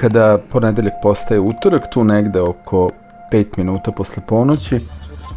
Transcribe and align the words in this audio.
Kada 0.00 0.38
ponedeljak 0.50 0.92
postaje 1.02 1.40
utorak, 1.40 1.82
tu 1.90 2.04
negde 2.04 2.40
oko 2.40 2.90
5 3.32 3.46
minuta 3.56 3.92
posle 3.92 4.22
ponoći, 4.28 4.80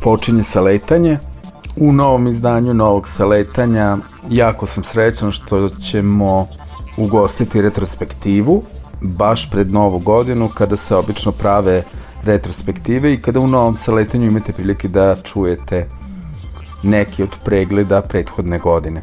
počinje 0.02 0.44
saletanje. 0.44 1.20
U 1.80 1.92
novom 1.94 2.28
izdanju 2.28 2.74
novog 2.74 3.08
saletanja 3.08 3.98
jako 4.30 4.66
sam 4.66 4.84
srećan 4.84 5.32
što 5.32 5.70
ćemo 5.70 6.46
ugostiti 6.98 7.62
retrospektivu 7.62 8.62
baš 9.02 9.52
pred 9.52 9.72
novu 9.72 10.00
godinu 10.00 10.50
kada 10.50 10.76
se 10.76 10.96
obično 10.96 11.32
prave 11.32 11.82
retrospektive 12.24 13.14
i 13.14 13.22
kada 13.22 13.40
u 13.40 13.48
novom 13.48 13.78
saletanju 13.78 14.26
imate 14.26 14.52
prilike 14.52 14.88
da 14.88 15.16
čujete 15.16 15.88
neki 16.84 17.24
od 17.24 17.36
pregleda 17.46 18.02
prethodne 18.02 18.58
godine. 18.58 19.02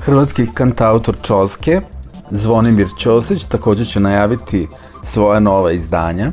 Hrvatski 0.00 0.46
kantautor 0.54 1.20
Čoske, 1.22 1.80
Zvonimir 2.30 2.88
Ćosić, 2.98 3.44
takođe 3.44 3.84
će 3.84 4.00
najaviti 4.00 4.68
svoja 5.02 5.40
nova 5.40 5.72
izdanja. 5.72 6.30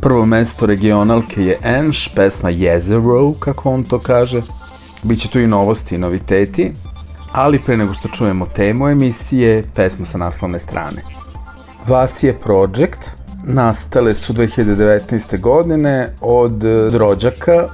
Prvo 0.00 0.26
mesto 0.26 0.66
regionalke 0.66 1.44
je 1.44 1.58
Enš, 1.62 2.08
pesma 2.14 2.50
Jezero, 2.50 3.32
kako 3.38 3.70
on 3.70 3.82
to 3.82 3.98
kaže. 3.98 4.40
Biće 5.02 5.28
tu 5.28 5.40
i 5.40 5.46
novosti 5.46 5.94
i 5.94 5.98
noviteti, 5.98 6.72
ali 7.32 7.60
pre 7.60 7.76
nego 7.76 7.92
što 7.92 8.08
čujemo 8.08 8.46
temu 8.46 8.88
emisije, 8.88 9.62
pesma 9.74 10.06
sa 10.06 10.18
naslovne 10.18 10.60
strane. 10.60 11.02
Vasije 11.88 12.32
Project 12.32 13.10
nastale 13.44 14.14
su 14.14 14.32
2019. 14.32 15.40
godine 15.40 16.14
od 16.20 16.62
rođaka 16.92 17.68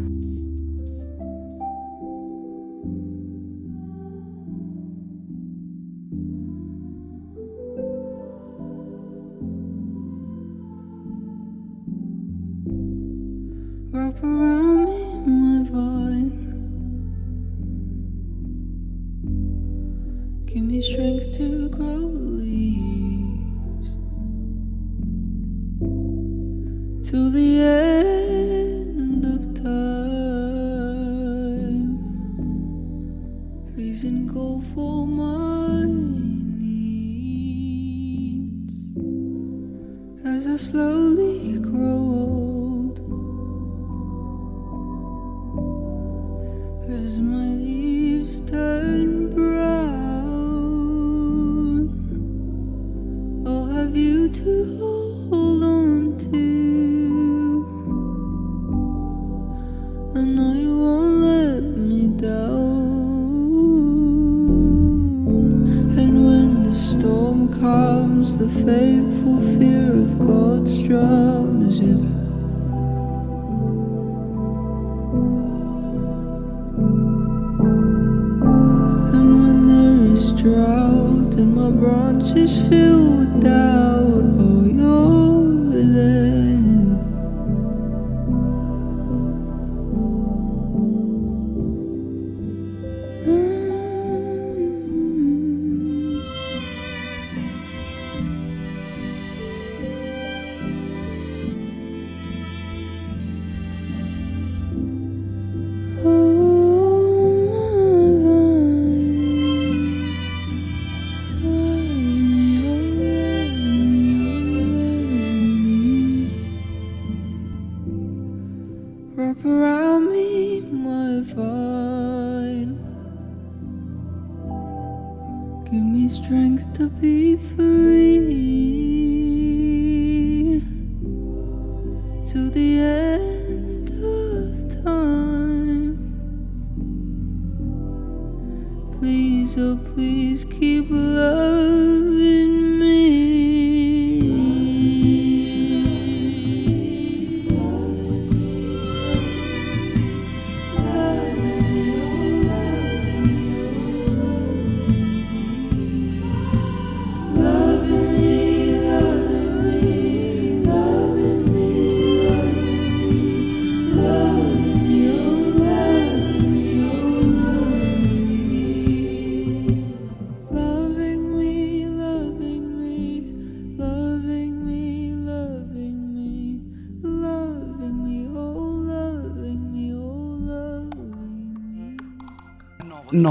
please 140.32 140.46
keep 140.46 140.71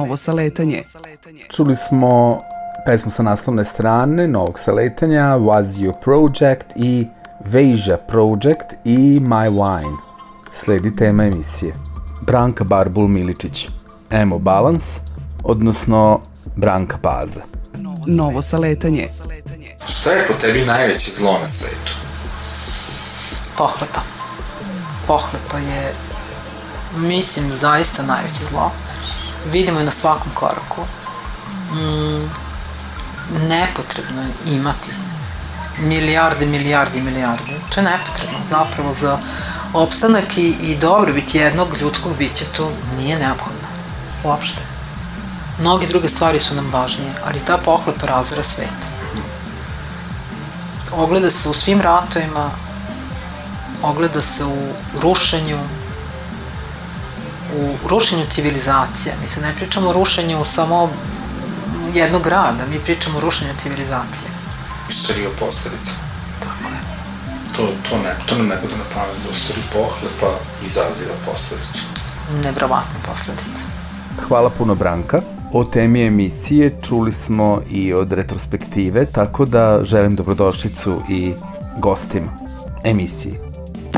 novo 0.01 0.17
saletanje. 0.17 0.83
Čuli 1.49 1.77
smo 1.77 2.39
pesmu 2.87 3.11
sa 3.11 3.23
naslovne 3.23 3.65
strane 3.65 4.29
novog 4.29 4.59
saletanja 4.59 5.37
Was 5.37 5.67
You 5.79 5.93
Project 6.05 6.67
i 6.77 7.07
Veja 7.45 7.97
Project 7.97 8.67
i 8.85 9.21
My 9.23 9.51
Wine. 9.51 9.97
Sledi 10.53 10.97
tema 10.97 11.25
emisije. 11.25 11.75
Branka 12.21 12.65
Barbul 12.65 13.09
Miličić, 13.09 13.69
Emo 14.11 14.39
Balance, 14.39 15.01
odnosno 15.45 16.21
Branka 16.57 16.99
Paza. 17.03 17.41
Novo 18.07 18.43
saletanje. 18.43 19.09
Šta 19.87 20.11
je 20.11 20.27
po 20.27 20.33
tebi 20.41 20.65
najveće 20.67 21.11
zlo 21.11 21.33
na 21.43 21.49
svetu? 21.49 22.01
pohlepa. 23.61 24.01
Pohlepa 25.07 25.59
je, 25.59 25.93
mislim, 26.97 27.53
zaista 27.53 28.03
najveće 28.03 28.45
zlo. 28.51 28.71
Vidimo 29.53 29.79
je 29.79 29.85
na 29.85 29.93
svakom 29.93 30.33
koraku. 30.35 30.83
Mm, 31.73 32.31
nepotrebno 33.49 34.23
je 34.23 34.55
imati 34.55 34.91
milijarde, 35.79 36.47
milijarde, 36.47 37.01
milijarde. 37.01 37.53
To 37.75 37.81
je 37.81 37.85
nepotrebno 37.85 38.39
zapravo 38.51 38.95
za 38.95 39.19
opstanak 39.75 40.39
i, 40.39 40.49
i 40.49 40.77
dobrobit 40.77 41.35
jednog 41.35 41.69
ljudskog 41.81 42.17
bića. 42.19 42.45
To 42.57 42.73
nije 42.99 43.19
neophodno. 43.19 43.69
Uopšte. 44.25 44.63
Mnoge 45.61 45.87
druge 45.87 46.09
stvari 46.09 46.41
su 46.41 46.55
nam 46.55 46.71
važnije, 46.73 47.13
ali 47.25 47.45
ta 47.47 47.59
pohlepa 47.59 48.07
razvara 48.07 48.43
svet. 48.43 48.91
Ogleda 50.93 51.31
se 51.31 51.49
u 51.49 51.55
svim 51.55 51.81
ratovima, 51.81 52.51
ogleda 53.83 54.23
se 54.23 54.45
u 54.45 54.73
rušenju, 55.03 55.59
u 57.57 57.89
rušenju 57.89 58.25
civilizacija. 58.31 59.15
Mi 59.23 59.29
se 59.29 59.41
ne 59.41 59.55
pričamo 59.55 59.89
o 59.89 59.93
rušenju 59.93 60.45
samo 60.45 60.91
jednog 61.95 62.23
grada, 62.23 62.65
mi 62.71 62.79
pričamo 62.79 63.19
o 63.19 63.21
rušenju 63.21 63.53
civilizacije. 63.59 64.31
Istorija 64.91 65.29
posledica. 65.39 65.93
Tako 66.41 66.75
je. 66.75 66.81
To, 67.57 67.63
to, 67.91 67.97
ne, 67.97 68.15
to 68.27 68.37
nam 68.37 68.47
ne 68.47 68.57
bude 68.63 68.77
na 68.77 68.85
pamet, 68.95 69.17
da 69.27 69.33
stvari 69.33 69.61
pohlepa 69.73 70.33
izaziva 70.65 71.15
posledicu. 71.27 71.81
Nevrovatne 72.45 72.99
posledice. 73.07 73.65
Hvala 74.29 74.51
puno 74.51 74.75
Branka. 74.75 75.21
O 75.53 75.65
temi 75.65 76.07
emisije 76.07 76.71
čuli 76.89 77.13
smo 77.13 77.63
i 77.71 77.93
od 77.93 78.13
retrospektive, 78.13 79.05
tako 79.05 79.45
da 79.45 79.81
želim 79.85 80.15
dobrodošlicu 80.15 81.03
i 81.09 81.35
gostima 81.79 82.37
emisije. 82.85 83.50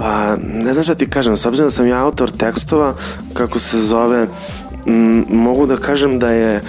Pa, 0.03 0.37
ne 0.37 0.73
znam 0.73 0.83
šta 0.83 0.95
ti 0.95 1.11
kažem, 1.11 1.37
s 1.37 1.47
obzirom 1.47 1.67
da 1.67 1.71
sam 1.71 1.89
ja 1.89 2.05
autor 2.05 2.31
tekstova, 2.31 2.95
kako 3.35 3.59
se 3.59 3.79
zove, 3.79 4.27
m, 4.87 5.25
mogu 5.29 5.67
da 5.67 5.77
kažem 5.77 6.19
da 6.19 6.31
je 6.31 6.63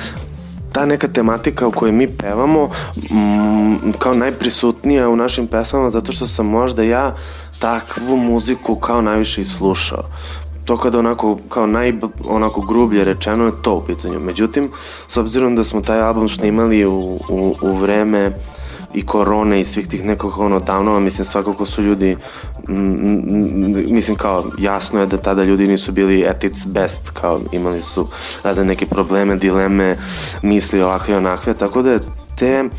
ta 0.74 0.86
neka 0.86 1.08
tematika 1.08 1.68
u 1.68 1.72
kojoj 1.72 1.92
mi 1.92 2.08
pevamo 2.08 2.70
m, 3.12 3.94
kao 4.00 4.14
najprisutnija 4.14 5.10
u 5.10 5.16
našim 5.16 5.48
pesmama 5.48 5.90
zato 5.90 6.12
što 6.12 6.28
sam 6.28 6.46
možda 6.46 6.84
ja 6.84 7.16
takvu 7.60 8.18
muziku 8.18 8.76
kao 8.76 9.02
najviše 9.02 9.42
i 9.42 9.46
slušao 9.46 10.04
to 10.66 10.78
kada 10.78 11.00
onako, 11.00 11.38
kao 11.50 11.68
naj, 11.68 11.94
onako 12.28 12.62
grublje 12.62 13.04
rečeno 13.04 13.46
je 13.46 13.62
to 13.62 13.76
u 13.76 13.84
pitanju. 13.84 14.20
Međutim, 14.20 14.72
s 15.08 15.18
obzirom 15.18 15.56
da 15.56 15.64
smo 15.64 15.82
taj 15.82 16.02
album 16.02 16.30
snimali 16.30 16.86
u, 16.86 16.96
u, 17.30 17.54
u 17.62 17.78
vreme 17.78 18.32
i 18.94 19.06
korone 19.06 19.62
i 19.62 19.66
svih 19.66 19.88
tih 19.88 20.06
nekog 20.06 20.40
ono 20.40 20.60
downova, 20.60 21.00
mislim 21.00 21.26
svakako 21.26 21.66
su 21.66 21.84
ljudi 21.84 22.18
mislim 23.88 24.18
kao 24.18 24.46
jasno 24.60 25.00
je 25.00 25.06
da 25.06 25.18
tada 25.18 25.44
ljudi 25.44 25.68
nisu 25.68 25.92
bili 25.92 26.26
at 26.28 26.44
its 26.44 26.66
best, 26.66 27.10
kao 27.10 27.40
imali 27.52 27.82
su 27.82 28.08
razne 28.44 28.66
neke 28.66 28.86
probleme, 28.86 29.36
dileme, 29.36 29.96
misli 30.42 30.82
ovakve 30.82 31.14
i 31.14 31.18
onakve, 31.18 31.54
tako 31.54 31.82
da 31.82 32.00
te 32.36 32.70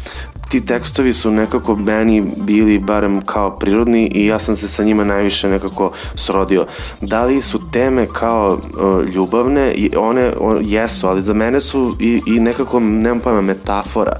ti 0.55 0.67
tekstovi 0.67 1.12
su 1.12 1.31
nekako 1.31 1.75
meni 1.75 2.23
bili 2.47 2.79
barem 2.79 3.23
kao 3.23 3.56
prirodni 3.56 4.06
i 4.15 4.27
ja 4.27 4.39
sam 4.39 4.56
se 4.56 4.69
sa 4.69 4.85
njima 4.85 5.05
najviše 5.05 5.49
nekako 5.49 5.91
srodio. 6.15 6.67
Da 7.01 7.25
li 7.25 7.43
su 7.43 7.71
teme 7.71 8.06
kao 8.06 8.59
uh, 8.59 9.06
ljubavne 9.06 9.73
i 9.73 9.91
one 9.97 10.33
o, 10.41 10.55
jesu, 10.61 11.06
ali 11.06 11.23
za 11.23 11.35
mene 11.35 11.61
su 11.61 11.97
i, 12.01 12.23
i 12.27 12.41
nekako, 12.41 12.81
nemam 12.81 13.21
pojma, 13.21 13.41
metafora. 13.41 14.17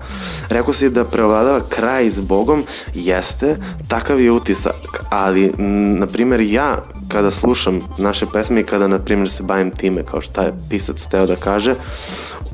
Rekao 0.49 0.75
si 0.75 0.91
da 0.91 1.05
preovladava 1.05 1.61
kraj 1.69 2.11
s 2.11 2.21
Bogom, 2.21 2.65
jeste, 2.95 3.57
takav 3.89 4.21
je 4.21 4.33
utisak, 4.33 5.05
ali, 5.11 5.53
na 5.99 6.07
primjer, 6.07 6.41
ja 6.41 6.83
kada 7.09 7.31
slušam 7.31 7.79
naše 7.99 8.27
pesme 8.33 8.61
i 8.61 8.65
kada, 8.65 8.87
na 8.87 8.99
primjer, 8.99 9.31
se 9.31 9.43
bavim 9.43 9.71
time, 9.71 10.05
kao 10.05 10.23
šta 10.23 10.43
je 10.43 10.57
pisac 10.71 11.07
teo 11.07 11.27
da 11.27 11.35
kaže, 11.35 11.75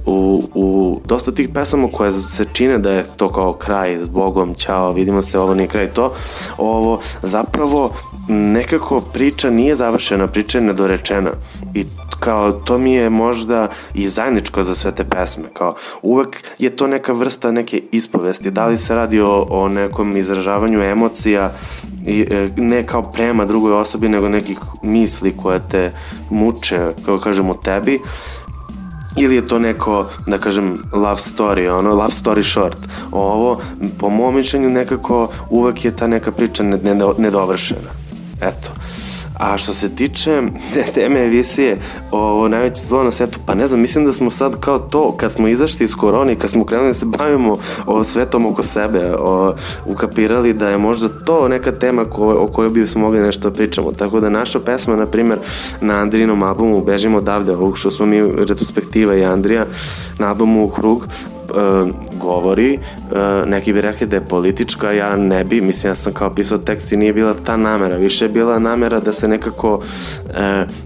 u, 0.06 0.42
u 0.54 0.96
dosta 1.06 1.32
tih 1.32 1.50
pesama 1.54 1.88
koje 1.92 2.12
se 2.12 2.44
čine 2.52 2.78
da 2.78 2.92
je 2.92 3.04
to 3.16 3.28
kao 3.28 3.52
kraj 3.52 3.94
s 3.94 4.08
Bogom, 4.08 4.54
ćao, 4.54 4.90
vidimo 4.90 5.22
se, 5.22 5.38
ovo 5.38 5.54
nije 5.54 5.66
kraj 5.66 5.86
to, 5.86 6.10
ovo 6.58 7.00
zapravo 7.22 7.90
nekako 8.28 9.00
priča 9.12 9.50
nije 9.50 9.76
završena, 9.76 10.26
priča 10.26 10.58
je 10.58 10.64
nedorečena. 10.64 11.30
I 11.74 11.84
kao 12.20 12.52
to 12.52 12.78
mi 12.78 12.92
je 12.92 13.10
možda 13.10 13.68
i 13.94 14.08
zajedničko 14.08 14.64
za 14.64 14.74
sve 14.74 14.94
te 14.94 15.04
pesme, 15.04 15.44
kao 15.52 15.74
uvek 16.02 16.44
je 16.58 16.76
to 16.76 16.86
neka 16.86 17.12
vrsta 17.12 17.52
neke 17.52 17.82
ispovesti, 17.92 18.50
da 18.50 18.66
li 18.66 18.78
se 18.78 18.94
radi 18.94 19.20
o, 19.20 19.46
o 19.50 19.68
nekom 19.68 20.16
izražavanju 20.16 20.82
emocija 20.82 21.50
i 22.06 22.26
e, 22.30 22.48
ne 22.56 22.86
kao 22.86 23.02
prema 23.02 23.44
drugoj 23.44 23.72
osobi, 23.72 24.08
nego 24.08 24.28
nekih 24.28 24.58
misli 24.82 25.36
koje 25.36 25.60
te 25.70 25.90
muče, 26.30 26.88
kao 27.04 27.18
kažemo 27.18 27.54
tebi, 27.54 28.00
ili 29.16 29.34
je 29.34 29.46
to 29.46 29.58
neko, 29.58 30.06
da 30.26 30.38
kažem, 30.38 30.74
love 30.92 31.20
story, 31.20 31.70
ono, 31.70 31.90
love 31.90 32.10
story 32.10 32.52
short. 32.52 32.78
Ovo, 33.12 33.60
po 33.98 34.10
mom 34.10 34.34
mišljenju, 34.34 34.70
nekako 34.70 35.28
uvek 35.50 35.84
je 35.84 35.96
ta 35.96 36.06
neka 36.06 36.32
priča 36.32 36.62
nedovršena. 37.18 37.90
Eto. 38.40 38.79
A 39.40 39.58
što 39.58 39.72
se 39.72 39.94
tiče 39.94 40.42
teme 40.94 41.20
emisije 41.20 41.78
o 42.12 42.48
najveće 42.48 42.82
zlo 42.82 43.02
na 43.02 43.10
svetu, 43.10 43.38
pa 43.46 43.54
ne 43.54 43.66
znam, 43.66 43.80
mislim 43.80 44.04
da 44.04 44.12
smo 44.12 44.30
sad 44.30 44.60
kao 44.60 44.78
to, 44.78 45.14
kad 45.16 45.32
smo 45.32 45.48
izašli 45.48 45.84
iz 45.84 45.94
korone, 45.94 46.34
kad 46.34 46.50
smo 46.50 46.64
krenuli 46.64 46.88
da 46.88 46.94
se 46.94 47.06
bavimo 47.18 47.56
o 47.86 48.04
svetom 48.04 48.46
oko 48.46 48.62
sebe, 48.62 49.14
o, 49.20 49.54
ukapirali 49.86 50.52
da 50.52 50.68
je 50.68 50.78
možda 50.78 51.08
to 51.08 51.48
neka 51.48 51.72
tema 51.72 52.04
ko, 52.04 52.36
o 52.40 52.46
kojoj 52.46 52.70
bi 52.70 52.86
smo 52.86 53.00
mogli 53.00 53.20
nešto 53.20 53.48
da 53.50 53.54
pričamo. 53.54 53.90
Tako 53.90 54.20
da 54.20 54.30
naša 54.30 54.60
pesma, 54.60 54.96
na 54.96 55.06
primer, 55.06 55.38
na 55.80 55.94
Andrinom 55.94 56.42
albumu 56.42 56.84
Bežimo 56.84 57.18
odavde, 57.18 57.52
ovog 57.52 57.78
što 57.78 57.90
smo 57.90 58.06
mi 58.06 58.22
retrospektiva 58.22 59.14
i 59.14 59.24
Andrija, 59.24 59.66
na 60.18 60.28
albumu 60.28 60.68
Krug, 60.68 61.06
govori, 62.18 62.78
uh, 63.10 63.48
neki 63.48 63.72
bi 63.72 63.80
rekli 63.80 64.06
da 64.06 64.16
je 64.16 64.24
politička, 64.24 64.94
ja 64.94 65.16
ne 65.16 65.44
bi, 65.44 65.60
mislim 65.60 65.90
ja 65.90 65.94
sam 65.94 66.12
kao 66.12 66.30
pisao 66.32 66.58
tekst 66.58 66.92
i 66.92 66.96
nije 66.96 67.12
bila 67.12 67.34
ta 67.44 67.56
namera, 67.56 67.96
više 67.96 68.24
je 68.24 68.28
bila 68.28 68.58
namera 68.58 69.00
da 69.00 69.12
se 69.12 69.28
nekako 69.28 69.82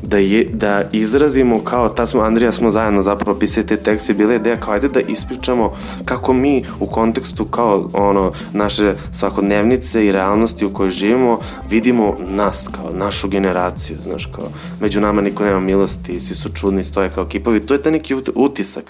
da, 0.02 0.16
je, 0.16 0.44
da 0.52 0.82
izrazimo 0.92 1.64
kao, 1.64 1.88
ta 1.88 2.06
smo, 2.06 2.22
Andrija 2.22 2.52
smo 2.52 2.70
zajedno 2.70 3.02
zapravo 3.02 3.38
pisali 3.38 3.66
te 3.66 3.76
tekste, 3.76 4.12
bila 4.12 4.32
je 4.32 4.36
ideja 4.36 4.56
kao 4.56 4.74
ajde 4.74 4.88
da 4.88 5.00
ispričamo 5.00 5.72
kako 6.04 6.32
mi 6.32 6.62
u 6.80 6.86
kontekstu 6.86 7.44
kao 7.44 7.88
ono 7.94 8.30
naše 8.52 8.92
svakodnevnice 9.12 10.04
i 10.04 10.12
realnosti 10.12 10.64
u 10.64 10.72
kojoj 10.72 10.90
živimo 10.90 11.38
vidimo 11.70 12.16
nas 12.28 12.68
kao 12.72 12.90
našu 12.92 13.28
generaciju, 13.28 13.98
znaš 13.98 14.26
kao 14.26 14.48
među 14.80 15.00
nama 15.00 15.22
niko 15.22 15.44
nema 15.44 15.60
milosti, 15.60 16.20
svi 16.20 16.34
su 16.34 16.48
čudni, 16.54 16.84
stoje 16.84 17.08
kao 17.08 17.24
kipovi, 17.24 17.60
to 17.60 17.74
je 17.74 17.82
ta 17.82 17.90
neki 17.90 18.14
utisak 18.34 18.84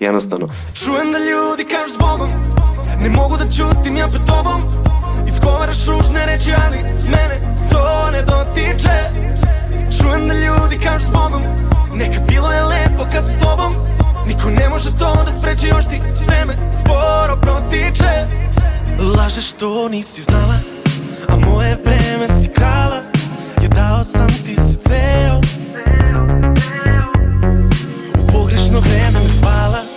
jednostavno. 0.00 0.48
Čujem 0.74 1.12
da 1.12 1.18
ljudi 1.18 1.64
kažu 1.64 1.94
zbogom 1.94 2.30
Ne 3.00 3.08
mogu 3.08 3.36
da 3.36 3.44
čutim 3.44 3.96
ja 3.96 4.08
pred 4.08 4.22
tobom 4.26 4.62
Izgovaraš 5.26 5.86
ružne 5.86 6.26
reči, 6.26 6.50
ali 6.66 6.76
mene 7.04 7.66
to 7.72 8.10
ne 8.10 8.22
dotiče 8.22 9.47
Čujem 9.90 10.28
da 10.28 10.34
ljudi 10.34 10.78
kažu 10.84 11.06
zbogom 11.06 11.42
Nekad 11.94 12.22
bilo 12.28 12.52
je 12.52 12.62
lepo 12.64 13.06
kad 13.12 13.24
s 13.24 13.38
tobom. 13.38 13.74
Niko 14.26 14.50
ne 14.50 14.68
može 14.68 14.90
to 14.98 15.22
da 15.24 15.30
spreči 15.30 15.66
još 15.68 15.84
ti 15.84 16.00
vreme 16.26 16.54
sporo 16.72 17.36
protiče. 17.40 18.26
Lažeš 19.16 19.50
što 19.50 19.88
nisi 19.88 20.22
znala 20.22 20.54
A 21.28 21.36
moje 21.36 21.78
vreme 21.84 22.40
si 22.42 22.48
krala. 22.48 23.02
Ja 23.62 23.68
dao 23.68 24.04
sam 24.04 24.28
ti 24.28 24.56
se 24.56 24.78
ceo. 24.78 25.40
U 28.18 28.32
pogrešno 28.32 28.80
vreme 28.80 29.20
me 29.20 29.28
zvala 29.28 29.87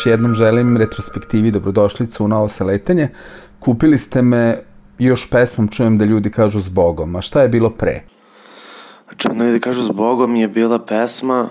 Još 0.00 0.06
jednom 0.06 0.34
želim 0.34 0.76
retrospektivi 0.76 1.50
dobrodošlicu 1.50 2.24
u 2.24 2.28
novo 2.28 2.48
saletanje. 2.48 3.08
Kupili 3.58 3.98
ste 3.98 4.22
me 4.22 4.58
još 4.98 5.30
pesmom 5.30 5.68
Čujem 5.68 5.98
da 5.98 6.04
ljudi 6.04 6.30
kažu 6.30 6.60
zbogom. 6.60 7.16
A 7.16 7.20
šta 7.20 7.42
je 7.42 7.48
bilo 7.48 7.70
pre? 7.70 8.02
Čujem 9.16 9.38
da 9.38 9.44
ljudi 9.44 9.60
kažu 9.60 9.82
zbogom 9.82 10.36
je 10.36 10.48
bila 10.48 10.78
pesma, 10.78 11.48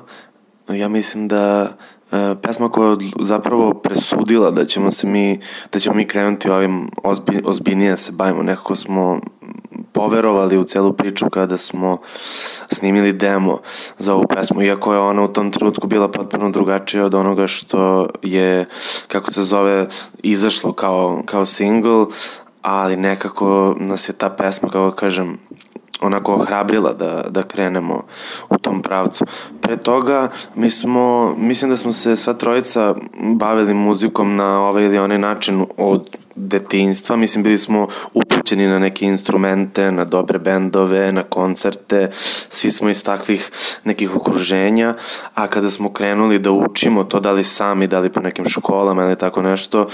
ja 0.69 0.89
mislim 0.89 1.27
da 1.27 1.67
pesma 2.41 2.69
koja 2.69 2.89
je 2.89 2.97
zapravo 3.19 3.73
presudila 3.73 4.51
da 4.51 4.65
ćemo 4.65 4.91
se 4.91 5.07
mi, 5.07 5.39
da 5.73 5.79
ćemo 5.79 5.95
mi 5.95 6.07
krenuti 6.07 6.49
ovim 6.49 6.91
ozbilj, 7.03 7.41
ozbiljnije 7.45 7.89
da 7.89 7.97
se 7.97 8.11
bavimo. 8.11 8.43
Nekako 8.43 8.75
smo 8.75 9.19
poverovali 9.91 10.57
u 10.57 10.63
celu 10.63 10.93
priču 10.93 11.29
kada 11.29 11.57
smo 11.57 11.97
snimili 12.71 13.13
demo 13.13 13.59
za 13.97 14.13
ovu 14.13 14.23
pesmu, 14.29 14.61
iako 14.61 14.93
je 14.93 14.99
ona 14.99 15.23
u 15.23 15.27
tom 15.27 15.51
trenutku 15.51 15.87
bila 15.87 16.11
potpuno 16.11 16.49
drugačija 16.49 17.05
od 17.05 17.15
onoga 17.15 17.47
što 17.47 18.07
je, 18.23 18.65
kako 19.07 19.31
se 19.31 19.43
zove, 19.43 19.87
izašlo 20.23 20.73
kao, 20.73 21.21
kao 21.25 21.45
single, 21.45 22.05
ali 22.61 22.95
nekako 22.95 23.75
nas 23.79 24.09
je 24.09 24.13
ta 24.13 24.29
pesma, 24.29 24.69
kako 24.69 24.95
kažem, 24.95 25.37
onako 26.01 26.33
ohrabrila 26.33 26.93
da, 26.93 27.23
da 27.29 27.43
krenemo 27.43 28.03
u 28.49 28.57
tom 28.57 28.81
pravcu. 28.81 29.25
Pre 29.61 29.77
toga 29.77 30.29
mi 30.55 30.69
smo, 30.69 31.35
mislim 31.37 31.71
da 31.71 31.77
smo 31.77 31.93
se 31.93 32.15
sva 32.15 32.33
trojica 32.33 32.95
bavili 33.35 33.73
muzikom 33.73 34.35
na 34.35 34.61
ovaj 34.61 34.85
ili 34.85 34.97
onaj 34.97 35.17
način 35.17 35.65
od 35.77 36.18
detinjstva, 36.39 37.15
mislim 37.15 37.43
bili 37.43 37.57
smo 37.57 37.87
upućeni 38.13 38.67
na 38.67 38.79
neke 38.79 39.05
instrumente, 39.05 39.91
na 39.91 40.05
dobre 40.05 40.39
bendove, 40.39 41.11
na 41.11 41.23
koncerte, 41.23 42.09
svi 42.49 42.71
smo 42.71 42.89
iz 42.89 43.03
takvih 43.03 43.51
nekih 43.83 44.15
okruženja, 44.15 44.95
a 45.33 45.47
kada 45.47 45.69
smo 45.69 45.93
krenuli 45.93 46.39
da 46.39 46.51
učimo 46.51 47.03
to 47.03 47.19
da 47.19 47.31
li 47.31 47.43
sami, 47.43 47.87
da 47.87 47.99
li 47.99 48.09
po 48.09 48.19
nekim 48.19 48.45
školama 48.45 49.03
ili 49.03 49.17
tako 49.17 49.41
nešto, 49.41 49.87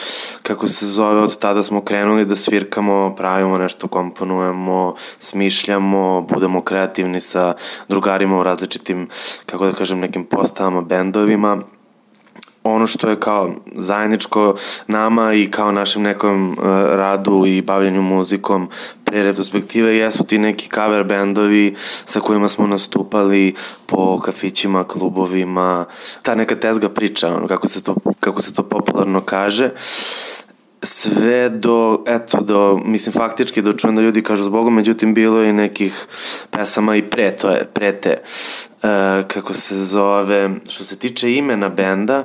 kako 0.43 0.67
se 0.67 0.85
zove, 0.85 1.21
od 1.21 1.37
tada 1.37 1.63
smo 1.63 1.81
krenuli 1.81 2.25
da 2.25 2.35
svirkamo, 2.35 3.15
pravimo 3.15 3.57
nešto, 3.57 3.87
komponujemo, 3.87 4.95
smišljamo, 5.19 6.21
budemo 6.21 6.61
kreativni 6.61 7.21
sa 7.21 7.53
drugarima 7.87 8.39
u 8.39 8.43
različitim, 8.43 9.09
kako 9.45 9.65
da 9.65 9.73
kažem, 9.73 9.99
nekim 9.99 10.25
postavama, 10.25 10.81
bendovima, 10.81 11.61
ono 12.65 12.87
što 12.87 13.09
je 13.09 13.19
kao 13.19 13.53
zajedničko 13.75 14.55
nama 14.87 15.33
i 15.33 15.51
kao 15.51 15.71
našem 15.71 16.01
nekom 16.01 16.49
uh, 16.49 16.57
radu 16.89 17.43
i 17.47 17.61
bavljanju 17.61 18.01
muzikom 18.01 18.69
pre 19.03 19.23
retrospektive 19.23 19.97
jesu 19.97 20.23
ti 20.23 20.37
neki 20.37 20.69
cover 20.75 21.03
bendovi 21.03 21.75
sa 22.05 22.19
kojima 22.19 22.47
smo 22.47 22.67
nastupali 22.67 23.55
po 23.85 24.19
kafićima, 24.19 24.83
klubovima, 24.83 25.85
ta 26.21 26.35
neka 26.35 26.55
tezga 26.55 26.89
priča, 26.89 27.35
ono, 27.35 27.47
kako 27.47 27.67
se 27.67 27.83
to, 27.83 27.95
kako 28.19 28.41
se 28.41 28.53
to 28.53 28.63
popularno 28.63 29.21
kaže 29.21 29.69
sve 30.85 31.49
do, 31.49 32.03
eto, 32.07 32.41
do, 32.41 32.79
mislim, 32.85 33.13
faktički 33.13 33.61
do 33.61 33.73
čujem 33.73 33.95
da 33.95 34.01
ljudi 34.01 34.21
kažu 34.21 34.43
zbogom, 34.43 34.75
međutim, 34.75 35.13
bilo 35.13 35.41
je 35.41 35.53
nekih 35.53 36.05
pesama 36.51 36.95
i 36.95 37.01
pre, 37.01 37.35
to 37.35 37.49
je, 37.49 37.65
pre 37.73 37.91
te, 37.91 38.17
kako 39.27 39.53
se 39.53 39.83
zove, 39.83 40.49
što 40.69 40.83
se 40.83 40.99
tiče 40.99 41.33
imena 41.33 41.69
benda, 41.69 42.23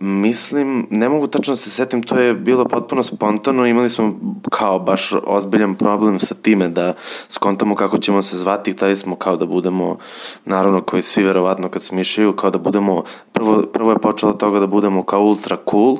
Mislim, 0.00 0.86
ne 0.90 1.08
mogu 1.08 1.26
tačno 1.26 1.52
da 1.52 1.56
se 1.56 1.70
setim, 1.70 2.02
to 2.02 2.18
je 2.18 2.34
bilo 2.34 2.64
potpuno 2.64 3.02
spontano, 3.02 3.66
imali 3.66 3.90
smo 3.90 4.14
kao 4.50 4.78
baš 4.78 5.12
ozbiljan 5.26 5.74
problem 5.74 6.20
sa 6.20 6.34
time 6.34 6.68
da 6.68 6.94
skontamo 7.28 7.74
kako 7.74 7.98
ćemo 7.98 8.22
se 8.22 8.36
zvati, 8.36 8.72
hteli 8.72 8.96
smo 8.96 9.16
kao 9.16 9.36
da 9.36 9.46
budemo, 9.46 9.96
naravno 10.44 10.82
koji 10.82 11.02
svi 11.02 11.22
verovatno 11.22 11.68
kad 11.68 11.82
smišljaju, 11.82 12.32
kao 12.32 12.50
da 12.50 12.58
budemo, 12.58 13.02
prvo, 13.32 13.62
prvo 13.72 13.90
je 13.90 13.98
počelo 13.98 14.32
toga 14.32 14.60
da 14.60 14.66
budemo 14.66 15.02
kao 15.02 15.22
ultra 15.22 15.56
cool, 15.70 15.98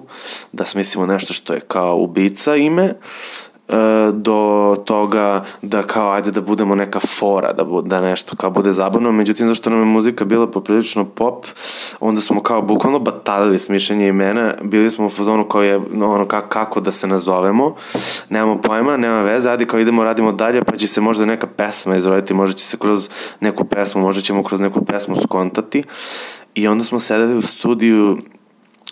da 0.52 0.64
smislimo 0.64 1.06
nešto 1.06 1.34
što 1.34 1.52
je 1.52 1.60
kao 1.60 1.96
ubica 1.96 2.56
ime, 2.56 2.84
e, 2.84 2.94
do 4.12 4.76
toga 4.84 5.42
da 5.62 5.82
kao 5.82 6.10
ajde 6.10 6.30
da 6.30 6.40
budemo 6.40 6.74
neka 6.74 7.00
fora, 7.00 7.52
da, 7.52 7.64
bu, 7.64 7.82
da 7.82 8.00
nešto 8.00 8.36
kao 8.36 8.50
bude 8.50 8.72
zabavno, 8.72 9.12
međutim 9.12 9.46
zašto 9.46 9.70
nam 9.70 9.78
je 9.78 9.84
muzika 9.84 10.24
bila 10.24 10.50
poprilično 10.50 11.04
pop, 11.04 11.46
onda 12.00 12.20
smo 12.20 12.42
kao 12.42 12.62
bukvalno 12.62 12.98
batalili 12.98 13.58
smišljanje 13.58 14.08
imena, 14.08 14.54
bili 14.62 14.90
smo 14.90 15.06
u 15.06 15.10
fazonu 15.10 15.48
kao 15.48 15.62
je, 15.62 15.76
ono 15.94 16.26
kako, 16.28 16.48
kako 16.48 16.80
da 16.80 16.92
se 16.92 17.06
nazovemo, 17.06 17.74
nemamo 18.30 18.60
pojma, 18.60 18.96
nema 18.96 19.20
veze, 19.20 19.50
ajde 19.50 19.66
kao 19.66 19.80
idemo, 19.80 20.04
radimo 20.04 20.32
dalje, 20.32 20.62
pa 20.62 20.76
će 20.76 20.86
se 20.86 21.00
možda 21.00 21.24
neka 21.24 21.46
pesma 21.46 21.96
izroditi, 21.96 22.34
možda 22.34 22.56
će 22.56 22.64
se 22.64 22.76
kroz 22.76 23.08
neku 23.40 23.64
pesmu, 23.64 24.02
možda 24.02 24.22
ćemo 24.22 24.42
kroz 24.42 24.60
neku 24.60 24.84
pesmu 24.84 25.16
skontati. 25.16 25.82
I 26.54 26.68
onda 26.68 26.84
smo 26.84 26.98
sedeli 26.98 27.36
u 27.36 27.42
studiju 27.42 28.18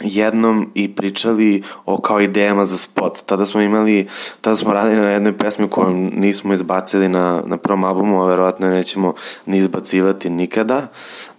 jednom 0.00 0.70
i 0.74 0.94
pričali 0.94 1.62
o 1.84 2.00
kao 2.00 2.20
idejama 2.20 2.64
za 2.64 2.76
spot. 2.76 3.22
Tada 3.26 3.46
smo 3.46 3.60
imali, 3.60 4.06
tada 4.40 4.56
smo 4.56 4.72
radili 4.72 5.00
na 5.00 5.10
jednoj 5.10 5.38
pesmi 5.38 5.68
koju 5.68 5.90
nismo 5.94 6.54
izbacili 6.54 7.08
na, 7.08 7.42
na 7.46 7.56
prvom 7.56 7.84
albumu, 7.84 8.22
a 8.22 8.26
verovatno 8.26 8.68
nećemo 8.68 9.14
ni 9.46 9.58
izbacivati 9.58 10.30
nikada. 10.30 10.86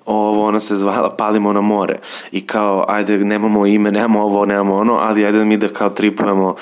Ovo, 0.05 0.47
ona 0.47 0.59
se 0.59 0.75
zvala 0.75 1.15
Palimo 1.15 1.53
na 1.53 1.61
more. 1.61 1.99
I 2.31 2.47
kao, 2.47 2.85
ajde, 2.87 3.17
nemamo 3.17 3.65
ime, 3.65 3.91
nemamo 3.91 4.21
ovo, 4.23 4.45
nemamo 4.45 4.75
ono, 4.75 4.93
ali 4.93 5.25
ajde 5.25 5.45
mi 5.45 5.57
da 5.57 5.67
kao 5.67 5.89
tripujemo 5.89 6.55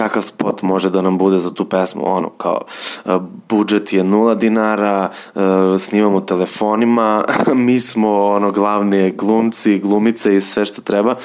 kakav 0.00 0.22
spot 0.22 0.62
može 0.62 0.90
da 0.90 1.02
nam 1.02 1.18
bude 1.18 1.38
za 1.38 1.50
tu 1.54 1.64
pesmu. 1.64 2.02
Ono, 2.04 2.28
kao, 2.28 2.60
uh, 3.04 3.22
budžet 3.48 3.92
je 3.92 4.04
nula 4.04 4.34
dinara, 4.34 5.10
uh, 5.34 5.42
snimamo 5.78 6.20
telefonima, 6.20 7.24
mi 7.66 7.80
smo 7.80 8.26
ono 8.26 8.50
glavni 8.50 9.12
glumci, 9.12 9.78
glumice 9.78 10.36
i 10.36 10.40
sve 10.40 10.64
što 10.64 10.82
treba. 10.82 11.16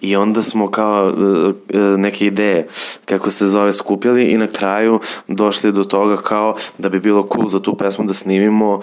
I 0.00 0.16
onda 0.16 0.42
smo 0.42 0.70
kao 0.70 1.08
uh, 1.08 1.54
neke 1.98 2.26
ideje, 2.26 2.68
kako 3.04 3.30
se 3.30 3.48
zove, 3.48 3.72
skupili 3.72 4.24
i 4.24 4.38
na 4.38 4.46
kraju 4.46 5.00
došli 5.28 5.72
do 5.72 5.84
toga 5.84 6.16
kao 6.16 6.56
da 6.78 6.88
bi 6.88 7.00
bilo 7.00 7.28
cool 7.32 7.48
za 7.48 7.60
tu 7.60 7.76
pesmu 7.76 8.04
da 8.04 8.14
snimimo 8.14 8.80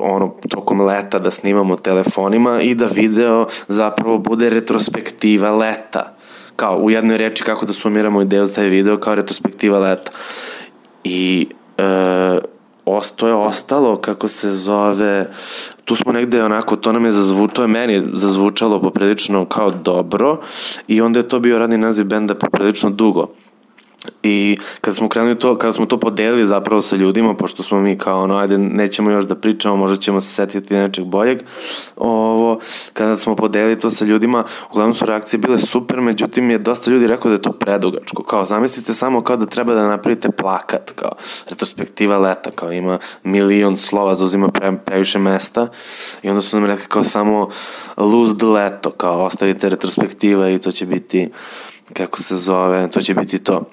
ono 0.00 0.34
tokom 0.48 0.80
leta 0.80 1.18
da 1.18 1.30
snimamo 1.30 1.76
telefonima 1.76 2.60
i 2.60 2.74
da 2.74 2.86
video 2.86 3.46
zapravo 3.68 4.18
bude 4.18 4.50
retrospektiva 4.50 5.50
leta 5.56 6.19
kao 6.60 6.76
u 6.76 6.90
jednoj 6.90 7.16
reči 7.16 7.44
kako 7.44 7.66
da 7.66 7.72
sumiramo 7.72 8.22
ideju 8.22 8.46
za 8.46 8.54
taj 8.54 8.68
video 8.68 8.96
kao 8.96 9.14
retrospektiva 9.14 9.78
leta. 9.78 10.12
I 11.04 11.48
e, 11.78 12.38
to 13.16 13.28
je 13.28 13.34
ostalo 13.34 13.96
kako 13.96 14.28
se 14.28 14.50
zove 14.52 15.26
tu 15.84 15.96
smo 15.96 16.12
negde 16.12 16.44
onako, 16.44 16.76
to 16.76 16.92
nam 16.92 17.04
je 17.04 17.12
zazvu, 17.12 17.48
to 17.48 17.62
je 17.62 17.68
meni 17.68 18.02
zazvučalo 18.12 18.82
poprilično 18.82 19.44
kao 19.44 19.70
dobro 19.70 20.40
i 20.88 21.00
onda 21.00 21.18
je 21.18 21.28
to 21.28 21.40
bio 21.40 21.58
radni 21.58 21.78
naziv 21.78 22.06
benda 22.06 22.34
poprilično 22.34 22.90
dugo 22.90 23.28
I 24.22 24.58
kada 24.80 24.94
smo 24.94 25.08
krenuli 25.08 25.38
to, 25.38 25.58
kada 25.58 25.72
smo 25.72 25.86
to 25.86 26.00
podelili 26.00 26.44
zapravo 26.44 26.82
sa 26.82 26.96
ljudima, 26.96 27.34
pošto 27.34 27.62
smo 27.62 27.80
mi 27.80 27.98
kao 27.98 28.22
ono, 28.22 28.36
ajde, 28.36 28.58
nećemo 28.58 29.10
još 29.10 29.24
da 29.24 29.34
pričamo, 29.34 29.76
možda 29.76 29.96
ćemo 29.96 30.20
se 30.20 30.34
setiti 30.34 30.74
nečeg 30.74 31.04
boljeg, 31.04 31.42
ovo, 31.96 32.58
kada 32.92 33.16
smo 33.16 33.36
podelili 33.36 33.78
to 33.78 33.90
sa 33.90 34.04
ljudima, 34.04 34.44
uglavnom 34.70 34.94
su 34.94 35.06
reakcije 35.06 35.38
bile 35.38 35.58
super, 35.58 36.00
međutim 36.00 36.50
je 36.50 36.58
dosta 36.58 36.90
ljudi 36.90 37.06
rekao 37.06 37.28
da 37.28 37.34
je 37.34 37.42
to 37.42 37.52
predugačko, 37.52 38.22
kao 38.22 38.44
zamislite 38.44 38.94
samo 38.94 39.22
kao 39.22 39.36
da 39.36 39.46
treba 39.46 39.74
da 39.74 39.88
napravite 39.88 40.28
plakat, 40.28 40.90
kao 40.90 41.12
retrospektiva 41.50 42.18
leta, 42.18 42.50
kao 42.50 42.72
ima 42.72 42.98
milion 43.24 43.76
slova, 43.76 44.14
zauzima 44.14 44.48
pre, 44.48 44.72
previše 44.84 45.18
mesta 45.18 45.68
i 46.22 46.28
onda 46.28 46.42
su 46.42 46.60
nam 46.60 46.66
rekli 46.66 46.86
kao 46.88 47.04
samo 47.04 47.48
lose 47.96 48.38
the 48.38 48.46
leto, 48.46 48.90
kao 48.90 49.24
ostavite 49.24 49.68
retrospektiva 49.68 50.50
i 50.50 50.58
to 50.58 50.72
će 50.72 50.86
biti 50.86 51.28
kako 51.92 52.22
se 52.22 52.36
zove, 52.36 52.90
to 52.90 53.00
će 53.00 53.14
biti 53.14 53.44
to. 53.44 53.64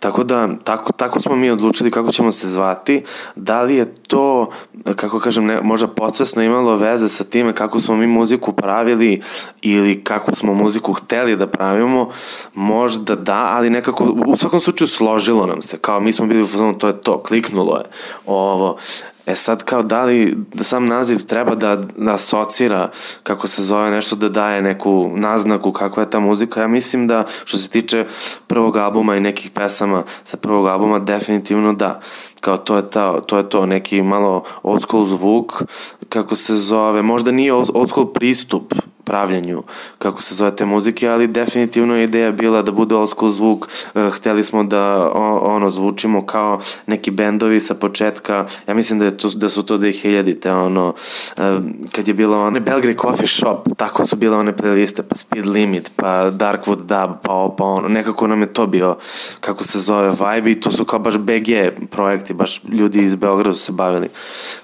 Tako 0.00 0.24
da, 0.24 0.48
tako, 0.64 0.92
tako 0.92 1.20
smo 1.20 1.36
mi 1.36 1.50
odlučili 1.50 1.90
kako 1.90 2.12
ćemo 2.12 2.32
se 2.32 2.48
zvati. 2.48 3.02
Da 3.36 3.62
li 3.62 3.76
je 3.76 3.94
to, 3.94 4.50
kako 4.96 5.20
kažem, 5.20 5.46
ne, 5.46 5.60
možda 5.62 5.86
podsvesno 5.86 6.42
imalo 6.42 6.76
veze 6.76 7.08
sa 7.08 7.24
time 7.24 7.52
kako 7.52 7.80
smo 7.80 7.96
mi 7.96 8.06
muziku 8.06 8.52
pravili 8.52 9.22
ili 9.62 10.04
kako 10.04 10.34
smo 10.34 10.54
muziku 10.54 10.92
hteli 10.92 11.36
da 11.36 11.46
pravimo, 11.46 12.08
možda 12.54 13.14
da, 13.14 13.50
ali 13.52 13.70
nekako, 13.70 14.04
u 14.26 14.36
svakom 14.36 14.60
slučaju 14.60 14.88
složilo 14.88 15.46
nam 15.46 15.62
se, 15.62 15.78
kao 15.78 16.00
mi 16.00 16.12
smo 16.12 16.26
bili 16.26 16.46
to 16.78 16.86
je 16.86 17.00
to, 17.00 17.22
kliknulo 17.22 17.76
je 17.76 17.84
ovo. 18.26 18.76
E 19.26 19.34
sad 19.34 19.64
kao 19.64 19.82
da 19.82 20.04
li 20.04 20.36
da 20.54 20.64
sam 20.64 20.86
naziv 20.86 21.26
treba 21.26 21.54
da, 21.54 21.76
da 21.96 22.12
asocira 22.12 22.90
kako 23.22 23.46
se 23.48 23.62
zove 23.62 23.90
nešto 23.90 24.16
da 24.16 24.28
daje 24.28 24.62
neku 24.62 25.10
naznaku 25.14 25.72
kakva 25.72 26.02
je 26.02 26.10
ta 26.10 26.20
muzika. 26.20 26.60
Ja 26.60 26.68
mislim 26.68 27.06
da 27.06 27.24
što 27.44 27.56
se 27.56 27.68
tiče 27.68 28.04
prvog 28.46 28.76
albuma 28.76 29.16
i 29.16 29.20
nekih 29.20 29.50
pesama 29.50 30.02
sa 30.24 30.36
prvog 30.36 30.66
albuma 30.66 30.98
definitivno 30.98 31.72
da. 31.72 32.00
Kao 32.40 32.56
to 32.56 32.76
je, 32.76 32.88
ta, 32.88 33.20
to 33.20 33.38
je 33.38 33.48
to 33.48 33.66
neki 33.66 34.02
malo 34.02 34.42
old 34.62 34.80
school 34.80 35.04
zvuk 35.04 35.62
kako 36.08 36.36
se 36.36 36.54
zove. 36.54 37.02
Možda 37.02 37.30
nije 37.30 37.52
old 37.52 37.88
school 37.88 38.12
pristup 38.12 38.74
pravljanju, 39.06 39.62
kako 39.98 40.22
se 40.22 40.34
zove 40.34 40.56
te 40.56 40.64
muzike, 40.64 41.08
ali 41.08 41.26
definitivno 41.26 41.96
je 41.96 42.04
ideja 42.04 42.32
bila 42.32 42.62
da 42.62 42.72
bude 42.72 42.94
old 42.94 43.10
school 43.10 43.30
zvuk, 43.30 43.68
eh, 43.94 44.10
hteli 44.10 44.44
smo 44.44 44.64
da 44.64 45.10
ono 45.42 45.70
zvučimo 45.70 46.26
kao 46.26 46.60
neki 46.86 47.10
bendovi 47.10 47.60
sa 47.60 47.74
početka, 47.74 48.46
ja 48.68 48.74
mislim 48.74 48.98
da, 48.98 49.04
je 49.04 49.16
to, 49.18 49.28
da 49.28 49.48
su 49.48 49.62
to 49.62 49.78
2000-te, 49.78 50.52
ono, 50.52 50.94
eh, 51.36 51.58
kad 51.92 52.08
je 52.08 52.14
bilo 52.14 52.46
one 52.46 52.60
Belgrade 52.60 52.98
Coffee 52.98 53.26
Shop, 53.26 53.68
tako 53.76 54.06
su 54.06 54.16
bile 54.16 54.36
one 54.36 54.52
playliste, 54.56 55.02
pa 55.02 55.16
Speed 55.16 55.46
Limit, 55.46 55.90
pa 55.96 56.30
Darkwood 56.30 56.78
Dub, 56.78 57.10
pa, 57.22 57.54
pa 57.58 57.64
ono, 57.64 57.88
nekako 57.88 58.26
nam 58.26 58.40
je 58.40 58.52
to 58.52 58.66
bio, 58.66 58.96
kako 59.40 59.64
se 59.64 59.80
zove, 59.80 60.10
vibe 60.10 60.50
i 60.50 60.60
to 60.60 60.70
su 60.70 60.84
kao 60.84 60.98
baš 60.98 61.18
BG 61.18 61.48
projekti, 61.90 62.34
baš 62.34 62.60
ljudi 62.64 63.02
iz 63.02 63.14
Beograda 63.14 63.52
su 63.52 63.60
se 63.62 63.72
bavili 63.72 64.08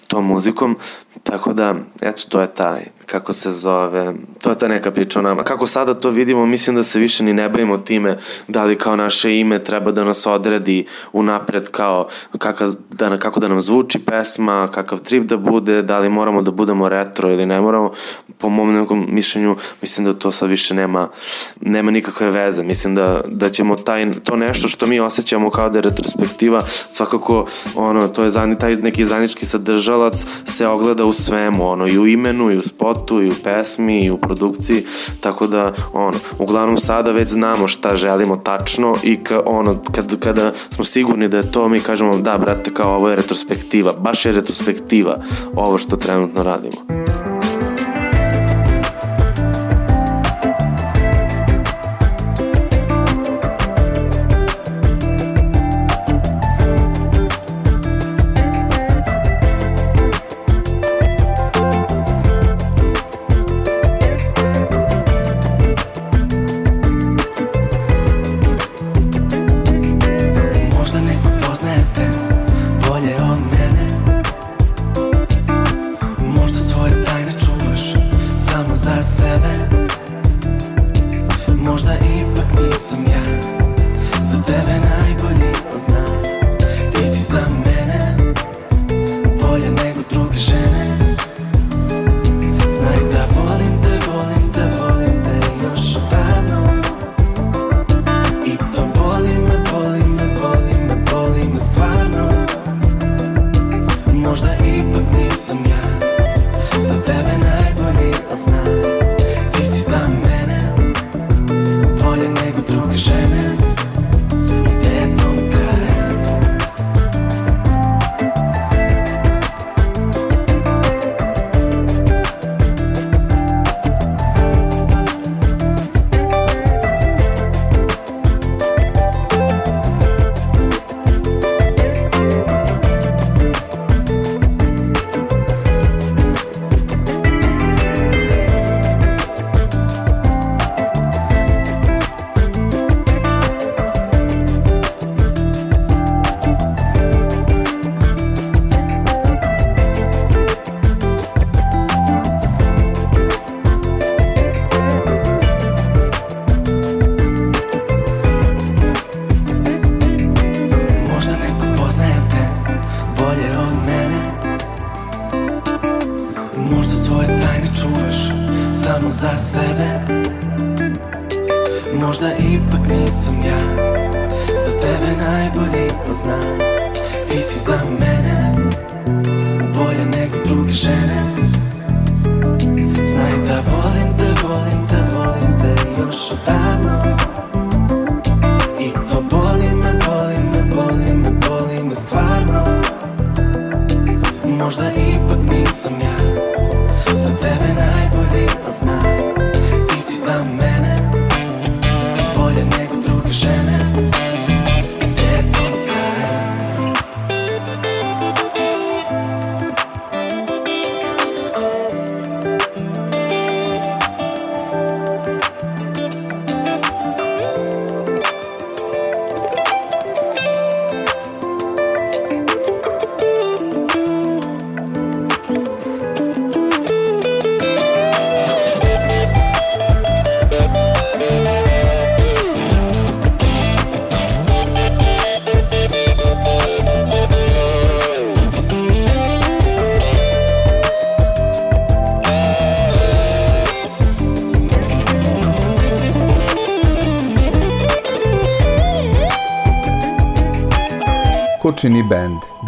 tom 0.06 0.26
muzikom, 0.26 0.76
tako 1.22 1.52
da, 1.52 1.74
eto, 2.02 2.22
to 2.28 2.40
je 2.40 2.54
taj, 2.54 2.80
kako 3.06 3.32
se 3.32 3.52
zove, 3.52 4.14
to 4.40 4.50
je 4.50 4.58
ta 4.58 4.68
neka 4.68 4.90
priča 4.90 5.18
o 5.18 5.22
nama. 5.22 5.42
Kako 5.42 5.66
sada 5.66 5.94
to 5.94 6.10
vidimo, 6.10 6.46
mislim 6.46 6.76
da 6.76 6.82
se 6.82 6.98
više 6.98 7.24
ni 7.24 7.32
ne 7.32 7.48
bavimo 7.48 7.78
time 7.78 8.18
da 8.48 8.64
li 8.64 8.78
kao 8.78 8.96
naše 8.96 9.38
ime 9.38 9.64
treba 9.64 9.90
da 9.90 10.04
nas 10.04 10.26
odredi 10.26 10.86
unapred 11.12 11.70
kao 11.70 12.08
kakav, 12.38 12.68
da, 12.90 13.18
kako 13.18 13.40
da 13.40 13.48
nam 13.48 13.62
zvuči 13.62 13.98
pesma, 13.98 14.68
kakav 14.74 14.98
trip 14.98 15.24
da 15.24 15.36
bude, 15.36 15.82
da 15.82 15.98
li 15.98 16.08
moramo 16.08 16.42
da 16.42 16.50
budemo 16.50 16.88
retro 16.88 17.30
ili 17.30 17.46
ne 17.46 17.60
moramo. 17.60 17.92
Po 18.38 18.48
mom 18.48 18.72
nekom 18.72 19.06
mišljenju, 19.10 19.56
mislim 19.82 20.04
da 20.04 20.12
to 20.12 20.32
sad 20.32 20.50
više 20.50 20.74
nema, 20.74 21.08
nema 21.60 21.90
nikakve 21.90 22.30
veze. 22.30 22.62
Mislim 22.62 22.94
da, 22.94 23.20
da 23.26 23.48
ćemo 23.48 23.76
taj, 23.76 24.12
to 24.24 24.36
nešto 24.36 24.68
što 24.68 24.86
mi 24.86 25.00
osjećamo 25.00 25.50
kao 25.50 25.68
da 25.68 25.78
je 25.78 25.82
retrospektiva, 25.82 26.62
svakako 26.88 27.46
ono, 27.74 28.08
to 28.08 28.24
je 28.24 28.30
zani, 28.30 28.58
taj 28.58 28.76
neki 28.76 29.04
zanički 29.04 29.46
sadržalac 29.92 30.26
se 30.44 30.66
ogleda 30.66 31.04
u 31.04 31.12
svemu, 31.12 31.68
ono, 31.68 31.86
i 31.86 31.98
u 31.98 32.06
imenu, 32.06 32.50
i 32.50 32.58
u 32.58 32.62
spotu, 32.62 33.22
i 33.22 33.28
u 33.28 33.34
pesmi, 33.44 34.04
i 34.04 34.10
u 34.10 34.16
produkciji, 34.16 34.84
tako 35.20 35.46
da, 35.46 35.72
ono, 35.92 36.18
uglavnom 36.38 36.76
sada 36.76 37.12
već 37.12 37.28
znamo 37.28 37.68
šta 37.68 37.96
želimo 37.96 38.36
tačno 38.36 38.96
i 39.02 39.24
ka, 39.24 39.42
ono, 39.46 39.76
kad, 39.92 40.20
kada 40.20 40.52
smo 40.70 40.84
sigurni 40.84 41.28
da 41.28 41.36
je 41.36 41.52
to, 41.52 41.68
mi 41.68 41.80
kažemo, 41.80 42.18
da, 42.18 42.38
brate, 42.38 42.74
kao 42.74 42.94
ovo 42.96 43.08
je 43.08 43.16
retrospektiva, 43.16 43.92
baš 43.92 44.26
je 44.26 44.32
retrospektiva 44.32 45.18
ovo 45.56 45.78
što 45.78 45.96
trenutno 45.96 46.42
radimo. 46.42 47.31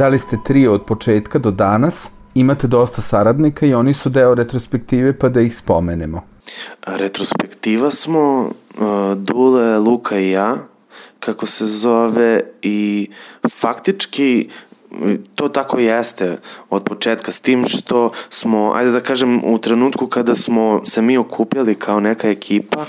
Bend? 0.05 0.09
Da 0.09 0.09
li 0.09 0.19
ste 0.19 0.37
trio 0.45 0.73
od 0.73 0.85
početka 0.85 1.39
do 1.39 1.51
danas? 1.51 2.11
Imate 2.35 2.67
dosta 2.67 3.01
saradnika 3.01 3.67
i 3.67 3.75
oni 3.75 3.95
su 3.95 4.11
deo 4.11 4.35
retrospektive 4.35 5.19
pa 5.19 5.29
da 5.29 5.41
ih 5.41 5.57
spomenemo. 5.57 6.23
Retrospektiva 6.87 7.91
smo 7.91 8.51
uh, 8.79 9.15
Dule, 9.17 9.79
Luka 9.79 10.19
i 10.19 10.31
ja, 10.31 10.57
kako 11.21 11.47
se 11.47 11.67
zove 11.67 12.41
i 12.63 13.09
faktički 13.49 14.49
to 15.35 15.49
tako 15.49 15.79
jeste 15.79 16.37
od 16.71 16.85
početka, 16.85 17.33
s 17.33 17.41
tim 17.41 17.65
što 17.67 18.13
smo, 18.31 18.73
ajde 18.75 18.91
da 18.91 19.01
kažem, 19.01 19.41
u 19.45 19.59
trenutku 19.59 20.07
kada 20.07 20.35
smo 20.35 20.83
se 20.85 21.03
mi 21.03 21.19
okupljali 21.19 21.75
kao 21.75 22.01
neka 22.01 22.29
ekipa, 22.29 22.85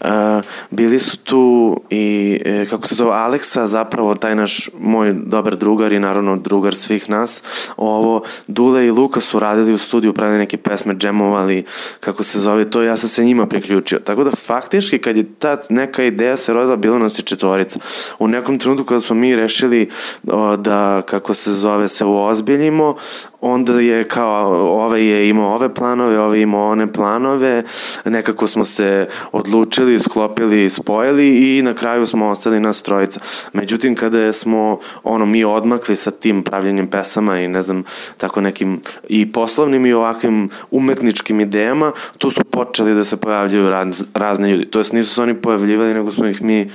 Uh, 0.00 0.44
bili 0.70 0.98
su 0.98 1.18
tu 1.18 1.57
i, 1.90 2.40
e, 2.44 2.66
kako 2.70 2.86
se 2.86 2.94
zove, 2.94 3.12
Aleksa, 3.12 3.66
zapravo 3.66 4.14
taj 4.14 4.34
naš 4.34 4.70
moj 4.78 5.12
dobar 5.12 5.56
drugar 5.56 5.92
i 5.92 5.98
naravno 5.98 6.36
drugar 6.36 6.74
svih 6.74 7.10
nas. 7.10 7.42
Ovo, 7.76 8.22
Dule 8.46 8.86
i 8.86 8.90
Luka 8.90 9.20
su 9.20 9.38
radili 9.38 9.74
u 9.74 9.78
studiju, 9.78 10.12
pravili 10.12 10.38
neke 10.38 10.56
pesme, 10.56 10.94
džemovali, 10.94 11.64
kako 12.00 12.22
se 12.22 12.40
zove, 12.40 12.70
to 12.70 12.82
ja 12.82 12.96
sam 12.96 13.08
se 13.08 13.24
njima 13.24 13.46
priključio. 13.46 13.98
Tako 13.98 14.24
da 14.24 14.30
faktički 14.30 14.98
kad 14.98 15.16
je 15.16 15.34
ta 15.38 15.56
neka 15.70 16.04
ideja 16.04 16.36
se 16.36 16.52
rodila, 16.52 16.76
bilo 16.76 16.98
nas 16.98 17.18
je 17.18 17.22
četvorica. 17.22 17.78
U 18.18 18.28
nekom 18.28 18.58
trenutku 18.58 18.84
kada 18.84 19.00
smo 19.00 19.16
mi 19.16 19.36
rešili 19.36 19.88
o, 20.26 20.56
da, 20.56 21.02
kako 21.02 21.34
se 21.34 21.52
zove, 21.52 21.88
se 21.88 22.04
uozbiljimo, 22.04 22.96
onda 23.40 23.72
je 23.72 24.08
kao, 24.08 24.52
ovaj 24.82 25.04
je 25.04 25.28
imao 25.28 25.54
ove 25.54 25.74
planove, 25.74 26.20
ovaj 26.20 26.40
imao 26.40 26.70
one 26.70 26.92
planove, 26.92 27.62
nekako 28.04 28.46
smo 28.46 28.64
se 28.64 29.08
odlučili, 29.32 29.98
sklopili, 29.98 30.70
spojili 30.70 31.58
i 31.58 31.62
na 31.62 31.74
kraju 31.74 32.06
smo 32.06 32.28
ostali 32.28 32.60
nas 32.60 32.82
trojica. 32.82 33.20
Međutim, 33.52 33.94
kada 33.94 34.32
smo 34.32 34.78
ono, 35.02 35.26
mi 35.26 35.44
odmakli 35.44 35.96
sa 35.96 36.10
tim 36.10 36.42
pravljenjem 36.42 36.86
pesama 36.86 37.40
i 37.40 37.48
ne 37.48 37.62
znam, 37.62 37.84
tako 38.16 38.40
nekim 38.40 38.80
i 39.08 39.32
poslovnim 39.32 39.86
i 39.86 39.92
ovakvim 39.92 40.50
umetničkim 40.70 41.40
idejama, 41.40 41.92
tu 42.18 42.30
su 42.30 42.44
počeli 42.44 42.94
da 42.94 43.04
se 43.04 43.16
pojavljaju 43.16 43.70
raz, 43.70 44.04
razne 44.14 44.50
ljudi. 44.50 44.70
To 44.70 44.78
jest 44.78 44.92
nisu 44.92 45.14
se 45.14 45.22
oni 45.22 45.34
pojavljivali, 45.34 45.94
nego 45.94 46.10
smo 46.10 46.26
ih 46.26 46.42
mi, 46.42 46.70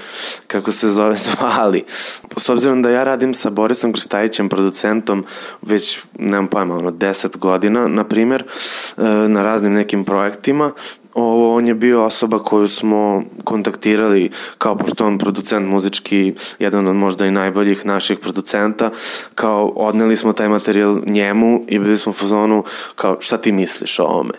kako 0.47 0.71
se 0.71 0.89
zove, 0.89 1.15
zvali. 1.25 1.83
S 2.37 2.49
obzirom 2.49 2.81
da 2.81 2.89
ja 2.89 3.03
radim 3.03 3.33
sa 3.33 3.49
Borisom 3.49 3.93
Krstajićem, 3.93 4.49
producentom, 4.49 5.25
već, 5.61 5.99
nemam 6.19 6.47
pojma, 6.53 6.77
ono, 6.77 6.91
10 6.91 7.37
godina, 7.37 7.87
na 7.87 8.03
primjer, 8.03 8.43
e, 8.97 9.03
na 9.27 9.41
raznim 9.41 9.73
nekim 9.73 10.05
projektima, 10.05 10.71
ovo, 11.13 11.55
on 11.55 11.65
je 11.65 11.73
bio 11.73 12.05
osoba 12.05 12.39
koju 12.39 12.67
smo 12.67 13.23
kontaktirali 13.43 14.31
kao 14.57 14.77
pošto 14.77 15.07
on 15.07 15.17
producent 15.17 15.69
muzički, 15.69 16.33
jedan 16.59 16.87
od 16.87 16.95
možda 16.95 17.25
i 17.25 17.31
najboljih 17.31 17.85
naših 17.85 18.19
producenta, 18.19 18.89
kao 19.35 19.67
odneli 19.75 20.17
smo 20.17 20.33
taj 20.33 20.49
materijal 20.49 20.97
njemu 21.05 21.65
i 21.67 21.79
bili 21.79 21.97
smo 21.97 22.09
u 22.09 22.13
fazonu 22.13 22.63
kao 22.95 23.17
šta 23.19 23.37
ti 23.37 23.51
misliš 23.51 23.99
o 23.99 24.03
ovome. 24.03 24.33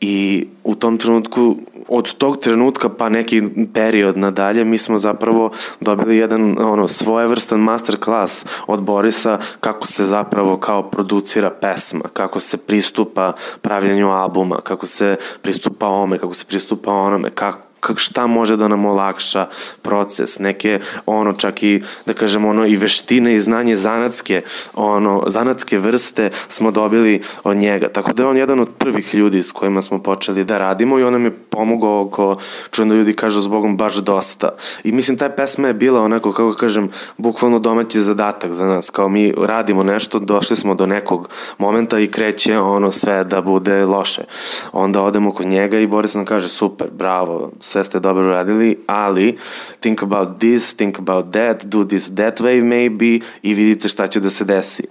I 0.00 0.46
u 0.64 0.74
tom 0.74 0.98
trenutku, 0.98 1.56
od 1.88 2.14
tog 2.14 2.38
trenutka 2.38 2.88
pa 2.88 3.08
neki 3.08 3.42
period 3.74 4.18
nadalje, 4.18 4.64
mi 4.64 4.78
smo 4.78 4.98
zapravo 4.98 5.50
dobili 5.80 6.16
jedan 6.16 6.58
ono, 6.58 6.88
svojevrstan 6.88 7.60
master 7.60 7.96
class 8.04 8.46
od 8.66 8.82
Borisa 8.82 9.38
kako 9.60 9.86
se 9.86 10.06
zapravo 10.06 10.56
kao 10.56 10.90
producira 10.90 11.50
pesma, 11.50 12.04
kako 12.12 12.40
se 12.40 12.56
pristupa 12.56 13.32
pravljanju 13.60 14.10
albuma, 14.10 14.56
kako 14.56 14.86
se 14.86 15.16
pristupa 15.42 15.88
ome, 15.88 16.18
kako 16.18 16.34
se 16.34 16.44
pristupa 16.48 16.92
onome, 16.92 17.30
kako 17.30 17.58
kak 17.58 17.65
šta 17.96 18.26
može 18.26 18.56
da 18.56 18.68
nam 18.68 18.84
olakša 18.84 19.46
proces, 19.82 20.38
neke 20.38 20.80
ono 21.06 21.32
čak 21.32 21.62
i 21.62 21.82
da 22.06 22.12
kažem 22.12 22.44
ono 22.44 22.66
i 22.66 22.76
veštine 22.76 23.34
i 23.34 23.40
znanje 23.40 23.76
zanatske, 23.76 24.42
ono 24.74 25.24
zanatske 25.26 25.78
vrste 25.78 26.30
smo 26.48 26.70
dobili 26.70 27.22
od 27.44 27.56
njega. 27.56 27.88
Tako 27.88 28.12
da 28.12 28.22
je 28.22 28.28
on 28.28 28.36
jedan 28.36 28.60
od 28.60 28.68
prvih 28.78 29.14
ljudi 29.14 29.42
s 29.42 29.52
kojima 29.52 29.82
smo 29.82 30.02
počeli 30.02 30.44
da 30.44 30.58
radimo 30.58 30.98
i 30.98 31.02
on 31.02 31.12
nam 31.12 31.24
je 31.24 31.30
pomogao 31.30 32.00
oko 32.00 32.36
čujem 32.70 32.88
da 32.88 32.94
ljudi 32.94 33.16
kažu 33.16 33.40
zbogom 33.40 33.76
baš 33.76 33.96
dosta. 33.96 34.48
I 34.84 34.92
mislim 34.92 35.18
taj 35.18 35.36
pesma 35.36 35.68
je 35.68 35.74
bila 35.74 36.02
onako 36.02 36.32
kako 36.32 36.54
kažem 36.54 36.90
bukvalno 37.16 37.58
domaći 37.58 38.00
zadatak 38.00 38.52
za 38.52 38.66
nas. 38.66 38.90
Kao 38.90 39.08
mi 39.08 39.34
radimo 39.38 39.82
nešto, 39.82 40.18
došli 40.18 40.56
smo 40.56 40.74
do 40.74 40.86
nekog 40.86 41.28
momenta 41.58 41.98
i 41.98 42.06
kreće 42.06 42.58
ono 42.58 42.90
sve 42.90 43.24
da 43.24 43.40
bude 43.40 43.84
loše. 43.84 44.22
Onda 44.72 45.02
odemo 45.02 45.32
kod 45.32 45.46
njega 45.46 45.78
i 45.78 45.86
Boris 45.86 46.14
nam 46.14 46.24
kaže 46.24 46.48
super, 46.48 46.88
bravo, 46.98 47.50
sve 47.60 47.75
ste 47.84 48.00
dobro 48.00 48.28
radili, 48.28 48.78
ali 48.86 49.38
think 49.80 50.02
about 50.02 50.28
this, 50.38 50.76
think 50.76 50.98
about 50.98 51.32
that, 51.32 51.64
do 51.64 51.84
this 51.84 52.14
that 52.14 52.40
way 52.40 52.62
maybe 52.62 53.20
i 53.42 53.54
vidite 53.54 53.88
šta 53.88 54.06
će 54.06 54.20
da 54.20 54.30
se 54.30 54.44
desi. 54.44 54.82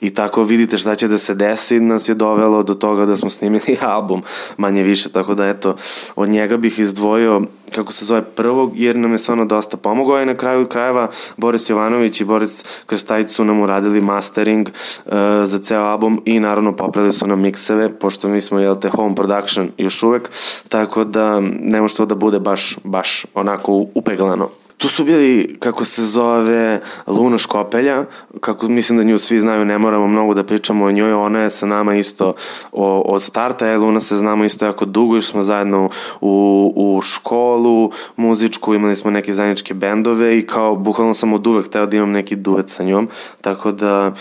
I 0.00 0.10
tako 0.10 0.42
vidite 0.42 0.78
šta 0.78 0.94
će 0.94 1.08
da 1.08 1.18
se 1.18 1.34
desi 1.34 1.80
nas 1.80 2.08
je 2.08 2.14
dovelo 2.14 2.62
do 2.62 2.74
toga 2.74 3.06
da 3.06 3.16
smo 3.16 3.30
snimili 3.30 3.78
album 3.96 4.22
manje 4.56 4.82
više, 4.82 5.08
tako 5.08 5.34
da 5.34 5.46
eto, 5.46 5.76
od 6.16 6.28
njega 6.28 6.56
bih 6.56 6.78
izdvojio 6.78 7.42
kako 7.74 7.92
se 7.92 8.04
zove 8.04 8.22
prvog, 8.22 8.72
jer 8.74 8.96
nam 8.96 9.12
je 9.12 9.18
stvarno 9.18 9.44
dosta 9.44 9.76
pomogao 9.76 10.22
i 10.22 10.26
na 10.26 10.34
kraju 10.34 10.66
krajeva 10.66 11.08
Boris 11.36 11.70
Jovanović 11.70 12.20
i 12.20 12.24
Boris 12.24 12.64
Krstajić 12.86 13.30
su 13.30 13.44
nam 13.44 13.60
uradili 13.60 14.00
mastering 14.00 14.68
uh, 14.68 15.12
za 15.44 15.58
ceo 15.58 15.82
album 15.82 16.22
i 16.24 16.40
naravno 16.40 16.76
popravili 16.76 17.12
su 17.12 17.26
nam 17.26 17.40
mikseve, 17.40 17.98
pošto 17.98 18.28
mi 18.28 18.40
smo, 18.40 18.58
jel 18.58 18.80
te, 18.80 18.88
home 18.88 19.14
production 19.14 19.70
još 19.78 20.02
uvek, 20.02 20.30
tako 20.68 21.04
da 21.04 21.40
nema 21.40 21.88
što 21.88 22.06
da 22.06 22.14
bude 22.14 22.38
baš, 22.38 22.76
baš 22.84 23.26
onako 23.34 23.86
upeglano. 23.94 24.63
Tu 24.78 24.88
su 24.88 25.04
bili, 25.04 25.56
kako 25.58 25.84
se 25.84 26.04
zove, 26.04 26.80
Luna 27.06 27.38
Škopelja, 27.38 28.04
kako 28.40 28.68
mislim 28.68 28.98
da 28.98 29.04
nju 29.04 29.18
svi 29.18 29.38
znaju, 29.38 29.64
ne 29.64 29.78
moramo 29.78 30.06
mnogo 30.06 30.34
da 30.34 30.44
pričamo 30.44 30.84
o 30.84 30.92
njoj, 30.92 31.12
ona 31.12 31.40
je 31.40 31.50
sa 31.50 31.66
nama 31.66 31.94
isto 31.94 32.34
o, 32.72 33.00
od 33.00 33.22
starta, 33.22 33.66
je 33.66 33.78
Luna 33.78 34.00
se 34.00 34.16
znamo 34.16 34.44
isto 34.44 34.66
jako 34.66 34.84
dugo, 34.84 35.14
još 35.14 35.26
smo 35.26 35.42
zajedno 35.42 35.90
u, 36.20 36.72
u 36.76 37.00
školu 37.02 37.90
muzičku, 38.16 38.74
imali 38.74 38.96
smo 38.96 39.10
neke 39.10 39.32
zajedničke 39.32 39.74
bendove 39.74 40.38
i 40.38 40.46
kao, 40.46 40.76
bukvalno 40.76 41.14
sam 41.14 41.32
od 41.32 41.46
uvek 41.46 41.68
teo 41.68 41.86
da 41.86 41.96
imam 41.96 42.10
neki 42.10 42.36
duet 42.36 42.68
sa 42.68 42.82
njom, 42.82 43.08
tako 43.40 43.72
da 43.72 44.12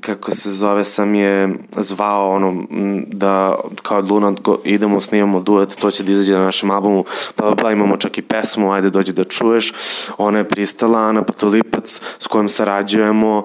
kako 0.00 0.30
se 0.30 0.50
zove, 0.50 0.84
sam 0.84 1.14
je 1.14 1.54
zvao 1.76 2.30
ono, 2.30 2.64
da 3.06 3.56
kao 3.82 4.00
Luna 4.00 4.34
idemo, 4.64 5.00
snimamo 5.00 5.40
duet, 5.40 5.76
to 5.80 5.90
će 5.90 6.02
da 6.02 6.12
izađe 6.12 6.32
na 6.32 6.44
našem 6.44 6.70
albumu, 6.70 7.04
pa, 7.36 7.54
pa 7.62 7.70
imamo 7.70 7.96
čak 7.96 8.18
i 8.18 8.22
pesmu, 8.22 8.72
ajde 8.72 8.90
dođi 8.90 9.12
da 9.12 9.24
čuješ. 9.24 9.72
Ona 10.18 10.38
je 10.38 10.48
pristala, 10.48 10.98
Ana 10.98 11.22
Patolipac, 11.22 12.00
s 12.18 12.26
kojom 12.26 12.48
sarađujemo 12.48 13.44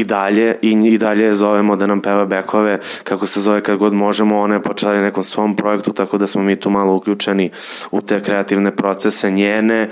i 0.00 0.04
dalje, 0.04 0.56
i, 0.62 0.70
i 0.70 0.98
dalje 0.98 1.24
je 1.24 1.34
zovemo 1.34 1.76
da 1.76 1.86
nam 1.86 2.00
peva 2.00 2.26
bekove, 2.26 2.78
kako 3.04 3.26
se 3.26 3.40
zove 3.40 3.60
kad 3.60 3.76
god 3.76 3.92
možemo, 3.92 4.40
ona 4.40 4.54
je 4.54 4.62
počela 4.62 4.94
i 4.94 5.00
nekom 5.00 5.24
svom 5.24 5.56
projektu, 5.56 5.92
tako 5.92 6.18
da 6.18 6.26
smo 6.26 6.42
mi 6.42 6.56
tu 6.56 6.70
malo 6.70 6.94
uključeni 6.94 7.50
u 7.90 8.00
te 8.00 8.20
kreativne 8.22 8.76
procese 8.76 9.30
njene, 9.30 9.88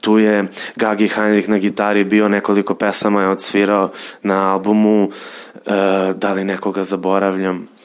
tu 0.00 0.18
je 0.18 0.44
Gagi 0.76 1.08
Heinrich 1.08 1.48
na 1.48 1.58
gitari 1.58 2.04
bio, 2.04 2.28
nekoliko 2.28 2.74
pesama 2.74 3.22
je 3.22 3.28
odsvirao 3.28 3.90
na 4.22 4.52
albumu, 4.52 5.10
e, 5.66 6.12
da 6.14 6.32
li 6.32 6.44
nekoga 6.44 6.84
zaboravljam. 6.84 7.77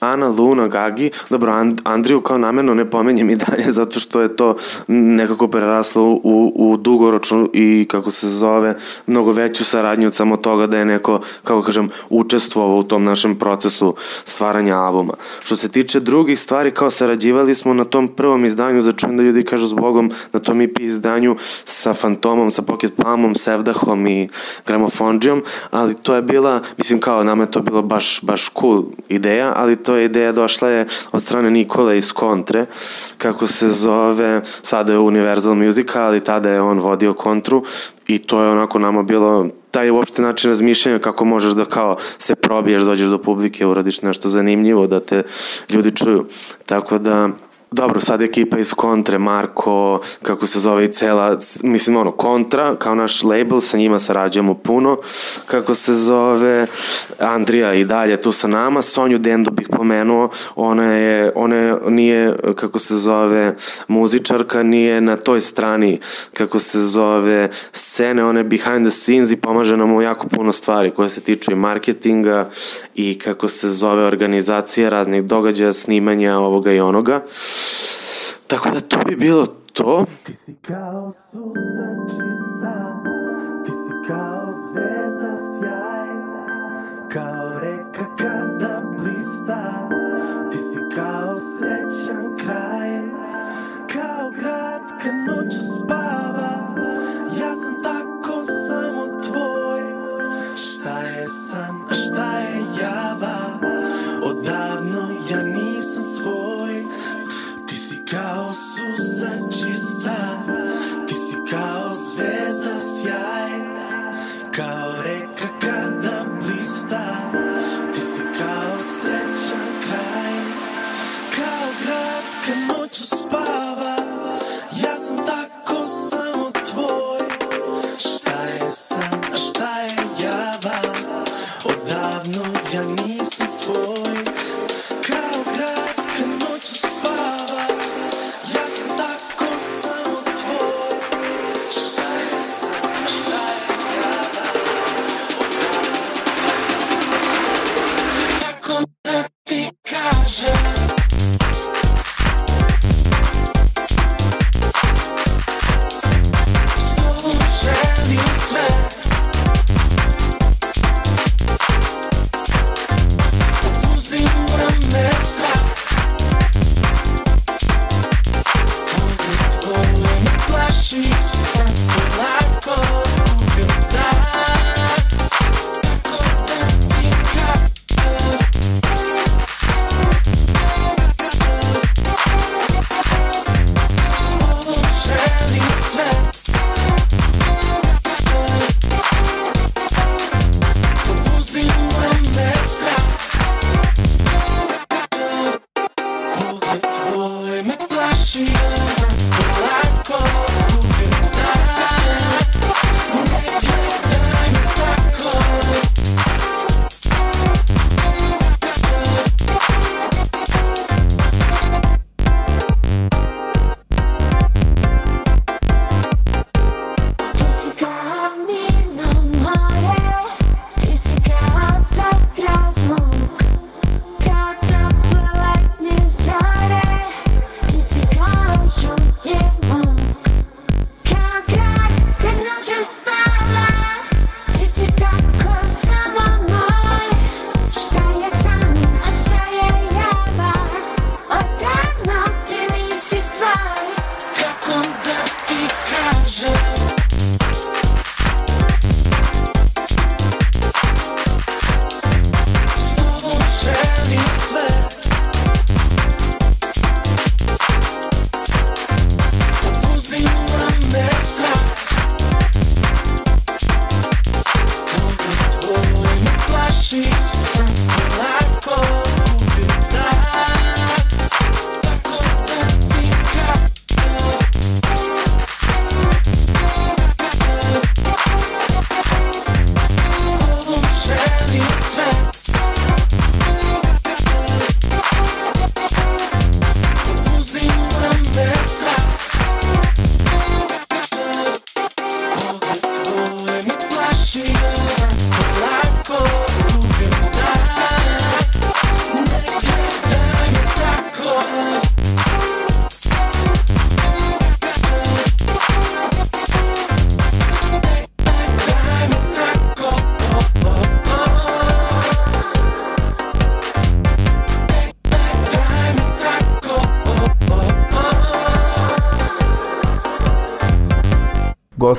Ana, 0.00 0.28
Luna, 0.28 0.68
Gagi, 0.68 1.10
dobro, 1.30 1.52
And, 1.52 1.80
Andriju 1.84 2.20
kao 2.20 2.38
namerno 2.38 2.74
ne 2.74 2.90
pomenjem 2.90 3.30
i 3.30 3.36
dalje 3.36 3.72
zato 3.80 4.00
što 4.00 4.20
je 4.20 4.36
to 4.36 4.56
nekako 4.88 5.48
preraslo 5.48 6.02
u, 6.02 6.52
u 6.56 6.76
dugoročnu 6.76 7.50
i 7.52 7.86
kako 7.90 8.10
se 8.10 8.28
zove, 8.28 8.76
mnogo 9.06 9.32
veću 9.32 9.64
saradnju 9.64 10.06
od 10.06 10.14
samo 10.14 10.36
toga 10.36 10.66
da 10.66 10.78
je 10.78 10.84
neko, 10.84 11.20
kako 11.44 11.62
kažem, 11.62 11.88
učestvovao 12.08 12.76
u 12.76 12.82
tom 12.82 13.04
našem 13.04 13.34
procesu 13.34 13.94
stvaranja 14.24 14.76
albuma. 14.76 15.14
Što 15.44 15.56
se 15.56 15.68
tiče 15.68 16.00
drugih 16.00 16.40
stvari, 16.40 16.70
kao 16.70 16.90
sarađivali 16.90 17.54
smo 17.54 17.74
na 17.74 17.84
tom 17.84 18.08
prvom 18.08 18.44
izdanju, 18.44 18.82
za 18.82 18.92
čujem 18.92 19.16
da 19.16 19.22
ljudi 19.22 19.44
kažu 19.44 19.66
s 19.66 19.72
Bogom, 19.72 20.10
na 20.32 20.40
tom 20.40 20.60
EP 20.60 20.78
izdanju 20.80 21.36
sa 21.64 21.94
Fantomom, 21.94 22.50
sa 22.50 22.62
Pocket 22.62 22.96
Palmom, 22.96 23.34
Sevdahom 23.34 24.06
i 24.06 24.28
Gramofonđijom, 24.66 25.42
ali 25.70 25.94
to 25.94 26.14
je 26.14 26.22
bila, 26.22 26.60
mislim 26.78 27.00
kao 27.00 27.24
nama 27.24 27.42
je 27.42 27.50
to 27.50 27.60
bilo 27.60 27.82
baš, 27.82 28.20
baš 28.22 28.50
cool 28.60 28.82
ideja, 29.08 29.52
ali 29.56 29.76
to 29.76 29.89
to 29.90 29.96
je 29.96 30.04
ideja 30.04 30.32
došla 30.32 30.68
je 30.68 30.86
od 31.12 31.22
strane 31.22 31.50
Nikole 31.50 31.98
iz 31.98 32.12
Kontre, 32.12 32.66
kako 33.18 33.46
se 33.46 33.68
zove, 33.68 34.42
sada 34.62 34.92
je 34.92 34.98
Universal 34.98 35.54
Music, 35.54 35.96
ali 35.96 36.24
tada 36.24 36.50
je 36.50 36.60
on 36.60 36.78
vodio 36.78 37.14
Kontru 37.14 37.64
i 38.06 38.18
to 38.18 38.42
je 38.42 38.50
onako 38.50 38.78
nama 38.78 39.02
bilo 39.02 39.48
taj 39.70 39.90
uopšte 39.90 40.22
način 40.22 40.50
razmišljanja 40.50 40.98
kako 40.98 41.24
možeš 41.24 41.52
da 41.52 41.64
kao 41.64 41.96
se 42.18 42.34
probiješ, 42.34 42.82
dođeš 42.82 43.08
do 43.08 43.18
publike, 43.18 43.66
uradiš 43.66 44.02
nešto 44.02 44.28
zanimljivo, 44.28 44.86
da 44.86 45.00
te 45.00 45.22
ljudi 45.70 45.96
čuju. 45.96 46.26
Tako 46.66 46.98
da 46.98 47.28
dobro, 47.72 48.00
sad 48.00 48.22
ekipa 48.22 48.58
iz 48.58 48.74
Kontre, 48.74 49.18
Marko, 49.18 50.00
kako 50.22 50.46
se 50.46 50.60
zove 50.60 50.84
i 50.84 50.92
cela, 50.92 51.38
mislim 51.62 51.96
ono, 51.96 52.12
Kontra, 52.12 52.76
kao 52.76 52.94
naš 52.94 53.22
label, 53.22 53.60
sa 53.60 53.76
njima 53.76 53.98
sarađujemo 53.98 54.54
puno, 54.54 54.98
kako 55.46 55.74
se 55.74 55.94
zove, 55.94 56.66
Andrija 57.18 57.74
i 57.74 57.84
dalje 57.84 58.22
tu 58.22 58.32
sa 58.32 58.48
nama, 58.48 58.82
Sonju 58.82 59.18
Dendo 59.18 59.50
bih 59.50 59.68
pomenuo, 59.72 60.30
ona 60.56 60.84
je, 60.84 61.32
ona 61.34 61.56
je, 61.56 61.78
nije, 61.88 62.36
kako 62.56 62.78
se 62.78 62.96
zove, 62.96 63.56
muzičarka, 63.88 64.62
nije 64.62 65.00
na 65.00 65.16
toj 65.16 65.40
strani, 65.40 66.00
kako 66.34 66.58
se 66.58 66.80
zove, 66.80 67.50
scene, 67.72 68.24
ona 68.24 68.40
je 68.40 68.44
behind 68.44 68.86
the 68.86 68.90
scenes 68.90 69.30
i 69.30 69.36
pomaže 69.36 69.76
nam 69.76 69.92
u 69.92 70.02
jako 70.02 70.28
puno 70.28 70.52
stvari 70.52 70.90
koje 70.90 71.08
se 71.08 71.20
tiču 71.20 71.52
i 71.52 71.54
marketinga 71.54 72.48
i 72.94 73.18
kako 73.18 73.48
se 73.48 73.70
zove 73.70 74.04
organizacije 74.04 74.90
raznih 74.90 75.24
događaja, 75.24 75.72
snimanja 75.72 76.38
ovoga 76.38 76.72
i 76.72 76.80
onoga. 76.80 77.20
Da 78.48 78.56
to 78.80 78.98
bi 79.06 79.16
bilo 79.16 79.46
to. 79.72 80.04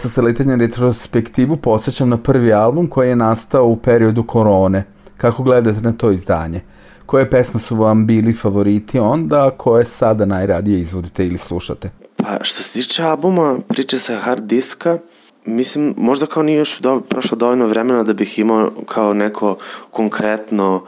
Sa 0.09 0.21
letenja 0.21 0.55
retrospektivu 0.55 1.57
posjećam 1.57 2.09
na 2.09 2.17
prvi 2.17 2.53
album 2.53 2.87
koji 2.87 3.09
je 3.09 3.15
nastao 3.15 3.65
u 3.65 3.77
periodu 3.77 4.23
korone. 4.23 4.83
Kako 5.17 5.43
gledate 5.43 5.81
na 5.81 5.91
to 5.91 6.11
izdanje? 6.11 6.61
Koje 7.05 7.29
pesme 7.29 7.59
su 7.59 7.75
vam 7.75 8.07
bili 8.07 8.33
favoriti 8.33 8.99
onda, 8.99 9.47
a 9.47 9.49
koje 9.57 9.85
sada 9.85 10.25
najradije 10.25 10.79
izvodite 10.79 11.25
ili 11.25 11.37
slušate? 11.37 11.89
Pa 12.15 12.37
što 12.41 12.63
se 12.63 12.73
tiče 12.73 13.03
albuma 13.03 13.57
priče 13.67 13.99
sa 13.99 14.15
hard 14.15 14.43
diska, 14.43 14.97
mislim 15.45 15.93
možda 15.97 16.25
kao 16.25 16.43
nije 16.43 16.57
još 16.57 16.79
do, 16.79 16.99
prošlo 16.99 17.37
dovoljno 17.37 17.67
vremena 17.67 18.03
da 18.03 18.13
bih 18.13 18.39
imao 18.39 18.71
kao 18.85 19.13
neko 19.13 19.57
konkretno 19.91 20.83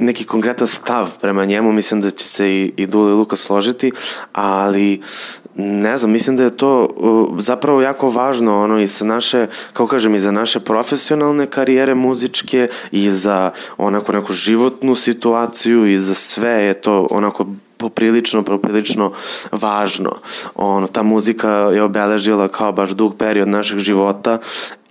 neki 0.00 0.24
konkretan 0.24 0.66
stav 0.66 1.10
prema 1.20 1.44
njemu, 1.44 1.72
mislim 1.72 2.00
da 2.00 2.10
će 2.10 2.28
se 2.28 2.50
i, 2.50 2.72
i 2.76 2.86
Dule 2.86 3.10
i 3.10 3.14
Luka 3.14 3.36
složiti, 3.36 3.92
ali 4.32 5.02
ne 5.54 5.98
znam, 5.98 6.10
mislim 6.10 6.36
da 6.36 6.42
je 6.42 6.56
to 6.56 6.88
uh, 6.96 7.38
zapravo 7.38 7.82
jako 7.82 8.10
važno 8.10 8.62
ono 8.62 8.80
i 8.80 8.86
sa 8.86 9.04
naše, 9.04 9.46
kao 9.72 9.86
kažem, 9.86 10.14
i 10.14 10.18
za 10.18 10.30
naše 10.30 10.60
profesionalne 10.60 11.46
karijere 11.46 11.94
muzičke 11.94 12.68
i 12.90 13.10
za 13.10 13.50
onako 13.78 14.12
neku 14.12 14.32
životnu 14.32 14.94
situaciju 14.94 15.86
i 15.86 15.98
za 15.98 16.14
sve 16.14 16.50
je 16.50 16.74
to 16.74 17.06
onako 17.10 17.46
poprilično, 17.76 18.42
poprilično 18.42 19.12
važno. 19.52 20.12
Ono, 20.54 20.86
ta 20.86 21.02
muzika 21.02 21.48
je 21.50 21.82
obeležila 21.82 22.48
kao 22.48 22.72
baš 22.72 22.90
dug 22.90 23.16
period 23.16 23.48
našeg 23.48 23.78
života 23.78 24.38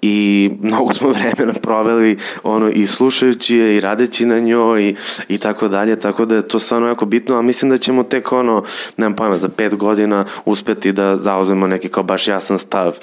i 0.01 0.49
mnogo 0.61 0.93
smo 0.93 1.09
vremena 1.19 1.53
proveli 1.61 2.17
ono 2.43 2.69
i 2.69 2.87
slušajući 2.87 3.57
je 3.57 3.77
i 3.77 3.79
radeći 3.79 4.25
na 4.25 4.39
njoj 4.39 4.89
i, 4.89 4.95
i 5.27 5.37
tako 5.37 5.67
dalje, 5.67 5.99
tako 5.99 6.25
da 6.25 6.35
je 6.35 6.47
to 6.47 6.59
stvarno 6.59 6.87
jako 6.87 7.05
bitno, 7.05 7.35
a 7.35 7.41
mislim 7.41 7.71
da 7.71 7.77
ćemo 7.77 8.03
tek 8.03 8.31
ono, 8.31 8.63
nemam 8.97 9.15
pojma, 9.15 9.37
za 9.37 9.49
pet 9.49 9.75
godina 9.75 10.25
uspeti 10.45 10.91
da 10.91 11.17
zauzmemo 11.17 11.67
neki 11.67 11.89
kao 11.89 12.03
baš 12.03 12.27
jasan 12.27 12.59
stav 12.59 12.93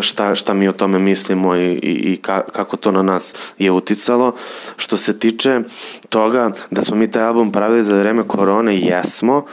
šta, 0.00 0.34
šta 0.34 0.54
mi 0.54 0.68
o 0.68 0.72
tome 0.72 0.98
mislimo 0.98 1.56
i, 1.56 1.72
i, 1.72 2.12
i 2.12 2.16
ka, 2.16 2.42
kako 2.52 2.76
to 2.76 2.92
na 2.92 3.02
nas 3.02 3.52
je 3.58 3.70
uticalo. 3.70 4.34
Što 4.76 4.96
se 4.96 5.18
tiče 5.18 5.60
toga 6.08 6.50
da 6.70 6.84
smo 6.84 6.96
mi 6.96 7.10
taj 7.10 7.22
album 7.22 7.52
pravili 7.52 7.84
za 7.84 7.96
vreme 7.96 8.22
korone, 8.28 8.80
jesmo, 8.80 9.44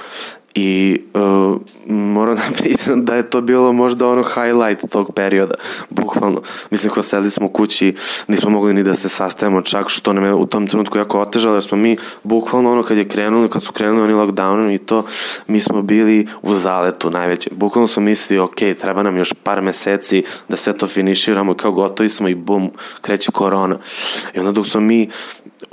I 0.56 1.02
uh, 1.14 1.58
moram 1.88 2.36
da 2.42 2.42
priznam 2.58 3.06
da 3.06 3.16
je 3.16 3.30
to 3.30 3.42
bilo 3.42 3.74
možda 3.74 4.08
ono 4.08 4.24
highlight 4.24 4.92
tog 4.92 5.14
perioda, 5.16 5.56
bukvalno. 5.90 6.42
Mislim, 6.70 6.94
ko 6.94 7.04
sedli 7.04 7.32
smo 7.32 7.46
u 7.46 7.50
kući, 7.50 7.96
nismo 8.28 8.50
mogli 8.50 8.74
ni 8.74 8.84
da 8.84 8.96
se 8.96 9.10
sastajemo 9.10 9.62
čak, 9.62 9.90
što 9.90 10.14
nam 10.14 10.24
je 10.26 10.34
u 10.34 10.46
tom 10.46 10.68
trenutku 10.68 10.98
jako 10.98 11.20
otežalo, 11.20 11.56
jer 11.56 11.64
smo 11.64 11.78
mi 11.78 11.98
bukvalno 12.24 12.72
ono 12.72 12.84
kad 12.84 12.98
je 12.98 13.08
krenuli, 13.08 13.50
kad 13.50 13.64
su 13.64 13.72
krenuli 13.72 14.04
oni 14.04 14.14
lockdownom 14.14 14.76
i 14.76 14.78
to, 14.78 15.06
mi 15.48 15.60
smo 15.60 15.82
bili 15.82 16.28
u 16.42 16.54
zaletu 16.54 17.10
najveće. 17.10 17.50
Bukvalno 17.54 17.88
smo 17.88 18.04
mislili, 18.04 18.40
ok, 18.40 18.56
treba 18.80 19.04
nam 19.04 19.18
još 19.18 19.34
par 19.44 19.62
meseci 19.62 20.24
da 20.50 20.58
sve 20.58 20.78
to 20.78 20.88
finiširamo 20.88 21.54
kao 21.54 21.72
gotovi 21.72 22.10
smo 22.10 22.28
i 22.28 22.36
bum, 22.36 22.72
kreće 23.02 23.32
korona. 23.32 23.78
I 24.34 24.40
onda 24.40 24.52
dok 24.52 24.68
smo 24.68 24.82
mi 24.82 25.10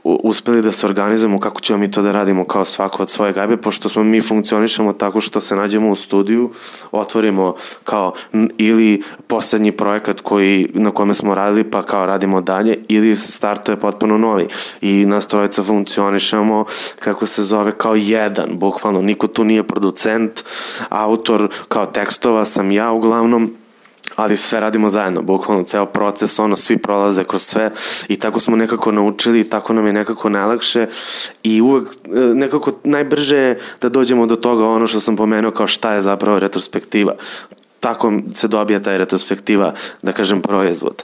uspeli 0.05 0.63
da 0.63 0.73
se 0.73 0.87
organizujemo 0.87 1.41
kako 1.41 1.61
ćemo 1.61 1.79
mi 1.79 1.91
to 1.91 2.03
da 2.03 2.13
radimo 2.13 2.45
kao 2.45 2.65
svako 2.65 3.03
od 3.03 3.11
svoje 3.11 3.33
gajbe, 3.33 3.57
pošto 3.57 3.89
smo 3.89 4.05
mi 4.05 4.21
funkcionišemo 4.21 4.93
tako 4.93 5.21
što 5.21 5.41
se 5.41 5.57
nađemo 5.57 5.91
u 5.91 5.95
studiju, 5.95 6.51
otvorimo 6.91 7.55
kao 7.85 8.13
ili 8.59 9.03
poslednji 9.27 9.73
projekat 9.73 10.21
koji, 10.21 10.71
na 10.75 10.91
kome 10.91 11.15
smo 11.15 11.35
radili 11.35 11.71
pa 11.71 11.83
kao 11.83 12.07
radimo 12.07 12.41
dalje 12.41 12.79
ili 12.89 13.17
startuje 13.17 13.77
potpuno 13.77 14.19
novi. 14.19 14.47
I 14.81 15.07
nas 15.07 15.27
trojica 15.27 15.63
funkcionišemo 15.63 16.65
kako 16.99 17.27
se 17.27 17.43
zove 17.43 17.73
kao 17.73 17.95
jedan, 17.95 18.59
bukvalno. 18.59 19.03
Niko 19.03 19.27
tu 19.27 19.45
nije 19.45 19.63
producent, 19.63 20.45
autor 20.89 21.49
kao 21.69 21.87
tekstova 21.87 22.45
sam 22.45 22.71
ja 22.71 22.93
uglavnom 22.93 23.62
ali 24.17 24.37
sve 24.37 24.61
radimo 24.61 24.89
zajedno, 24.89 25.23
bukvalno 25.23 25.65
ceo 25.65 25.87
proces, 25.87 26.39
ono, 26.39 26.57
svi 26.57 26.79
prolaze 26.79 27.25
kroz 27.25 27.43
sve 27.43 27.71
i 28.09 28.17
tako 28.17 28.41
smo 28.41 28.57
nekako 28.57 28.93
naučili 28.93 29.41
i 29.41 29.51
tako 29.51 29.73
nam 29.73 29.87
je 29.87 29.93
nekako 29.93 30.29
najlakše 30.29 30.87
i 31.43 31.61
uvek 31.61 31.89
e, 31.89 32.11
nekako 32.19 32.73
najbrže 32.85 33.57
da 33.81 33.89
dođemo 33.89 34.27
do 34.27 34.37
toga 34.37 34.67
ono 34.67 34.87
što 34.87 35.01
sam 35.01 35.17
pomenuo 35.17 35.51
kao 35.51 35.67
šta 35.67 35.93
je 35.93 36.01
zapravo 36.01 36.39
retrospektiva 36.39 37.15
tako 37.83 38.13
se 38.35 38.49
dobija 38.49 38.83
taj 38.83 38.99
retrospektiva, 38.99 39.73
da 40.03 40.13
kažem, 40.13 40.41
proizvod. 40.43 41.03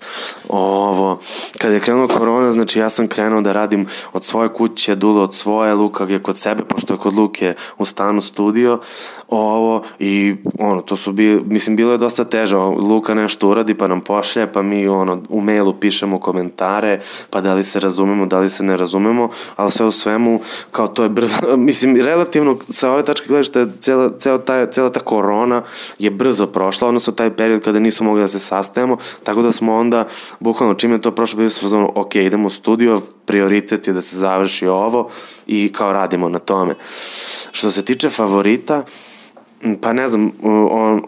Ovo, 0.48 1.18
kad 1.58 1.72
je 1.72 1.80
krenula 1.80 2.08
korona, 2.08 2.52
znači 2.52 2.78
ja 2.78 2.90
sam 2.90 3.08
krenuo 3.08 3.40
da 3.40 3.52
radim 3.52 3.86
od 4.12 4.24
svoje 4.24 4.48
kuće, 4.48 4.94
Dulo 4.94 5.22
od 5.22 5.34
svoje, 5.34 5.74
Luka 5.74 6.04
je 6.04 6.22
kod 6.22 6.36
sebe, 6.36 6.64
pošto 6.64 6.94
je 6.94 6.98
kod 6.98 7.14
Luke 7.14 7.54
u 7.78 7.84
stanu 7.84 8.20
studio, 8.20 8.80
ovo, 9.28 9.82
i 9.98 10.36
ono, 10.58 10.82
to 10.82 10.96
su 10.96 11.12
bili, 11.12 11.42
mislim, 11.46 11.76
bilo 11.76 11.92
je 11.92 11.98
dosta 11.98 12.24
teže, 12.24 12.56
Luka 12.56 13.14
nešto 13.14 13.48
uradi, 13.48 13.74
pa 13.74 13.88
nam 13.88 14.00
pošlje, 14.00 14.52
pa 14.52 14.62
mi, 14.62 14.88
ono, 14.88 15.22
u 15.28 15.40
mailu 15.40 15.74
pišemo 15.74 16.20
komentare, 16.20 17.00
pa 17.30 17.40
da 17.40 17.54
li 17.54 17.64
se 17.64 17.80
razumemo, 17.80 18.26
da 18.26 18.38
li 18.38 18.50
se 18.50 18.62
ne 18.62 18.76
razumemo, 18.76 19.30
ali 19.56 19.70
sve 19.70 19.86
u 19.86 19.92
svemu, 19.92 20.40
kao 20.70 20.88
to 20.88 21.02
je 21.02 21.08
brzo, 21.08 21.56
mislim, 21.56 21.96
relativno, 21.96 22.56
sa 22.68 22.90
ove 22.90 23.04
tačke 23.04 23.26
gledaš, 23.28 23.50
cela, 23.80 24.10
cela, 24.18 24.38
ta, 24.38 24.66
cela 24.66 24.92
ta 24.92 25.00
korona 25.00 25.62
je 25.98 26.10
brzo 26.10 26.46
prošla, 26.46 26.67
prošla, 26.68 26.88
odnosno 26.88 27.12
taj 27.12 27.30
period 27.36 27.62
kada 27.64 27.78
nismo 27.78 28.06
mogli 28.06 28.20
da 28.22 28.28
se 28.28 28.38
sastajemo, 28.38 28.96
tako 29.24 29.42
da 29.42 29.52
smo 29.52 29.76
onda, 29.76 30.04
bukvalno 30.40 30.74
čim 30.74 30.92
je 30.92 31.00
to 31.00 31.10
prošlo, 31.10 31.36
bili 31.36 31.50
smo 31.50 31.68
zonu, 31.68 31.92
ok, 31.94 32.16
idemo 32.16 32.46
u 32.46 32.50
studio, 32.50 33.00
prioritet 33.24 33.88
je 33.88 33.94
da 33.94 34.02
se 34.02 34.16
završi 34.16 34.66
ovo 34.66 35.08
i 35.46 35.72
kao 35.72 35.92
radimo 35.92 36.28
na 36.28 36.38
tome. 36.38 36.74
Što 37.52 37.70
se 37.70 37.84
tiče 37.84 38.10
favorita, 38.10 38.84
Pa 39.80 39.92
ne 39.92 40.08
znam, 40.08 40.30
on, 40.70 41.02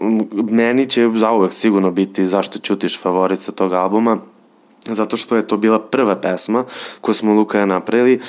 meni 0.51 0.87
će 0.87 1.11
zauvek 1.15 1.53
sigurno 1.53 1.91
biti 1.91 2.27
zašto 2.27 2.59
ćutiš 2.59 2.99
favorit 3.01 3.39
sa 3.39 3.53
tog 3.53 3.73
albuma, 3.73 4.19
zato 4.87 5.17
što 5.17 5.37
je 5.37 5.47
to 5.47 5.57
bila 5.57 5.79
prva 5.79 6.17
pesma 6.17 6.65
koju 7.01 7.15
smo 7.15 7.33
Luka 7.33 7.59
ja 7.59 7.67
napravili 7.67 8.21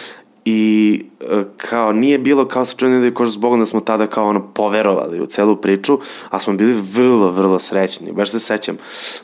i 0.45 1.03
e, 1.21 1.43
kao 1.57 1.93
nije 1.93 2.17
bilo 2.17 2.45
kao 2.45 2.65
sa 2.65 2.75
Johnny 2.77 3.09
da 3.09 3.13
koš 3.13 3.29
zbogom 3.29 3.59
da 3.59 3.65
smo 3.65 3.79
tada 3.79 4.07
kao 4.07 4.27
ono 4.27 4.47
poverovali 4.53 5.21
u 5.21 5.25
celu 5.25 5.55
priču, 5.55 5.99
a 6.29 6.39
smo 6.39 6.53
bili 6.53 6.73
vrlo, 6.93 7.31
vrlo 7.31 7.59
srećni, 7.59 8.11
baš 8.11 8.31
se 8.31 8.39
sećam 8.39 8.77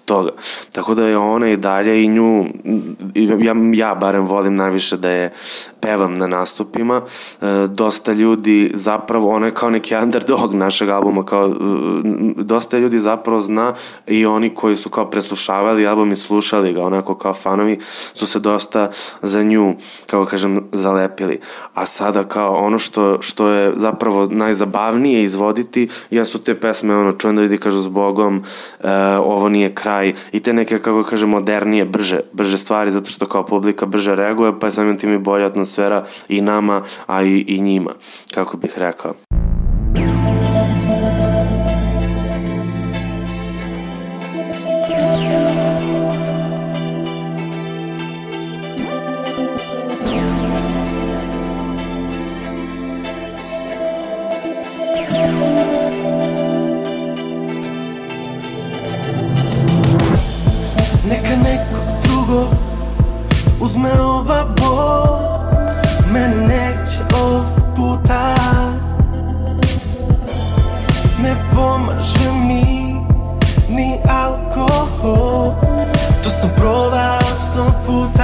toga. 0.06 0.32
Tako 0.72 0.96
da 0.96 1.08
je 1.08 1.18
ona 1.18 1.50
i 1.50 1.58
dalje 1.58 2.04
i 2.04 2.08
nju, 2.08 2.46
ja, 3.16 3.56
ja 3.74 3.96
barem 3.96 4.26
volim 4.26 4.56
najviše 4.56 4.98
da 4.98 5.10
je 5.10 5.34
pevam 5.88 6.18
na 6.18 6.28
nastupima, 6.28 7.02
e, 7.02 7.68
dosta 7.68 8.14
ljudi 8.14 8.72
zapravo, 8.74 9.30
ona 9.30 9.46
je 9.46 9.54
kao 9.54 9.70
neki 9.70 9.96
underdog 9.96 10.54
našeg 10.54 10.90
albuma, 10.90 11.26
kao 11.26 11.48
e, 11.48 11.54
dosta 12.36 12.78
ljudi 12.78 13.00
zapravo 13.00 13.42
zna 13.42 13.74
i 14.08 14.26
oni 14.26 14.50
koji 14.50 14.76
su 14.76 14.90
kao 14.90 15.10
preslušavali 15.10 15.88
album 15.88 16.12
i 16.12 16.16
slušali 16.16 16.74
ga, 16.74 16.84
onako 16.84 17.16
kao 17.16 17.34
fanovi, 17.34 17.80
su 18.14 18.28
se 18.28 18.40
dosta 18.40 18.90
za 19.22 19.44
nju, 19.44 19.76
kao 20.08 20.26
kažem, 20.26 20.68
zalepili. 20.72 21.40
A 21.74 21.86
sada 21.86 22.24
kao 22.24 22.56
ono 22.56 22.80
što, 22.80 23.22
što 23.22 23.48
je 23.48 23.74
zapravo 23.76 24.28
najzabavnije 24.32 25.24
izvoditi 25.24 25.88
jesu 26.12 26.44
te 26.44 26.60
pesme, 26.60 26.96
ono, 26.96 27.12
čujem 27.12 27.36
da 27.36 27.42
ljudi 27.42 27.58
kažu 27.58 27.82
s 27.82 27.88
Bogom, 27.88 28.44
e, 28.84 28.92
ovo 29.18 29.50
nije 29.50 29.76
kraj 29.76 30.14
i 30.32 30.40
te 30.40 30.54
neke, 30.54 30.80
kako 30.80 31.04
kaže, 31.04 31.26
modernije, 31.26 31.86
brže, 31.86 32.20
brže 32.34 32.58
stvari, 32.58 32.92
zato 32.92 33.10
što 33.10 33.26
kao 33.26 33.46
publika 33.46 33.86
brže 33.86 34.16
reaguje, 34.16 34.60
pa 34.60 34.68
je 34.68 34.72
samim 34.72 34.98
tim 34.98 35.14
i 35.14 35.44
atmosfera 35.44 35.77
i 36.30 36.42
nama, 36.42 36.84
a 37.06 37.24
i, 37.24 37.46
i 37.48 37.62
njima, 37.62 37.94
kako 38.32 38.58
bih 38.58 38.74
rekao. 38.78 39.27
Sam 76.42 76.50
provao 76.56 77.20
sto 77.36 77.74
puta 77.86 78.17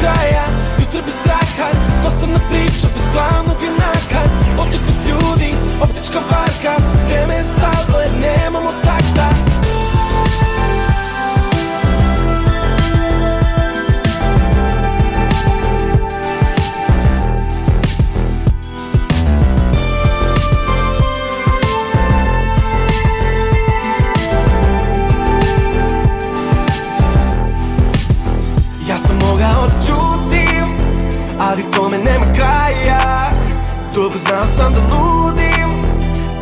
kraja, 0.00 0.44
jutra 0.80 1.02
bez 1.06 1.14
straha 1.14 1.68
Dosadna 2.04 2.40
priča 2.50 2.88
bez 2.94 3.06
glavnog 3.12 3.56
junaka. 3.66 4.22
Otok 4.62 4.82
bez 4.86 4.98
ljudi, 5.08 5.50
optička 5.82 6.18
varka 6.30 6.39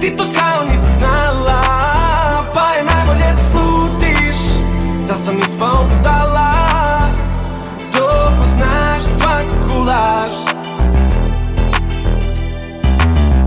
ti 0.08 0.16
to 0.16 0.24
kao 0.24 0.64
nisi 0.70 0.94
znala 0.98 1.62
Pa 2.54 2.70
je 2.74 2.84
najbolje 2.84 3.32
da 3.36 3.42
slutiš, 3.50 4.40
da 5.08 5.14
sam 5.14 5.38
ispao 5.38 5.84
budala 5.84 6.52
Dobro 7.92 8.46
znaš 8.56 9.02
svaku 9.02 9.78
laž. 9.78 10.36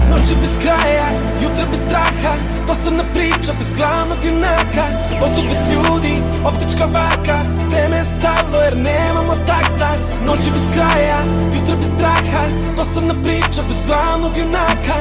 Noći 0.09 0.35
bez 0.41 0.57
kraja, 0.61 1.07
jutra 1.43 1.65
bez 1.71 1.79
straha 1.87 2.35
Dosadna 2.67 3.03
priča 3.13 3.53
bez 3.59 3.73
glavnog 3.77 4.17
junaka 4.25 5.10
Bez 5.21 5.61
ljudi, 5.73 6.15
optička 6.45 6.85
varka 6.85 7.39
Vreme 7.69 7.97
je 7.97 8.03
stalo 8.03 8.57
jer 8.63 8.77
nemamo 8.77 9.33
takta. 9.47 9.89
Noći 10.25 10.49
bez 10.53 10.65
kraja, 10.73 11.19
jutra 11.55 11.75
bez 11.75 11.87
straha 11.95 12.43
Dosadna 12.77 13.13
priča 13.23 13.61
bez 13.67 13.77
glavnog 13.87 14.31
junaka. 14.37 14.97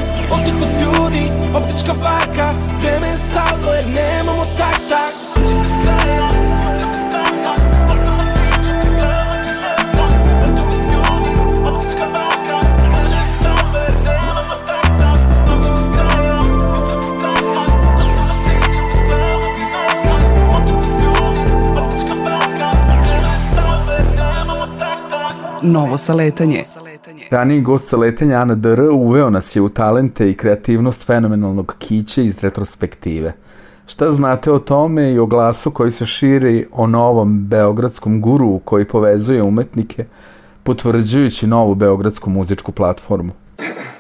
Bez 0.61 0.73
ljudi, 0.83 1.25
optička 1.55 1.93
varka 2.03 2.53
Vreme 2.81 3.09
je 3.09 3.17
stalo 3.17 3.75
jer 3.75 3.87
nemamo 3.87 4.45
takta 4.45 5.20
Novo 25.63 25.97
saletanje. 25.97 26.63
Raniji 27.31 27.61
gost 27.61 27.89
sa 27.89 27.97
letenja 27.97 28.39
Ana 28.39 28.55
Dr. 28.55 28.81
uveo 28.81 29.31
nas 29.31 29.57
je 29.57 29.63
u 29.63 29.69
talente 29.69 30.31
i 30.31 30.35
kreativnost 30.35 31.07
fenomenalnog 31.07 31.75
kića 31.79 32.23
iz 32.23 32.39
retrospektive. 32.43 33.33
Šta 33.87 34.13
znate 34.13 34.53
o 34.53 34.59
tome 34.59 35.13
i 35.13 35.19
o 35.19 35.27
glasu 35.27 35.71
koji 35.71 35.93
se 35.93 36.07
širi 36.07 36.67
o 36.73 36.87
novom 36.87 37.45
beogradskom 37.49 38.21
guru 38.21 38.59
koji 38.59 38.85
povezuje 38.85 39.43
umetnike, 39.43 40.05
potvrđujući 40.63 41.47
novu 41.47 41.75
beogradsku 41.75 42.31
muzičku 42.31 42.73
platformu? 42.73 43.33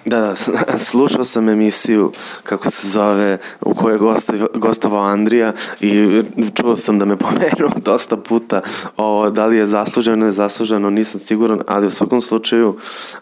Da, 0.04 0.20
da, 0.20 0.36
slušao 0.90 1.24
sam 1.24 1.48
emisiju, 1.48 2.12
kako 2.42 2.70
se 2.70 2.88
zove, 2.88 3.38
u 3.60 3.74
kojoj 3.74 3.94
je 3.94 4.48
gostovao, 4.54 5.04
Andrija 5.04 5.52
i 5.80 6.22
čuo 6.54 6.76
sam 6.76 6.98
da 6.98 7.04
me 7.04 7.16
pomenuo 7.26 7.80
dosta 7.84 8.16
puta. 8.16 8.60
O, 8.96 9.30
da 9.30 9.46
li 9.46 9.56
je 9.56 9.66
zasluženo, 9.66 10.26
ne 10.26 10.32
zasluženo, 10.32 10.90
nisam 10.90 11.20
siguran, 11.20 11.60
ali 11.66 11.86
u 11.86 11.90
svakom 11.90 12.20
slučaju, 12.20 12.76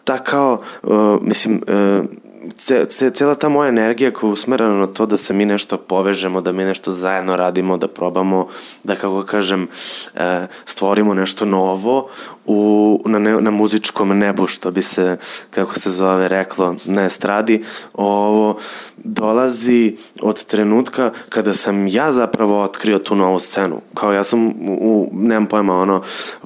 ta 0.04 0.18
kao, 0.18 0.60
uh, 0.82 1.22
mislim, 1.22 1.62
uh, 2.00 2.27
ce, 2.56 2.84
ce, 2.84 3.10
cela 3.10 3.34
ta 3.34 3.48
moja 3.48 3.68
energija 3.68 4.10
koja 4.10 4.28
je 4.28 4.32
usmerena 4.32 4.74
na 4.74 4.86
to 4.86 5.06
da 5.06 5.16
se 5.16 5.34
mi 5.34 5.44
nešto 5.44 5.78
povežemo, 5.78 6.40
da 6.40 6.52
mi 6.52 6.64
nešto 6.64 6.92
zajedno 6.92 7.36
radimo, 7.36 7.76
da 7.76 7.88
probamo 7.88 8.46
da, 8.84 8.96
kako 8.96 9.22
kažem, 9.22 9.68
e, 10.14 10.46
stvorimo 10.64 11.14
nešto 11.14 11.44
novo 11.44 12.08
u, 12.46 13.02
na, 13.06 13.18
ne, 13.18 13.40
na 13.40 13.50
muzičkom 13.50 14.18
nebu, 14.18 14.46
što 14.46 14.70
bi 14.70 14.82
se, 14.82 15.16
kako 15.50 15.74
se 15.74 15.90
zove, 15.90 16.28
reklo 16.28 16.74
na 16.84 17.04
estradi, 17.04 17.64
ovo 17.94 18.58
dolazi 18.96 19.96
od 20.22 20.44
trenutka 20.44 21.10
kada 21.28 21.54
sam 21.54 21.86
ja 21.86 22.12
zapravo 22.12 22.62
otkrio 22.62 22.98
tu 22.98 23.14
novu 23.14 23.38
scenu. 23.38 23.80
Kao 23.94 24.12
ja 24.12 24.24
sam, 24.24 24.48
u, 24.68 25.08
nemam 25.12 25.46
pojma, 25.46 25.80
ono, 25.80 26.02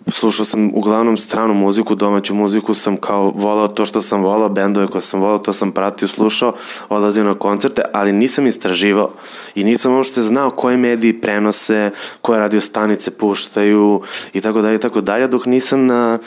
slušao 0.07 0.45
sam 0.45 0.71
uglavnom 0.75 1.17
stranu 1.17 1.55
muziku, 1.55 1.95
domaću 1.95 2.35
muziku 2.35 2.75
sam 2.75 2.97
kao 2.97 3.33
volao 3.35 3.69
to 3.69 3.85
što 3.85 4.03
sam 4.03 4.23
volao, 4.23 4.49
bendove 4.49 4.87
koje 4.87 5.03
sam 5.03 5.21
volao, 5.21 5.39
to 5.39 5.53
sam 5.53 5.73
pratio, 5.73 5.92
slušao, 5.99 6.53
odlazio 6.89 7.25
na 7.25 7.35
koncerte, 7.35 7.83
ali 7.93 8.13
nisam 8.13 8.47
istraživao 8.47 9.11
i 9.55 9.65
nisam 9.65 9.95
uopšte 9.95 10.23
znao 10.23 10.51
koje 10.51 10.77
mediji 10.77 11.21
prenose, 11.21 11.91
koje 12.21 12.39
radio 12.39 12.61
stanice 12.61 13.11
puštaju 13.11 14.03
i 14.33 14.41
tako 14.41 14.63
dalje 14.63 14.75
i 14.75 14.81
tako 14.81 15.01
dalje, 15.01 15.29
dok 15.29 15.47
nisam 15.47 15.87
na 15.87 16.19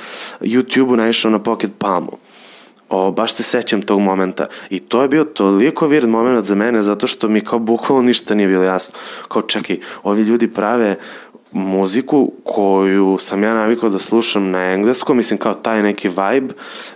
YouTube-u 0.41 0.95
naišao 0.95 1.31
na 1.31 1.39
Pocket 1.39 1.71
Palmu. 1.79 2.17
O, 2.89 3.11
baš 3.11 3.33
se 3.33 3.43
sećam 3.43 3.81
tog 3.81 3.99
momenta. 3.99 4.45
I 4.69 4.79
to 4.79 5.01
je 5.01 5.07
bio 5.07 5.23
toliko 5.23 5.87
weird 5.87 6.07
moment 6.07 6.45
za 6.45 6.55
mene, 6.55 6.81
zato 6.81 7.07
što 7.07 7.27
mi 7.27 7.41
kao 7.41 7.59
bukvalno 7.59 8.01
ništa 8.01 8.35
nije 8.35 8.47
bilo 8.47 8.63
jasno. 8.63 8.99
Kao 9.27 9.41
čekaj, 9.41 9.79
ovi 10.03 10.21
ljudi 10.21 10.47
prave 10.47 10.95
muziku 11.55 12.31
koju 12.43 13.17
sam 13.19 13.43
ja 13.43 13.53
navikao 13.53 13.89
da 13.89 13.99
slušam 13.99 14.51
na 14.51 14.73
engleskom, 14.73 15.17
mislim 15.17 15.39
kao 15.39 15.53
taj 15.53 15.83
neki 15.83 16.07
vibe 16.07 16.53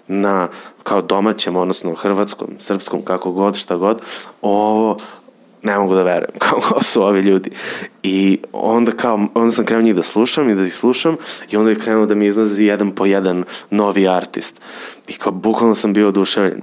na 0.07 0.47
kao 0.84 1.01
domaćem, 1.01 1.55
odnosno 1.55 1.95
hrvatskom, 1.95 2.47
srpskom, 2.57 3.01
kako 3.01 3.32
god, 3.32 3.55
šta 3.55 3.76
god, 3.76 4.01
ovo 4.41 4.97
ne 5.64 5.78
mogu 5.78 5.95
da 5.95 6.03
verujem 6.03 6.39
kao 6.49 6.60
ko 6.60 6.84
su 6.84 7.03
ovi 7.03 7.22
ljudi. 7.22 7.49
I 8.03 8.39
onda 8.53 8.91
kao, 8.91 9.28
onda 9.34 9.51
sam 9.51 9.66
krenuo 9.66 9.84
njih 9.84 9.95
da 9.95 10.03
slušam 10.03 10.49
i 10.49 10.55
da 10.55 10.66
ih 10.66 10.76
slušam 10.76 11.16
i 11.51 11.57
onda 11.57 11.70
je 11.70 11.80
krenuo 11.80 12.05
da 12.05 12.16
mi 12.16 12.26
izlazi 12.26 12.64
jedan 12.64 12.91
po 12.91 13.05
jedan 13.05 13.43
novi 13.70 14.07
artist. 14.07 14.62
I 15.07 15.14
kao 15.14 15.32
bukvalno 15.32 15.76
sam 15.76 15.93
bio 15.93 16.07
oduševljen 16.07 16.62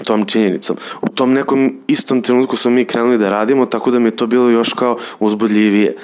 tom 0.00 0.26
činjenicom. 0.26 0.76
U 1.02 1.08
tom 1.08 1.32
nekom 1.32 1.80
istom 1.86 2.22
trenutku 2.22 2.56
smo 2.56 2.70
mi 2.70 2.84
krenuli 2.84 3.18
da 3.18 3.30
radimo, 3.30 3.66
tako 3.66 3.90
da 3.90 3.98
mi 3.98 4.06
je 4.06 4.16
to 4.16 4.26
bilo 4.26 4.48
još 4.48 4.72
kao 4.72 4.96
uzbudljivije. 5.20 5.96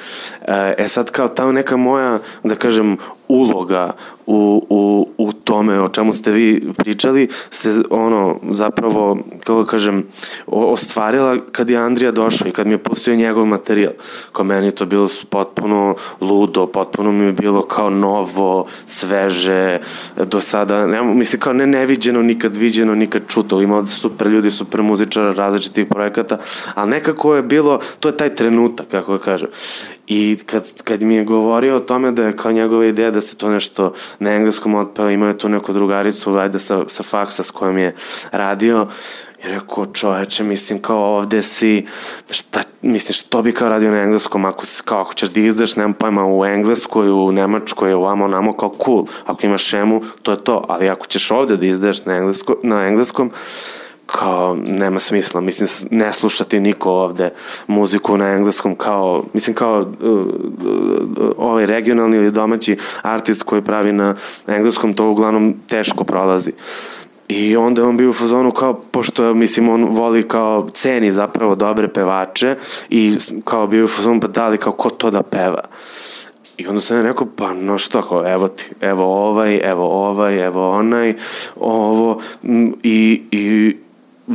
E, 0.43 0.75
e 0.79 0.89
sad 0.89 1.11
kao 1.11 1.29
ta 1.29 1.53
neka 1.53 1.77
moja, 1.77 2.19
da 2.45 2.55
kažem, 2.55 2.97
uloga 3.29 3.93
u, 4.31 4.67
u, 4.69 5.09
u 5.19 5.33
tome 5.33 5.81
o 5.81 5.89
čemu 5.89 6.15
ste 6.15 6.31
vi 6.31 6.73
pričali 6.77 7.29
se 7.51 7.83
ono 7.91 8.37
zapravo 8.51 9.19
kako 9.39 9.63
da 9.63 9.71
kažem 9.71 10.07
ostvarila 10.47 11.37
kad 11.53 11.71
je 11.71 11.77
Andrija 11.77 12.11
došao 12.11 12.49
i 12.49 12.53
kad 12.53 12.67
mi 12.67 12.73
je 12.73 12.79
pustio 12.79 13.15
njegov 13.15 13.47
materijal. 13.47 13.93
Kao 14.33 14.45
meni 14.45 14.71
to 14.71 14.87
bilo 14.87 15.09
potpuno 15.31 15.95
ludo 16.21 16.67
potpuno 16.67 17.13
mi 17.13 17.25
je 17.25 17.33
bilo 17.33 17.63
kao 17.63 17.91
novo 17.91 18.67
sveže 18.87 19.79
do 20.17 20.41
sada 20.41 20.87
ne, 20.87 21.03
mislim 21.03 21.41
kao 21.41 21.53
ne 21.53 21.67
neviđeno 21.67 22.23
nikad 22.23 22.57
viđeno 22.57 22.95
nikad 22.95 23.23
čuto. 23.29 23.61
Ima 23.61 23.87
super 23.87 24.27
ljudi 24.27 24.51
super 24.51 24.83
muzičara 24.83 25.33
različitih 25.33 25.87
projekata 25.87 26.39
ali 26.75 26.91
nekako 26.91 27.35
je 27.35 27.43
bilo 27.43 27.81
to 28.01 28.09
je 28.09 28.17
taj 28.17 28.35
trenutak 28.35 28.87
kako 28.87 29.13
da 29.13 29.19
kažem. 29.19 29.49
I 30.07 30.39
kad, 30.47 30.83
kad 30.85 31.03
mi 31.03 31.15
je 31.15 31.25
govorio 31.25 31.77
o 31.77 31.81
tome 31.81 32.11
da 32.11 32.25
je 32.25 32.37
kao 32.37 32.53
njegova 32.53 32.87
ideja 32.87 33.11
da 33.11 33.21
se 33.21 33.37
to 33.37 33.51
nešto 33.51 33.93
na 34.21 34.31
engleskom 34.31 34.75
otpeva, 34.75 35.11
imao 35.11 35.29
je 35.29 35.39
tu 35.39 35.49
neku 35.49 35.73
drugaricu 35.73 36.33
vajda 36.33 36.59
sa, 36.59 36.85
sa 36.89 37.03
faksa 37.03 37.43
s 37.43 37.51
kojom 37.51 37.79
je 37.79 37.95
radio, 38.33 38.87
i 39.45 39.49
rekao 39.49 39.87
čoveče, 39.87 40.45
mislim 40.45 40.83
kao 40.83 41.17
ovde 41.17 41.43
si, 41.43 41.87
šta, 42.31 42.61
mislim 42.83 43.15
što 43.15 43.43
bi 43.43 43.53
kao 43.53 43.69
radio 43.69 43.91
na 43.91 44.03
engleskom, 44.03 44.45
ako, 44.45 44.65
kao, 44.85 45.01
ako 45.01 45.15
ćeš 45.15 45.31
da 45.31 45.41
izdaš, 45.41 45.77
nemam 45.77 45.93
pojma, 45.93 46.27
u 46.27 46.45
engleskoj, 46.45 47.11
u 47.11 47.33
nemačkoj, 47.33 47.95
u 47.95 48.05
amo, 48.05 48.29
namo, 48.29 48.57
kao 48.57 48.75
cool, 48.85 49.05
ako 49.27 49.47
imaš 49.47 49.65
šemu, 49.65 50.03
to 50.23 50.33
je 50.33 50.45
to, 50.45 50.65
ali 50.69 50.89
ako 50.89 51.07
ćeš 51.07 51.31
ovde 51.31 51.57
da 51.57 51.67
izdaš 51.67 52.05
na, 52.05 52.17
englesko, 52.17 52.57
na 52.63 52.87
engleskom, 52.87 53.31
kao 54.11 54.57
nema 54.67 55.01
smisla, 55.01 55.41
mislim 55.41 55.69
ne 55.91 56.13
slušati 56.13 56.61
niko 56.61 56.91
ovde 56.91 57.31
muziku 57.67 58.17
na 58.17 58.29
engleskom 58.29 58.75
kao, 58.75 59.25
mislim 59.33 59.57
kao 59.57 59.81
uh, 59.81 60.11
uh, 60.11 60.27
ovaj 61.37 61.67
regionalni 61.67 62.17
ili 62.17 62.31
domaći 62.31 62.77
artist 63.03 63.43
koji 63.43 63.63
pravi 63.63 63.93
na 63.93 64.15
engleskom 64.47 64.93
to 64.93 65.11
uglavnom 65.11 65.55
teško 65.69 66.05
prolazi. 66.05 66.53
I 67.29 67.57
onda 67.57 67.83
je 67.83 67.89
on 67.89 67.97
bio 67.97 68.11
u 68.11 68.13
fazonu 68.13 68.51
kao, 68.51 68.81
pošto 68.91 69.35
mislim 69.35 69.69
on 69.69 69.85
voli 69.85 70.29
kao 70.29 70.69
ceni 70.73 71.13
zapravo 71.13 71.55
dobre 71.55 71.89
pevače 71.89 72.57
i 72.89 73.17
kao 73.45 73.67
bio 73.67 73.85
u 73.85 73.89
fazonu 73.89 74.21
pa 74.21 74.27
da 74.27 74.49
li 74.49 74.59
kao 74.59 74.73
ko 74.73 74.91
to 74.91 75.11
da 75.11 75.23
peva. 75.23 75.63
I 76.57 76.67
onda 76.67 76.81
sam 76.81 76.97
ja 76.97 77.03
rekao, 77.03 77.27
pa 77.37 77.55
no 77.55 77.79
što, 77.79 78.03
kao, 78.03 78.33
evo 78.33 78.49
ti, 78.49 78.65
evo 78.81 79.05
ovaj, 79.05 79.61
evo 79.65 80.09
ovaj, 80.09 80.47
evo 80.47 80.71
onaj, 80.71 81.15
ovo, 81.57 82.21
i, 82.83 83.23
i 83.31 83.77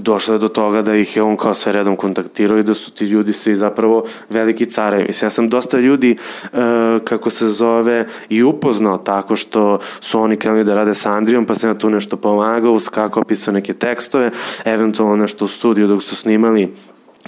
došlo 0.01 0.33
je 0.33 0.39
do 0.39 0.47
toga 0.47 0.81
da 0.81 0.95
ih 0.95 1.15
je 1.15 1.23
on 1.23 1.37
kao 1.37 1.53
sve 1.53 1.71
redom 1.71 1.95
kontaktirao 1.95 2.57
i 2.57 2.63
da 2.63 2.73
su 2.73 2.91
ti 2.91 3.05
ljudi 3.05 3.33
svi 3.33 3.55
zapravo 3.55 4.05
veliki 4.29 4.65
carevi. 4.65 5.13
Ja 5.23 5.29
sam 5.29 5.49
dosta 5.49 5.77
ljudi, 5.77 6.17
e, 6.43 6.57
kako 7.03 7.29
se 7.29 7.49
zove, 7.49 8.05
i 8.29 8.43
upoznao 8.43 8.97
tako 8.97 9.35
što 9.35 9.79
su 10.01 10.19
oni 10.19 10.35
krenuli 10.35 10.63
da 10.63 10.75
rade 10.75 10.95
sa 10.95 11.11
Andrijom, 11.11 11.45
pa 11.45 11.55
sam 11.55 11.69
ja 11.69 11.77
tu 11.77 11.89
nešto 11.89 12.17
pomagao, 12.17 12.73
uskakao, 12.73 13.23
pisao 13.23 13.53
neke 13.53 13.73
tekstove, 13.73 14.31
eventualno 14.65 15.15
nešto 15.15 15.45
u 15.45 15.47
studiju 15.47 15.87
dok 15.87 16.03
su 16.03 16.15
snimali 16.15 16.73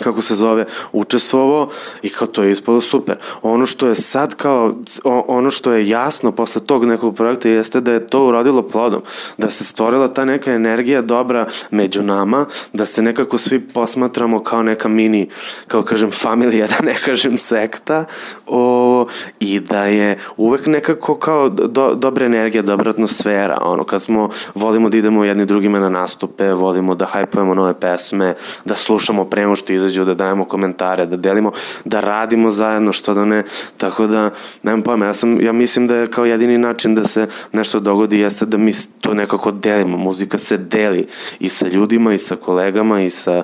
kako 0.04 0.22
se 0.22 0.36
zove, 0.36 0.66
učestvovao 0.92 1.70
i 2.02 2.10
kao 2.10 2.28
to 2.28 2.44
je 2.44 2.52
ispalo 2.52 2.82
super. 2.82 3.16
Ono 3.42 3.66
što 3.66 3.88
je 3.88 3.96
sad 3.96 4.36
kao, 4.36 4.76
ono 5.04 5.52
što 5.52 5.72
je 5.72 5.90
jasno 5.90 6.32
posle 6.32 6.62
tog 6.62 6.86
nekog 6.86 7.16
projekta 7.16 7.50
jeste 7.50 7.82
da 7.82 7.92
je 7.92 8.08
to 8.08 8.28
urodilo 8.28 8.68
plodom, 8.68 9.02
da 9.38 9.50
se 9.50 9.64
stvorila 9.64 10.08
ta 10.08 10.26
neka 10.26 10.54
energija 10.54 11.02
dobra 11.02 11.48
među 11.72 12.04
nama, 12.04 12.46
da 12.74 12.86
se 12.86 13.02
nekako 13.02 13.38
svi 13.38 13.60
posmatramo 13.60 14.44
kao 14.44 14.64
neka 14.64 14.90
mini, 14.90 15.30
kao 15.68 15.84
kažem, 15.84 16.12
familija, 16.12 16.68
da 16.80 16.86
ne 16.86 16.96
kažem 17.06 17.38
sekta, 17.38 18.06
o, 18.48 19.06
i 19.40 19.60
da 19.60 19.86
je 19.86 20.18
uvek 20.38 20.66
nekako 20.66 21.16
kao 21.16 21.50
do, 21.50 21.96
dobra 21.96 22.26
energija, 22.26 22.62
dobra 22.62 22.90
atmosfera, 22.90 23.58
ono, 23.62 23.84
kad 23.84 24.02
smo, 24.02 24.30
volimo 24.56 24.90
da 24.90 24.98
idemo 24.98 25.24
jedni 25.24 25.46
drugima 25.46 25.80
na 25.80 25.90
nastupe, 25.90 26.54
volimo 26.54 26.96
da 26.96 27.06
hajpujemo 27.06 27.54
nove 27.54 27.80
pesme, 27.80 28.36
da 28.66 28.76
slušamo 28.76 29.26
prema 29.26 29.56
što 29.56 29.74
izađe 29.74 29.87
izađu, 29.88 30.06
da 30.06 30.14
dajemo 30.14 30.46
komentare, 30.46 31.06
da 31.06 31.18
delimo, 31.18 31.52
da 31.86 32.00
radimo 32.00 32.52
zajedno, 32.52 32.94
što 32.94 33.14
da 33.14 33.26
ne, 33.26 33.44
tako 33.78 34.08
da, 34.08 34.30
nemam 34.64 34.82
pojma, 34.82 35.06
ja, 35.06 35.14
sam, 35.14 35.42
ja 35.42 35.52
mislim 35.52 35.88
da 35.88 35.96
je 35.96 36.08
kao 36.08 36.26
jedini 36.26 36.58
način 36.58 36.96
da 36.96 37.08
se 37.08 37.28
nešto 37.54 37.80
dogodi 37.80 38.20
jeste 38.20 38.46
da 38.46 38.58
mi 38.58 38.74
to 39.02 39.14
nekako 39.14 39.52
delimo, 39.52 39.98
muzika 39.98 40.38
se 40.38 40.58
deli 40.58 41.08
i 41.40 41.50
sa 41.50 41.68
ljudima 41.68 42.14
i 42.14 42.18
sa 42.18 42.36
kolegama 42.36 43.02
i 43.02 43.10
sa 43.10 43.44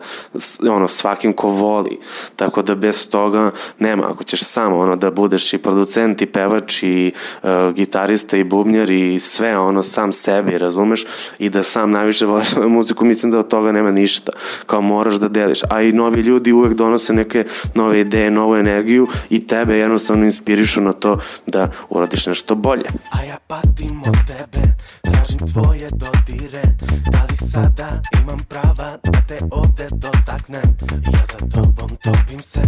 ono, 0.70 0.88
svakim 0.88 1.34
ko 1.34 1.48
voli, 1.48 2.00
tako 2.36 2.62
da 2.62 2.76
bez 2.76 3.10
toga 3.10 3.52
nema, 3.80 4.12
ako 4.12 4.24
ćeš 4.24 4.44
samo 4.44 4.80
ono, 4.80 4.96
da 4.96 5.12
budeš 5.12 5.54
i 5.54 5.58
producent 5.58 6.22
i 6.22 6.26
pevač 6.26 6.84
i 6.84 7.12
uh, 7.44 7.50
gitarista 7.74 8.38
i 8.38 8.44
bubnjar 8.44 8.90
i 8.90 9.20
sve 9.20 9.58
ono 9.58 9.84
sam 9.84 10.14
sebi, 10.14 10.58
razumeš, 10.58 11.06
i 11.40 11.50
da 11.50 11.64
sam 11.64 11.92
najviše 11.92 12.26
voliš 12.26 12.56
muziku, 12.78 13.06
mislim 13.06 13.32
da 13.32 13.40
od 13.40 13.48
toga 13.48 13.72
nema 13.72 13.92
ništa, 13.92 14.32
kao 14.66 14.82
moraš 14.82 15.16
da 15.16 15.28
deliš, 15.28 15.60
a 15.70 15.82
i 15.82 15.92
novi 15.92 16.22
ljudi 16.22 16.33
ljudi 16.34 16.52
uvek 16.52 16.74
donose 16.74 17.14
neke 17.14 17.46
nove 17.76 18.02
ideje, 18.02 18.32
novu 18.32 18.56
energiju 18.56 19.08
i 19.30 19.48
tebe 19.48 19.78
jednostavno 19.78 20.26
inspirišu 20.26 20.82
na 20.82 20.94
to 20.94 21.18
da 21.48 21.70
uradiš 21.90 22.26
nešto 22.26 22.56
bolje. 22.56 22.86
A 23.12 23.24
ja 23.24 23.38
patim 23.48 24.02
od 24.08 24.18
tebe, 24.28 24.62
tražim 25.02 25.40
tvoje 25.54 25.90
dodire. 25.92 26.64
Da 27.12 27.26
li 27.30 27.38
sada 27.52 28.02
imam 28.22 28.40
prava 28.50 28.98
da 29.04 29.22
te 29.28 29.38
ovde 29.52 29.88
dotaknem? 29.92 30.78
Ja 31.14 31.22
za 31.32 31.40
tobom 31.54 31.90
topim 32.04 32.40
se, 32.40 32.62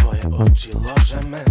tvoje 0.00 0.22
oči 0.44 0.70
lože 0.74 1.28
me. 1.28 1.44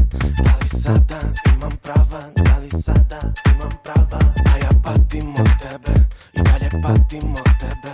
Da 0.43 0.53
li 0.61 0.69
sada 0.69 1.19
imam 1.55 1.71
prava, 1.83 2.21
da 2.35 2.57
li 2.61 2.69
sada 2.81 3.19
imam 3.55 3.71
prava? 3.83 4.19
A 4.53 4.57
ja 4.57 4.69
patim 4.83 5.29
od 5.29 5.49
tebe, 5.61 5.93
i 6.33 6.39
dalje 6.41 6.69
patim 6.83 7.31
od 7.31 7.49
tebe. 7.59 7.91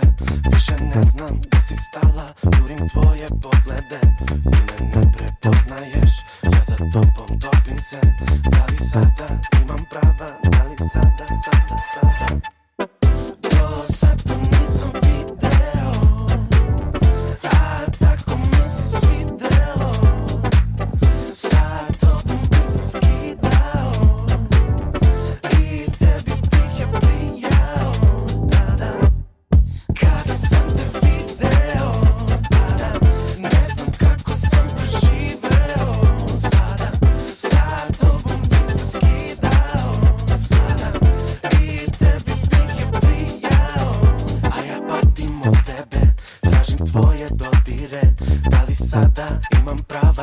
Više 0.54 0.72
ne 0.94 1.02
znam 1.02 1.40
gde 1.46 1.58
si 1.68 1.76
stala, 1.76 2.26
jurim 2.58 2.88
tvoje 2.88 3.28
poglede 3.64 4.00
Ti 4.18 4.24
me 4.24 5.00
ne 5.00 5.12
prepoznaješ, 5.12 6.12
ja 6.42 6.64
za 6.66 6.76
tobom 6.76 7.40
topim 7.40 7.78
se. 7.78 8.00
Da 8.50 8.64
li 8.68 8.76
sada 8.76 9.26
imam 9.62 9.84
prava, 9.90 10.30
da 10.42 10.62
li 10.62 10.76
sada, 10.92 11.26
sada, 11.44 11.76
sada? 11.94 12.40
Do 13.42 13.86
sad 13.86 14.22
to 14.22 14.34
nisam 14.36 15.01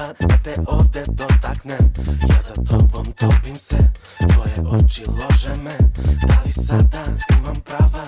Da 0.10 0.38
te 0.44 0.56
ovde 0.68 1.04
dotaknem. 1.08 1.94
Ja 2.30 2.42
za 2.42 2.54
tobom 2.70 3.06
topim 3.06 3.56
se 3.56 3.78
Tvoje 4.18 4.70
oči 4.70 5.04
lože 5.08 5.62
me. 5.62 5.78
Da 6.28 6.42
li 6.46 6.52
sada 6.52 7.04
imam 7.40 7.56
prava 7.56 8.04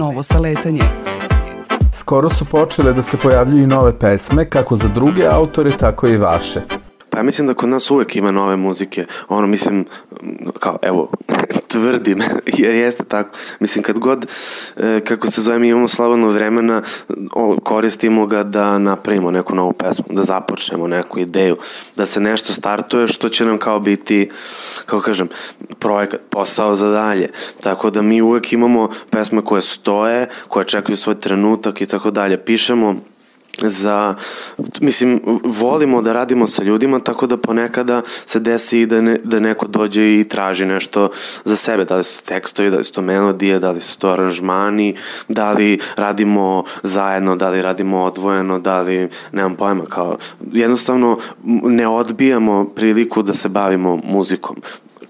Novo 0.00 0.22
saletanje. 0.22 0.82
Skoro 1.92 2.30
su 2.30 2.44
počele 2.44 2.92
da 2.92 3.02
se 3.02 3.16
pojavljuju 3.16 3.66
nove 3.66 3.98
pesme, 3.98 4.50
kako 4.50 4.76
za 4.76 4.88
druge 4.88 5.26
autore, 5.26 5.70
tako 5.70 6.08
i 6.08 6.16
vaše. 6.16 6.60
Pa 7.10 7.18
ja 7.18 7.22
mislim 7.22 7.46
da 7.46 7.54
kod 7.54 7.68
nas 7.68 7.90
uvek 7.90 8.16
ima 8.16 8.30
nove 8.30 8.56
muzike. 8.56 9.04
Ono, 9.28 9.46
mislim, 9.46 9.84
kao, 10.58 10.78
evo, 10.82 11.10
tvrdim, 11.72 12.22
jer 12.58 12.74
jeste 12.74 13.04
tako. 13.04 13.38
Mislim, 13.60 13.82
kad 13.82 13.98
god, 13.98 14.26
e, 14.76 15.00
kako 15.04 15.30
se 15.30 15.42
zove, 15.42 15.58
mi 15.58 15.68
imamo 15.68 15.88
slobodno 15.88 16.28
vremena, 16.28 16.82
koristimo 17.62 18.26
ga 18.26 18.42
da 18.42 18.78
napravimo 18.78 19.30
neku 19.30 19.54
novu 19.54 19.72
pesmu, 19.72 20.04
da 20.10 20.22
započnemo 20.22 20.86
neku 20.86 21.18
ideju, 21.18 21.56
da 21.96 22.06
se 22.06 22.20
nešto 22.20 22.52
startuje 22.52 23.08
što 23.08 23.28
će 23.28 23.44
nam 23.44 23.58
kao 23.58 23.80
biti, 23.80 24.30
kako 24.86 25.02
kažem, 25.02 25.28
projekat, 25.78 26.20
posao 26.30 26.74
za 26.74 26.90
dalje. 26.90 27.28
Tako 27.62 27.90
da 27.90 28.02
mi 28.02 28.22
uvek 28.22 28.52
imamo 28.52 28.90
pesme 29.10 29.42
koje 29.44 29.62
stoje, 29.62 30.28
koje 30.48 30.64
čekaju 30.64 30.96
svoj 30.96 31.20
trenutak 31.20 31.80
i 31.80 31.86
tako 31.86 32.10
dalje. 32.10 32.44
Pišemo 32.44 32.96
za, 33.68 34.14
mislim, 34.80 35.20
volimo 35.44 36.02
da 36.02 36.12
radimo 36.12 36.46
sa 36.46 36.62
ljudima, 36.62 37.00
tako 37.00 37.26
da 37.26 37.36
ponekada 37.36 38.02
se 38.26 38.40
desi 38.40 38.80
i 38.80 38.86
da, 38.86 39.00
ne, 39.00 39.18
da 39.24 39.40
neko 39.40 39.66
dođe 39.66 40.20
i 40.20 40.28
traži 40.28 40.66
nešto 40.66 41.10
za 41.44 41.56
sebe, 41.56 41.84
da 41.84 41.96
li 41.96 42.04
su 42.04 42.16
to 42.16 42.24
tekstovi, 42.24 42.70
da 42.70 42.76
li 42.76 42.84
su 42.84 42.92
to 42.92 43.02
melodije, 43.02 43.58
da 43.58 43.70
li 43.70 43.80
su 43.80 43.98
to 43.98 44.08
aranžmani, 44.08 44.96
da 45.28 45.52
li 45.52 45.78
radimo 45.96 46.64
zajedno, 46.82 47.36
da 47.36 47.50
li 47.50 47.62
radimo 47.62 48.02
odvojeno, 48.02 48.58
da 48.58 48.80
li, 48.80 49.08
nemam 49.32 49.54
pojma, 49.54 49.84
kao, 49.84 50.16
jednostavno 50.52 51.18
ne 51.64 51.88
odbijamo 51.88 52.64
priliku 52.64 53.22
da 53.22 53.34
se 53.34 53.48
bavimo 53.48 54.00
muzikom 54.04 54.56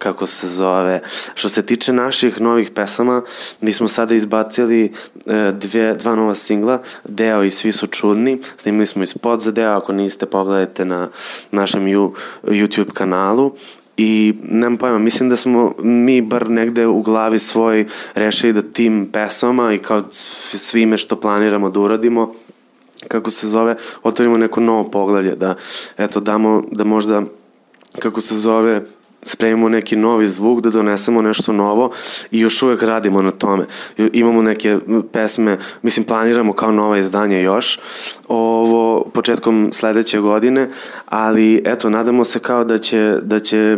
kako 0.01 0.27
se 0.27 0.49
zove. 0.49 1.01
Što 1.35 1.49
se 1.49 1.67
tiče 1.67 1.93
naših 1.93 2.41
novih 2.41 2.71
pesama, 2.71 3.23
mi 3.61 3.73
smo 3.73 3.89
sada 3.89 4.15
izbacili 4.15 4.93
e, 5.27 5.53
dve, 5.53 5.95
dva 5.95 6.15
nova 6.15 6.35
singla, 6.35 6.83
Deo 7.05 7.45
i 7.45 7.51
Svi 7.51 7.73
su 7.73 7.87
čudni. 7.87 8.41
Snimili 8.57 8.87
smo 8.87 9.03
i 9.03 9.07
spot 9.07 9.41
za 9.41 9.53
Deo, 9.53 9.73
ako 9.73 9.93
niste 9.93 10.27
pogledajte 10.27 10.85
na 10.85 11.09
našem 11.53 11.85
you, 11.85 12.13
YouTube 12.43 12.93
kanalu 12.93 13.53
i 13.97 14.35
nemam 14.43 14.77
pojma, 14.77 14.99
mislim 14.99 15.29
da 15.29 15.37
smo 15.37 15.75
mi 15.83 16.23
bar 16.23 16.51
negde 16.51 16.87
u 16.87 17.03
glavi 17.03 17.39
svoj 17.39 17.87
rešili 18.15 18.53
da 18.53 18.63
tim 18.63 19.09
pesama 19.13 19.73
i 19.73 19.79
kao 19.79 20.03
svime 20.51 20.99
što 20.99 21.21
planiramo 21.21 21.71
da 21.71 21.81
uradimo 21.81 22.35
kako 23.09 23.31
se 23.31 23.49
zove, 23.49 23.77
otvorimo 24.03 24.37
neko 24.37 24.61
novo 24.61 24.91
poglavlje, 24.91 25.37
da 25.37 25.55
eto 25.99 26.21
damo, 26.21 26.63
da 26.73 26.85
možda 26.85 27.23
kako 27.99 28.21
se 28.21 28.35
zove, 28.35 28.85
spremimo 29.23 29.69
neki 29.69 29.97
novi 29.97 30.29
zvuk, 30.29 30.61
da 30.61 30.71
donesemo 30.71 31.23
nešto 31.23 31.53
novo 31.53 31.91
i 32.31 32.41
još 32.41 32.63
uvek 32.63 32.83
radimo 32.83 33.23
na 33.23 33.31
tome. 33.31 33.67
Imamo 34.13 34.43
neke 34.43 34.79
pesme, 35.13 35.59
mislim 35.83 36.07
planiramo 36.07 36.53
kao 36.53 36.73
nova 36.73 36.99
izdanja 36.99 37.39
još, 37.39 37.81
ovo 38.29 39.05
početkom 39.05 39.71
sledeće 39.73 40.19
godine, 40.19 40.69
ali 41.07 41.63
eto, 41.65 41.91
nadamo 41.91 42.25
se 42.25 42.39
kao 42.39 42.65
da 42.65 42.79
će, 42.79 43.17
da 43.23 43.41
će, 43.41 43.77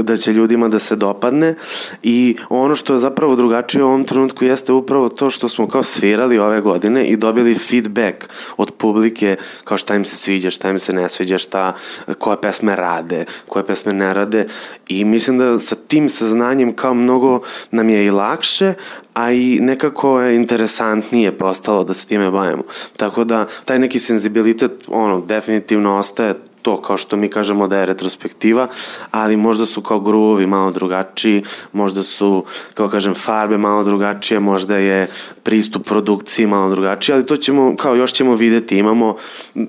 da 0.00 0.16
će 0.16 0.32
ljudima 0.32 0.68
da 0.68 0.78
se 0.78 0.96
dopadne 0.96 1.54
i 2.02 2.36
ono 2.48 2.76
što 2.76 2.92
je 2.92 2.98
zapravo 2.98 3.36
drugačije 3.36 3.84
u 3.84 3.86
ovom 3.86 4.04
trenutku 4.04 4.44
jeste 4.44 4.72
upravo 4.72 5.08
to 5.08 5.30
što 5.30 5.48
smo 5.48 5.68
kao 5.68 5.82
svirali 5.82 6.38
ove 6.38 6.60
godine 6.60 7.06
i 7.06 7.16
dobili 7.16 7.54
feedback 7.54 8.16
od 8.56 8.70
publike 8.70 9.36
kao 9.64 9.76
šta 9.76 9.94
im 9.94 10.04
se 10.04 10.16
sviđa, 10.16 10.50
šta 10.50 10.70
im 10.70 10.78
se 10.78 10.92
ne 10.92 11.08
sviđa, 11.08 11.38
šta, 11.38 11.76
koje 12.18 12.40
pesme 12.40 12.76
rade, 12.76 13.24
koje 13.48 13.66
pesme 13.66 13.92
ne 13.92 14.14
rade 14.14 14.46
i 14.88 15.04
mislim 15.04 15.38
da 15.38 15.58
sa 15.58 15.76
tim 15.76 16.08
saznanjem 16.08 16.72
kao 16.72 16.94
mnogo 16.94 17.40
nam 17.70 17.88
je 17.88 18.04
i 18.06 18.10
lakše, 18.10 18.74
a 19.14 19.32
i 19.32 19.58
nekako 19.60 20.20
je 20.20 20.36
interesantnije 20.36 21.38
postalo 21.38 21.84
da 21.84 21.94
se 21.94 22.06
time 22.06 22.30
bavimo. 22.30 22.62
Tako 22.96 23.24
da 23.24 23.46
taj 23.64 23.78
neki 23.78 23.98
senzibilitet 23.98 24.72
ono 24.88 25.20
definitivno 25.20 25.98
ostaje 25.98 26.34
to 26.62 26.82
kao 26.82 26.96
što 26.96 27.16
mi 27.16 27.28
kažemo 27.28 27.68
da 27.68 27.78
je 27.78 27.86
retrospektiva, 27.86 28.68
ali 29.10 29.36
možda 29.36 29.66
su 29.66 29.82
kao 29.82 30.00
gruovi 30.00 30.46
malo 30.46 30.70
drugačiji, 30.70 31.42
možda 31.72 32.02
su, 32.02 32.44
kao 32.74 32.88
kažem, 32.88 33.14
farbe 33.14 33.58
malo 33.58 33.84
drugačije, 33.84 34.40
možda 34.40 34.76
je 34.76 35.06
pristup 35.42 35.86
produkciji 35.86 36.46
malo 36.46 36.70
drugačiji, 36.70 37.14
ali 37.14 37.26
to 37.26 37.36
ćemo, 37.36 37.76
kao 37.76 37.94
još 37.94 38.12
ćemo 38.12 38.34
videti, 38.34 38.78
imamo, 38.78 39.16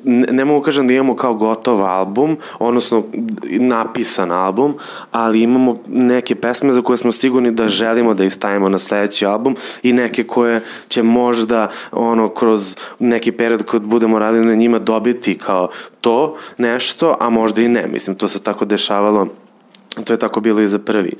ne 0.06 0.46
mogu 0.46 0.62
kažem 0.62 0.88
da 0.88 0.94
imamo 0.94 1.16
kao 1.16 1.34
gotov 1.34 1.84
album, 1.84 2.38
odnosno 2.60 3.04
napisan 3.44 4.32
album, 4.32 4.74
ali 5.12 5.42
imamo 5.42 5.78
neke 5.88 6.36
pesme 6.36 6.74
za 6.74 6.82
koje 6.82 6.98
smo 6.98 7.12
sigurni 7.12 7.52
da 7.52 7.70
želimo 7.70 8.14
da 8.14 8.24
ih 8.24 8.34
stavimo 8.34 8.70
na 8.70 8.80
sledeći 8.80 9.26
album 9.26 9.56
i 9.84 9.94
neke 9.94 10.24
koje 10.24 10.62
će 10.88 11.04
možda 11.04 11.70
ono 11.92 12.30
kroz 12.30 12.76
neki 13.00 13.32
period 13.32 13.64
kad 13.64 13.82
budemo 13.82 14.20
radili 14.20 14.46
na 14.46 14.56
njima 14.56 14.80
dobiti 14.80 15.38
kao 15.38 15.70
to 16.02 16.36
nešto, 16.58 16.83
a 17.20 17.30
možda 17.30 17.62
i 17.62 17.68
ne. 17.68 17.88
Mislim, 17.88 18.16
to 18.16 18.28
se 18.28 18.44
tako 18.44 18.66
dešavalo 18.66 19.28
To 20.04 20.14
je 20.14 20.20
tako 20.20 20.42
bilo 20.42 20.62
i 20.62 20.68
za 20.68 20.80
prvi, 20.80 21.12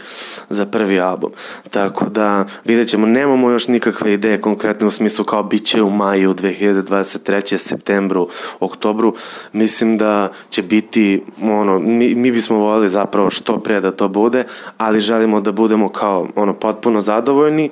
za 0.50 0.66
prvi 0.66 1.00
album. 1.00 1.32
Tako 1.70 2.10
da 2.10 2.46
vidjet 2.66 2.88
ćemo, 2.88 3.08
nemamo 3.08 3.50
još 3.50 3.68
nikakve 3.68 4.14
ideje 4.14 4.42
konkretne 4.42 4.88
u 4.88 4.92
smislu 4.92 5.26
kao 5.26 5.44
bit 5.44 5.66
će 5.66 5.82
u 5.82 5.90
maju 5.90 6.34
2023. 6.34 7.58
septembru, 7.58 8.28
oktobru. 8.60 9.16
Mislim 9.54 9.98
da 9.98 10.32
će 10.50 10.62
biti, 10.62 11.24
ono, 11.42 11.80
mi, 11.80 12.16
mi 12.16 12.32
bismo 12.32 12.58
volili 12.58 12.90
zapravo 12.90 13.30
što 13.30 13.58
pre 13.58 13.82
da 13.82 13.92
to 13.92 14.08
bude, 14.08 14.44
ali 14.78 15.00
želimo 15.00 15.42
da 15.42 15.52
budemo 15.52 15.90
kao 15.90 16.28
ono 16.36 16.54
potpuno 16.54 17.02
zadovoljni 17.02 17.70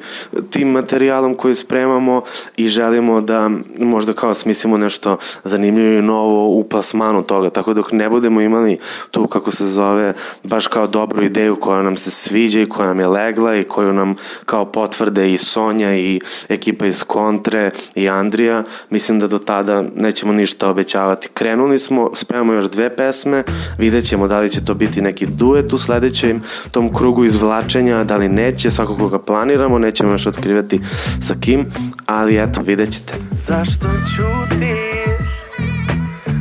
tim 0.50 0.68
materijalom 0.68 1.36
koji 1.36 1.56
spremamo 1.56 2.22
i 2.58 2.68
želimo 2.68 3.22
da 3.22 3.50
možda 3.80 4.14
kao 4.14 4.34
smislimo 4.34 4.78
nešto 4.78 5.18
zanimljivo 5.44 6.00
i 6.00 6.02
novo 6.02 6.48
u 6.48 6.64
plasmanu 6.64 7.24
toga. 7.24 7.50
Tako 7.50 7.74
dok 7.74 7.92
ne 7.92 8.10
budemo 8.10 8.42
imali 8.42 8.78
tu, 9.12 9.28
kako 9.28 9.52
se 9.52 9.66
zove, 9.66 10.14
baš 10.44 10.68
kao 10.68 10.88
dobru 10.92 11.24
ideju 11.24 11.56
koja 11.56 11.82
nam 11.82 11.96
se 11.96 12.12
sviđa 12.12 12.62
i 12.62 12.66
koja 12.66 12.88
nam 12.88 13.00
je 13.00 13.08
legla 13.08 13.56
i 13.56 13.64
koju 13.64 13.94
nam 13.94 14.16
kao 14.46 14.66
potvrde 14.66 15.34
i 15.34 15.38
Sonja 15.38 15.96
i 15.98 16.22
ekipa 16.50 16.86
iz 16.86 17.04
Kontre 17.04 17.72
i 17.96 18.10
Andrija, 18.10 18.64
mislim 18.90 19.20
da 19.20 19.28
do 19.28 19.38
tada 19.38 19.84
nećemo 19.96 20.34
ništa 20.34 20.70
obećavati. 20.70 21.30
Krenuli 21.34 21.80
smo, 21.80 22.12
spremamo 22.14 22.54
još 22.54 22.70
dve 22.70 22.96
pesme, 22.96 23.44
vidjet 23.78 24.06
ćemo 24.06 24.28
da 24.28 24.40
li 24.40 24.50
će 24.50 24.66
to 24.66 24.74
biti 24.74 25.02
neki 25.02 25.26
duet 25.26 25.74
u 25.74 25.78
sledećem 25.78 26.42
tom 26.72 26.94
krugu 26.94 27.26
izvlačenja, 27.26 28.04
da 28.04 28.18
li 28.18 28.30
neće, 28.30 28.72
svako 28.72 28.98
koga 28.98 29.20
planiramo, 29.20 29.80
nećemo 29.80 30.12
još 30.12 30.28
otkrivati 30.28 30.80
sa 31.22 31.34
kim, 31.40 31.66
ali 32.06 32.44
eto, 32.44 32.62
vidjet 32.62 32.92
ćete. 32.92 33.14
Zašto 33.32 33.88
ćutiš? 33.88 34.92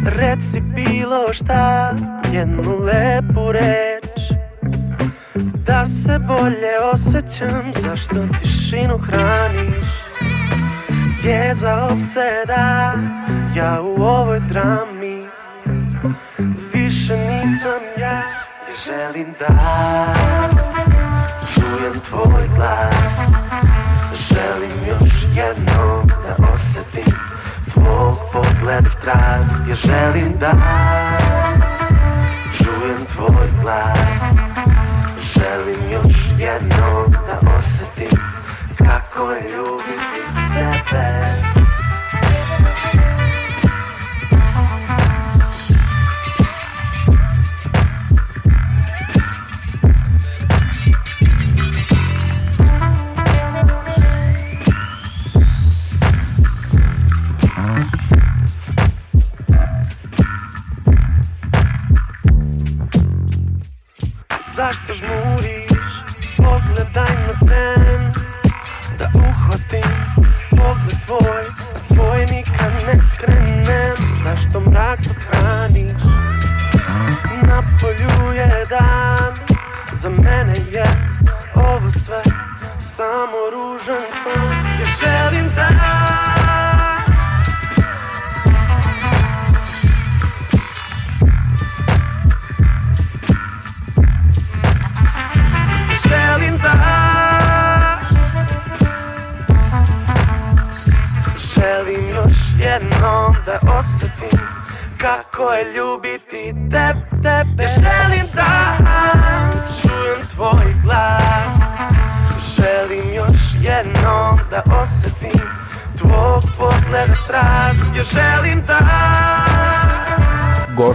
Reci 0.06 0.60
bilo 0.60 1.32
šta, 1.32 1.94
jednu 2.32 2.78
lepu 2.78 3.52
reč 3.52 3.89
Da 5.70 5.86
se 5.86 6.18
bolje 6.18 6.78
osjećam, 6.92 7.72
zašto 7.82 8.14
tišinu 8.40 8.98
hraniš? 8.98 9.86
Jeza 11.24 11.88
opseda, 11.92 12.92
ja 13.56 13.80
u 13.82 14.02
ovoj 14.02 14.40
drami. 14.40 15.26
Više 16.72 17.16
nisam 17.16 17.82
ja, 17.98 18.22
želim 18.84 19.34
da 19.38 19.46
Čujem 21.54 22.00
tvoj 22.08 22.48
glas, 22.56 23.16
želim 24.28 24.88
još 24.88 25.22
jednom 25.34 26.06
da 26.06 26.46
osetim 26.54 27.14
Tvog 27.72 28.14
pogled 28.32 28.84
strast, 28.98 29.68
ja 29.68 29.74
želim 29.74 30.38
da 30.38 30.52
Čujem 32.58 33.06
tvoj 33.14 33.48
glas 33.62 34.40
Želim 35.70 35.92
još 35.92 36.16
jednom 36.38 37.10
da 37.10 37.50
osetim 37.56 38.18
Kako 38.78 39.30
je 39.30 39.60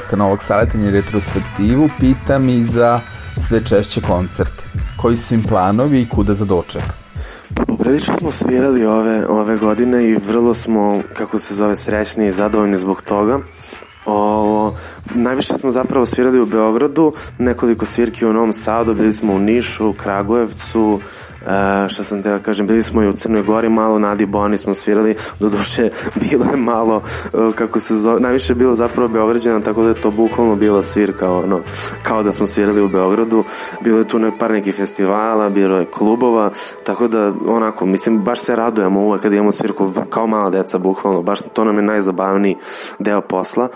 Gosta 0.06 0.18
novog 0.18 0.43
saletanja 0.43 0.88
i 0.88 0.91
retrospektivu 0.91 1.89
pitam 1.99 2.49
i 2.49 2.64
za 2.64 2.99
sve 3.38 3.66
češće 3.66 4.01
koncerte. 4.01 4.64
Koji 4.97 5.18
su 5.18 5.34
im 5.34 5.43
planovi 5.43 6.01
i 6.01 6.10
kuda 6.10 6.34
za 6.34 6.45
doček? 6.45 6.84
Pa 7.56 8.18
smo 8.20 8.32
svirali 8.32 8.86
ove, 8.86 9.28
ove 9.28 9.58
godine 9.58 10.10
i 10.10 10.16
vrlo 10.28 10.53
smo, 10.53 11.01
kako 11.14 11.39
se 11.39 11.56
zove, 11.56 11.76
srećni 11.76 12.28
i 12.28 12.32
zadovoljni 12.32 12.78
zbog 12.78 13.01
toga. 13.01 13.39
Ovo, 14.06 14.78
najviše 15.16 15.53
smo 15.53 15.72
zapravo 15.72 16.06
svirali 16.06 16.39
u 16.39 16.45
Beogradu, 16.45 17.14
nekoliko 17.38 17.86
svirki 17.86 18.26
u 18.26 18.34
Novom 18.34 18.53
Sadu, 18.53 18.93
bili 18.93 19.14
smo 19.14 19.34
u 19.34 19.39
Nišu, 19.39 19.93
Kragujevcu, 19.93 20.99
e, 21.46 21.89
šta 21.89 22.04
sam 22.04 22.24
te 22.24 22.30
da 22.30 22.39
kažem, 22.39 22.68
bili 22.68 22.84
smo 22.84 23.04
i 23.04 23.08
u 23.08 23.14
Crnoj 23.14 23.43
Gori 23.43 23.70
malo, 23.70 24.00
na 24.00 24.12
Adi 24.12 24.26
Boni 24.26 24.58
smo 24.58 24.76
svirali, 24.76 25.16
do 25.39 25.50
duše 25.50 25.89
bilo 26.30 26.46
je 26.46 26.58
malo, 26.58 27.02
e, 27.26 27.52
kako 27.56 27.80
se 27.80 27.96
zove, 27.96 28.20
najviše 28.20 28.52
je 28.52 28.56
bilo 28.56 28.76
zapravo 28.76 29.08
Beograđana, 29.08 29.60
tako 29.60 29.84
da 29.84 29.89
je 29.89 30.02
to 30.02 30.12
bukvalno 30.12 30.56
bila 30.56 30.82
svirka, 30.82 31.32
ono, 31.32 31.60
kao 32.04 32.24
da 32.24 32.32
smo 32.32 32.48
svirali 32.48 32.82
u 32.82 32.89
Beogradu, 32.89 33.43
bilo 33.82 34.00
je 34.00 34.08
tu 34.08 34.20
ne, 34.20 34.32
par 34.39 34.52
nekih 34.52 34.76
festivala, 34.76 35.50
bilo 35.50 35.78
je 35.78 35.86
klubova, 35.86 36.52
tako 36.84 37.08
da 37.08 37.34
onako, 37.48 37.86
mislim, 37.86 38.24
baš 38.24 38.39
se 38.39 38.56
radujemo 38.56 39.00
uvek 39.02 39.22
kad 39.22 39.34
imamo 39.34 39.52
svirku 39.52 39.91
kao 40.10 40.28
mala 40.28 40.50
deca, 40.50 40.78
bukvalno, 40.78 41.22
baš 41.22 41.39
to 41.54 41.64
nam 41.64 41.76
je 41.76 41.82
najzabavniji 41.82 42.56
deo 43.00 43.22
posla. 43.22 43.70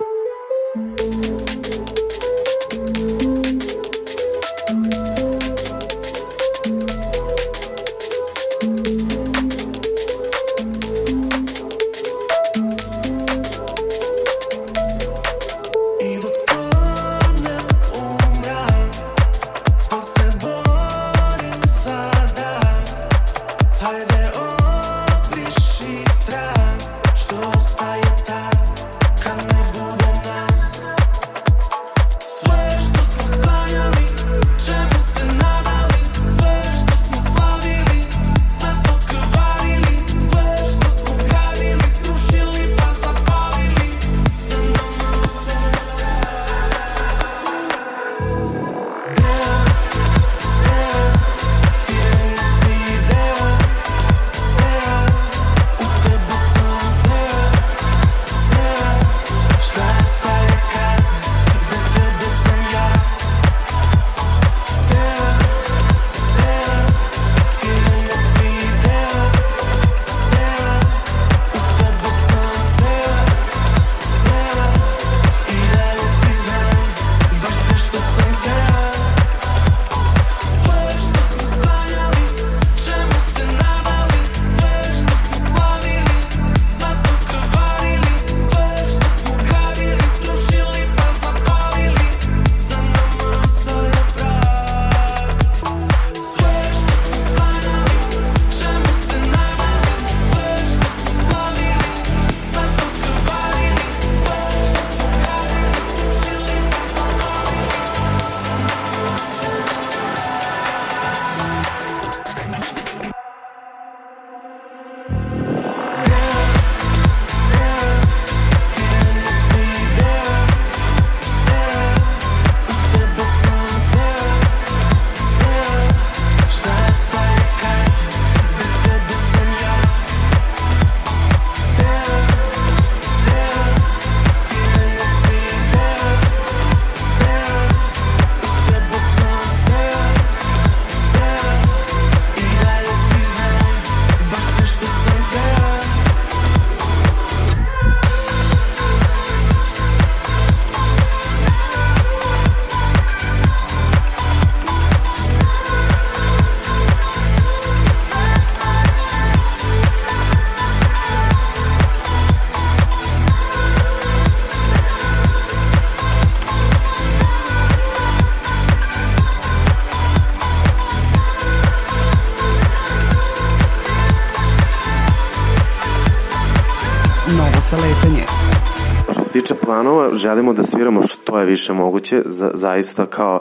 Želimo 180.13 180.53
da 180.53 180.63
sviramo 180.63 181.01
što 181.01 181.39
je 181.39 181.45
više 181.45 181.73
moguće, 181.73 182.21
za, 182.25 182.51
zaista 182.53 183.05
kao, 183.05 183.39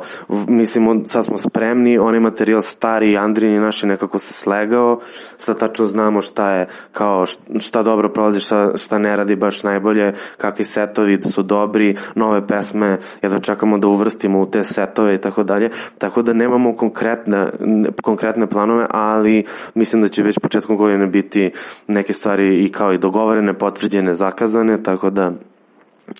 mislimo, 0.48 1.00
sad 1.04 1.24
smo 1.24 1.38
spremni, 1.38 1.98
onaj 1.98 2.20
materijal 2.20 2.62
stari, 2.62 3.16
Andrin 3.16 3.54
i 3.54 3.60
naš 3.60 3.82
je 3.82 3.88
nekako 3.88 4.18
se 4.18 4.32
slegao, 4.32 5.00
sad 5.38 5.58
tačno 5.58 5.84
znamo 5.84 6.22
šta 6.22 6.50
je, 6.50 6.68
kao, 6.92 7.24
šta 7.60 7.82
dobro 7.82 8.08
prolazi, 8.08 8.40
šta, 8.40 8.76
šta 8.76 8.98
ne 8.98 9.16
radi 9.16 9.36
baš 9.36 9.62
najbolje, 9.62 10.12
kakvi 10.36 10.64
setovi 10.64 11.22
su 11.22 11.42
dobri, 11.42 11.96
nove 12.14 12.46
pesme, 12.46 12.98
jedva 13.22 13.38
čekamo 13.38 13.78
da 13.78 13.88
uvrstimo 13.88 14.40
u 14.40 14.46
te 14.46 14.64
setove 14.64 15.14
i 15.14 15.20
tako 15.20 15.42
dalje, 15.42 15.70
tako 15.98 16.22
da 16.22 16.32
nemamo 16.32 16.76
konkretne, 16.76 17.50
konkretne 18.02 18.46
planove, 18.46 18.86
ali 18.90 19.44
mislim 19.74 20.02
da 20.02 20.08
će 20.08 20.22
već 20.22 20.38
početkom 20.38 20.76
godine 20.76 21.06
biti 21.06 21.52
neke 21.86 22.12
stvari 22.12 22.64
i 22.64 22.72
kao 22.72 22.92
i 22.92 22.98
dogovorene, 22.98 23.58
potvrđene, 23.58 24.14
zakazane, 24.14 24.82
tako 24.82 25.10
da 25.10 25.32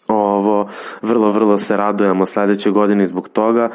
ovo 0.09 0.68
vrlo 1.03 1.30
vrlo 1.32 1.59
se 1.59 1.76
radujemo 1.76 2.26
sledeće 2.26 2.70
godine 2.70 3.07
zbog 3.07 3.28
toga 3.28 3.70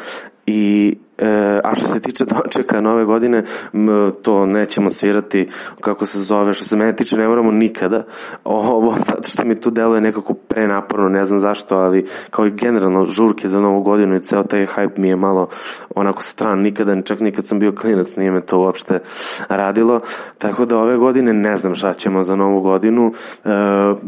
i 0.46 0.96
e, 1.18 1.62
a 1.64 1.76
što 1.76 1.88
se 1.88 2.02
tiče 2.02 2.26
dočeka 2.26 2.82
nove 2.82 3.06
godine 3.06 3.44
m, 3.74 4.12
to 4.22 4.46
nećemo 4.46 4.90
svirati 4.90 5.50
kako 5.82 6.06
se 6.06 6.20
zove 6.20 6.54
što 6.54 6.66
se 6.66 6.78
mene 6.78 6.96
tiče 6.96 7.18
ne 7.18 7.28
moramo 7.28 7.52
nikada. 7.52 8.04
Ovo 8.44 8.96
zato 9.06 9.30
što 9.30 9.46
mi 9.46 9.62
tu 9.62 9.70
deluje 9.70 10.02
nekako 10.02 10.34
prenaporno 10.34 11.10
ne 11.10 11.26
znam 11.26 11.40
zašto 11.40 11.78
ali 11.78 12.08
kao 12.30 12.48
i 12.48 12.52
generalno 12.52 13.06
žurke 13.06 13.48
za 13.48 13.60
novu 13.60 13.82
godinu 13.82 14.16
i 14.16 14.22
ceo 14.22 14.44
taj 14.44 14.66
hype 14.66 15.00
mi 15.00 15.08
je 15.08 15.16
malo 15.16 15.48
onako 15.96 16.24
stran. 16.24 16.60
Nikada 16.60 17.02
čak 17.02 17.20
nikad 17.20 17.48
sam 17.48 17.60
bio 17.60 17.72
klinac 17.72 18.16
nije 18.16 18.32
me 18.32 18.42
to 18.42 18.60
uopšte 18.60 19.00
radilo. 19.50 20.02
Tako 20.38 20.66
da 20.66 20.78
ove 20.78 20.98
godine 20.98 21.34
ne 21.34 21.58
znam 21.58 21.76
šta 21.76 21.94
ćemo 21.94 22.24
za 22.24 22.36
novu 22.36 22.62
godinu. 22.62 23.14
E, 23.46 23.50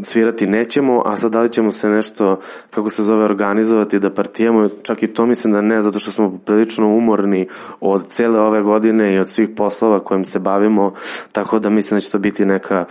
svirati 0.02 0.46
nećemo 0.46 1.02
a 1.06 1.16
sad 1.16 1.32
da 1.32 1.42
li 1.42 1.52
ćemo 1.52 1.72
se 1.72 1.88
nešto 1.88 2.40
kako 2.70 2.90
se 2.90 3.02
zove 3.02 3.24
organizovati 3.24 3.98
da 3.98 4.10
partijamo? 4.10 4.68
Čak 4.82 5.02
i 5.02 5.06
to 5.06 5.26
mislim 5.26 5.52
da 5.52 5.60
ne 5.60 5.82
zato 5.82 5.98
što 5.98 6.10
smo 6.10 6.38
prilično 6.44 6.86
umorni 6.86 7.05
umorni 7.06 7.48
od 7.80 8.06
cele 8.08 8.40
ove 8.40 8.62
godine 8.62 9.14
i 9.14 9.18
od 9.18 9.30
svih 9.30 9.48
poslova 9.56 9.98
kojim 9.98 10.24
se 10.24 10.38
bavimo, 10.38 10.92
tako 11.32 11.58
da 11.58 11.70
mislim 11.70 11.96
da 11.96 12.00
će 12.00 12.10
to 12.10 12.18
biti 12.18 12.44
neka 12.44 12.84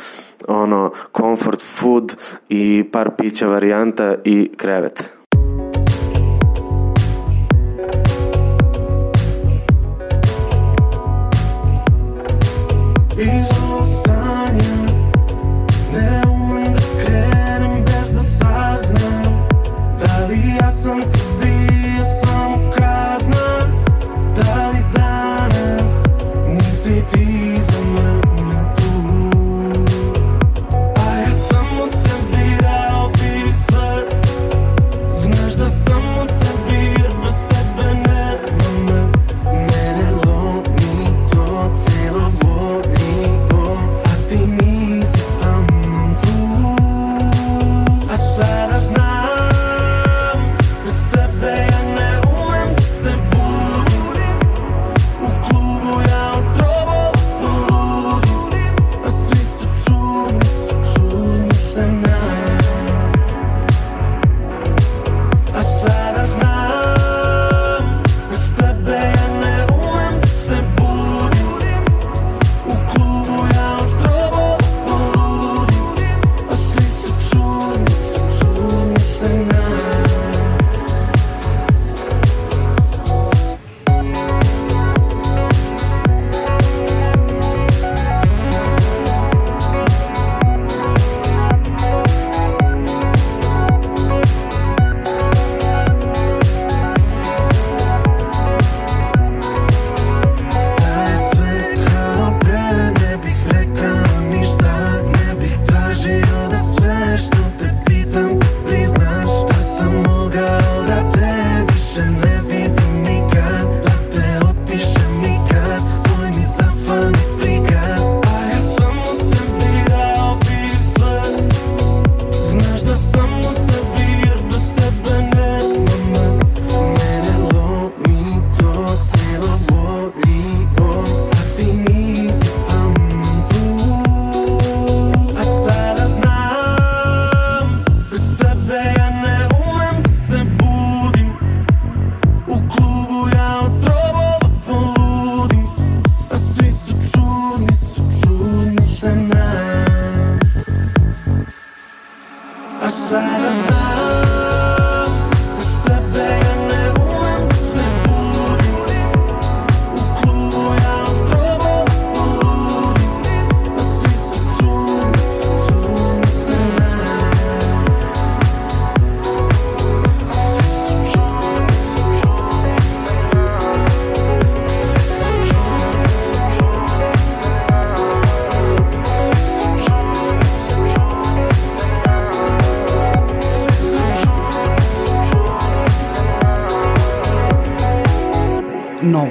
ono 0.47 0.91
comfort 1.18 1.61
food 1.80 2.16
i 2.49 2.84
par 2.91 3.09
pića 3.18 3.47
varijanta 3.47 4.16
i 4.24 4.51
krevet. 4.57 5.14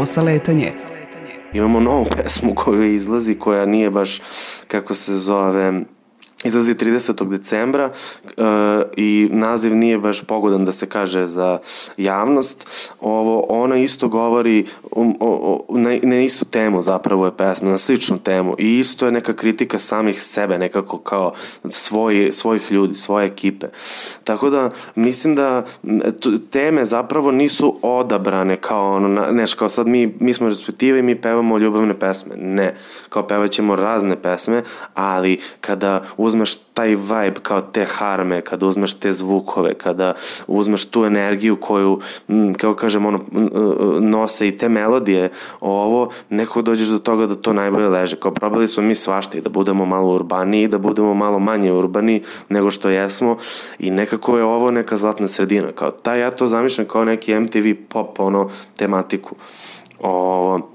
Novo 0.04 0.12
saletanje. 0.12 0.70
Imamo 1.52 1.80
novu 1.80 2.06
pesmu 2.16 2.54
koju 2.54 2.94
izlazi, 2.94 3.34
koja 3.34 3.66
nije 3.66 3.90
baš, 3.90 4.20
kako 4.68 4.94
se 4.94 5.16
zove, 5.16 5.80
izlazi 6.44 6.74
30. 6.74 7.28
decembra 7.28 7.84
e, 7.84 8.42
i 8.96 9.28
naziv 9.32 9.76
nije 9.76 9.98
baš 9.98 10.22
pogodan 10.22 10.64
da 10.64 10.72
se 10.72 10.88
kaže 10.88 11.26
za 11.26 11.58
javnost. 11.96 12.66
Ovo, 13.00 13.46
ona 13.48 13.76
isto 13.76 14.08
govori 14.08 14.66
um, 14.92 15.16
o, 15.20 15.23
o, 15.23 15.23
na, 16.02 16.20
istu 16.20 16.44
temu 16.44 16.82
zapravo 16.82 17.26
je 17.26 17.36
pesma, 17.36 17.70
na 17.70 17.78
sličnu 17.78 18.18
temu 18.18 18.54
i 18.58 18.78
isto 18.78 19.06
je 19.06 19.12
neka 19.12 19.32
kritika 19.32 19.78
samih 19.78 20.22
sebe, 20.22 20.58
nekako 20.58 20.98
kao 20.98 21.32
svoj, 21.68 22.28
svojih 22.32 22.72
ljudi, 22.72 22.94
svoje 22.94 23.26
ekipe. 23.26 23.66
Tako 24.24 24.50
da 24.50 24.70
mislim 24.94 25.34
da 25.34 25.64
teme 26.50 26.84
zapravo 26.84 27.30
nisu 27.30 27.78
odabrane 27.82 28.56
kao 28.56 28.94
ono, 28.94 29.32
neš, 29.32 29.54
kao 29.54 29.68
sad 29.68 29.86
mi, 29.86 30.14
mi 30.20 30.34
smo 30.34 30.48
respektive 30.48 30.98
i 30.98 31.02
mi 31.02 31.14
pevamo 31.14 31.58
ljubavne 31.58 31.94
pesme. 31.94 32.36
Ne, 32.36 32.76
kao 33.08 33.26
pevaćemo 33.26 33.76
razne 33.76 34.22
pesme, 34.22 34.62
ali 34.94 35.40
kada 35.60 36.02
uzmeš 36.16 36.56
taj 36.56 36.88
vibe 36.88 37.40
kao 37.42 37.60
te 37.60 37.84
harme, 37.84 38.40
kada 38.40 38.66
uzmeš 38.66 38.94
te 38.94 39.12
zvukove, 39.12 39.74
kada 39.74 40.14
uzmeš 40.46 40.84
tu 40.84 41.04
energiju 41.04 41.56
koju, 41.56 42.00
m, 42.28 42.54
kako 42.54 42.74
kažem, 42.74 43.06
ono, 43.06 43.20
nose 44.00 44.48
i 44.48 44.56
te 44.56 44.68
melodije, 44.68 45.30
ovo, 45.84 46.10
nekako 46.30 46.62
dođeš 46.62 46.88
do 46.88 46.98
toga 46.98 47.26
da 47.26 47.34
to 47.34 47.52
najbolje 47.52 47.88
leže. 47.88 48.16
Kao 48.16 48.34
probali 48.34 48.68
smo 48.68 48.82
mi 48.82 48.94
svašta 48.94 49.38
i 49.38 49.40
da 49.40 49.50
budemo 49.50 49.84
malo 49.84 50.14
urbaniji, 50.14 50.68
da 50.68 50.78
budemo 50.78 51.14
malo 51.14 51.38
manje 51.38 51.72
urbani 51.72 52.22
nego 52.48 52.70
što 52.70 52.88
jesmo 52.88 53.36
i 53.78 53.90
nekako 53.90 54.38
je 54.38 54.44
ovo 54.44 54.70
neka 54.70 54.96
zlatna 54.96 55.28
sredina. 55.28 55.72
Kao 55.72 55.90
taj 55.90 56.20
ja 56.20 56.30
to 56.30 56.46
zamišljam 56.46 56.86
kao 56.86 57.04
neki 57.04 57.40
MTV 57.40 57.68
pop 57.88 58.20
ono 58.20 58.50
tematiku. 58.76 59.34
Ovo, 60.00 60.73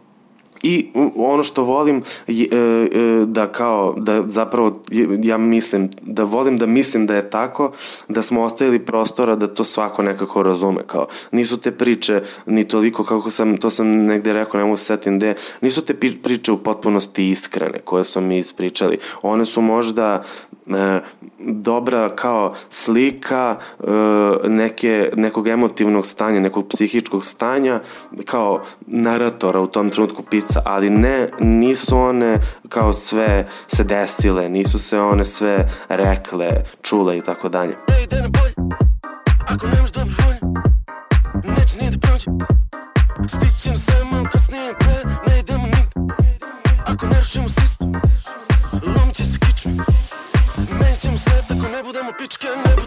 I 0.63 0.87
ono 1.15 1.43
što 1.43 1.63
volim 1.63 2.03
je, 2.27 2.47
e, 2.51 2.57
e, 2.57 3.25
da 3.25 3.47
kao, 3.47 3.95
da 3.97 4.23
zapravo 4.27 4.81
ja 5.23 5.37
mislim, 5.37 5.89
da 6.01 6.23
volim 6.23 6.57
da 6.57 6.65
mislim 6.65 7.07
da 7.07 7.15
je 7.15 7.29
tako, 7.29 7.71
da 8.07 8.21
smo 8.21 8.43
ostavili 8.43 8.79
prostora 8.79 9.35
da 9.35 9.47
to 9.47 9.63
svako 9.63 10.03
nekako 10.03 10.43
razume, 10.43 10.81
kao 10.87 11.07
nisu 11.31 11.57
te 11.57 11.71
priče 11.71 12.21
ni 12.45 12.67
toliko 12.67 13.03
kako 13.03 13.31
sam, 13.31 13.57
to 13.57 13.69
sam 13.69 13.87
negde 13.87 14.33
rekao, 14.33 14.59
ne 14.59 14.65
mogu 14.65 14.77
se 14.77 14.85
setim 14.85 15.17
gde, 15.17 15.33
nisu 15.61 15.81
te 15.81 15.93
priče 16.23 16.51
u 16.51 16.57
potpunosti 16.57 17.29
iskrene 17.29 17.79
koje 17.79 18.05
smo 18.05 18.21
mi 18.21 18.37
ispričali, 18.37 18.97
one 19.21 19.45
su 19.45 19.61
možda 19.61 20.23
e, 20.69 20.99
dobra 21.39 22.15
kao 22.15 22.53
slika 22.69 23.57
e, 23.79 23.83
neke, 24.49 25.11
nekog 25.15 25.47
emotivnog 25.47 26.07
stanja, 26.07 26.39
nekog 26.39 26.67
psihičkog 26.69 27.25
stanja 27.25 27.81
kao 28.25 28.63
naratora 28.87 29.59
u 29.59 29.67
tom 29.67 29.89
trenutku 29.89 30.23
pica, 30.23 30.61
ali 30.65 30.89
ne, 30.89 31.27
nisu 31.39 31.97
one 31.97 32.37
kao 32.69 32.93
sve 32.93 33.47
se 33.67 33.83
desile, 33.83 34.49
nisu 34.49 34.79
se 34.79 34.99
one 34.99 35.25
sve 35.25 35.69
rekle, 35.89 36.49
čule 36.81 37.17
i 37.17 37.21
tako 37.21 37.49
dalje. 37.49 37.75
Ej, 37.87 38.07
bolje 38.29 38.53
Ako 39.47 39.67
nemaš 39.67 39.91
dobru 39.91 40.13
volju 40.25 40.53
Neće 41.43 41.77
ni 41.81 41.91
da 41.91 41.97
prođe 41.99 42.25
Stići 43.27 43.69
na 43.69 44.05
malo 44.11 44.25
kasnije 44.31 44.73
pre 44.79 44.95
Ne 45.27 45.39
idemo 45.39 45.65
nigde 45.65 46.39
Ako 46.85 47.07
ne 47.07 47.19
rušimo 47.19 47.49
sistem 47.49 47.91
Lomit 48.97 49.15
će 49.15 49.25
se 49.25 49.39
which 52.29 52.37
can 52.37 52.63
never 52.63 52.78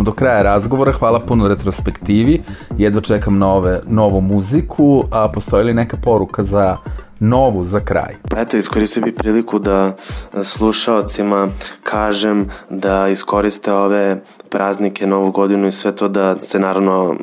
smo 0.00 0.04
do 0.04 0.12
kraja 0.12 0.42
razgovora, 0.42 0.92
hvala 0.92 1.20
puno 1.20 1.48
retrospektivi, 1.48 2.42
jedva 2.78 3.00
čekam 3.00 3.38
nove, 3.38 3.80
novu 3.86 4.20
muziku, 4.20 5.04
a 5.12 5.28
postoji 5.28 5.64
li 5.64 5.74
neka 5.74 5.96
poruka 5.96 6.44
za 6.44 6.76
novu 7.18 7.64
za 7.64 7.80
kraj? 7.80 8.14
Eto, 8.36 8.56
iskoristio 8.56 9.02
bih 9.02 9.14
priliku 9.18 9.58
da 9.58 9.96
slušaocima 10.42 11.48
kažem 11.82 12.48
da 12.70 13.08
iskoriste 13.08 13.72
ove 13.72 14.22
praznike, 14.60 15.06
novu 15.06 15.30
godinu 15.30 15.68
i 15.68 15.72
sve 15.72 15.96
to 15.96 16.08
da 16.08 16.38
se 16.38 16.58
naravno 16.58 17.16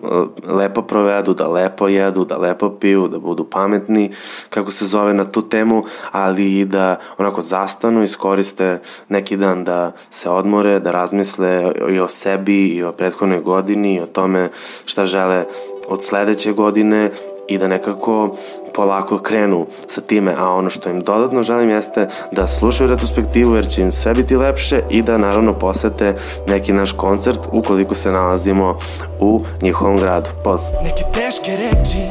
lepo 0.48 0.82
provedu, 0.82 1.34
da 1.34 1.48
lepo 1.48 1.88
jedu, 1.88 2.26
da 2.26 2.38
lepo 2.38 2.70
piju, 2.70 3.08
da 3.08 3.20
budu 3.20 3.44
pametni, 3.44 4.12
kako 4.50 4.72
se 4.72 4.86
zove 4.86 5.14
na 5.14 5.24
tu 5.24 5.42
temu, 5.50 5.84
ali 6.12 6.60
i 6.60 6.66
da 6.66 7.00
onako 7.18 7.42
zastanu, 7.42 8.04
iskoriste 8.04 8.80
neki 9.10 9.38
dan 9.38 9.64
da 9.64 9.92
se 10.12 10.30
odmore, 10.30 10.80
da 10.80 10.92
razmisle 10.92 11.72
i 11.90 12.00
o 12.00 12.08
sebi 12.08 12.68
i 12.68 12.84
o 12.84 12.92
prethodnoj 12.92 13.42
godini 13.42 13.96
i 13.96 14.02
o 14.02 14.06
tome 14.06 14.50
šta 14.86 15.06
žele 15.06 15.46
od 15.88 16.04
sledeće 16.04 16.52
godine 16.52 17.12
i 17.48 17.58
da 17.58 17.68
nekako 17.68 18.36
polako 18.76 19.18
krenu 19.18 19.66
sa 19.96 20.02
time, 20.02 20.34
a 20.38 20.50
ono 20.50 20.70
što 20.70 20.90
im 20.90 21.02
dodatno 21.02 21.44
želim 21.44 21.70
jeste 21.70 22.10
da 22.32 22.48
slušaju 22.48 22.90
retrospektivu 22.90 23.56
jer 23.56 23.70
će 23.70 23.82
im 23.82 23.92
sve 23.92 24.14
biti 24.14 24.36
lepše 24.36 24.82
i 24.90 25.02
da 25.02 25.18
naravno 25.18 25.54
posete 25.54 26.16
neki 26.48 26.74
naš 26.74 26.92
koncert 26.92 27.40
ukoliko 27.52 27.96
se 27.96 28.12
nalazimo 28.12 28.78
u 29.20 29.42
njihovom 29.62 29.98
gradu. 29.98 30.30
Pozdrav! 30.44 30.84
Neke 30.84 31.04
teške 31.14 31.52
reči 31.52 32.08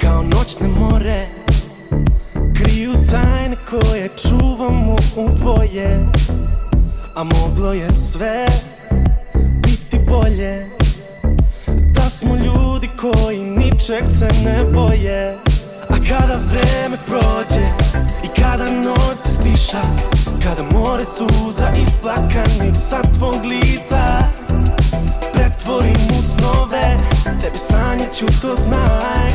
Kao 0.00 0.22
noćne 0.22 0.68
more 0.68 1.26
Kriju 2.32 2.92
tajne 3.10 3.56
koje 3.70 4.08
čuvamo 4.08 4.96
u 5.16 5.28
dvoje 5.36 5.98
A 7.14 7.24
moglo 7.24 7.72
je 7.72 7.92
sve 7.92 8.46
Biti 9.64 9.98
bolje 10.08 10.81
smo 12.12 12.36
ljudi 12.36 12.88
koji 13.00 13.42
ničeg 13.42 14.04
se 14.18 14.28
ne 14.44 14.64
boje. 14.64 15.38
A 15.88 15.94
kada 16.08 16.38
vreme 16.50 16.96
prođe 17.06 17.66
I 18.24 18.40
kada 18.40 18.70
noć 18.70 19.18
se 19.18 19.28
stiša 19.28 19.82
Kada 20.42 20.62
more 20.62 21.04
suza 21.04 21.68
isplakanih 21.88 22.76
sa 22.88 23.02
tvog 23.18 23.44
lica 23.44 24.24
pretvorim 25.32 26.08
u 26.10 26.22
snove 26.22 26.96
Tebi 27.40 27.58
sanjaću 27.58 28.26
to 28.42 28.56
znaj. 28.56 29.32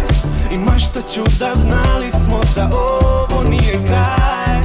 I 0.52 0.58
maštaću 0.58 1.24
da 1.40 1.52
znali 1.56 2.12
smo 2.12 2.40
da 2.56 2.70
ovo 2.78 3.44
nije 3.50 3.88
kraj 3.88 4.62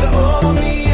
Da 0.00 0.18
ovo 0.18 0.52
nije 0.52 0.85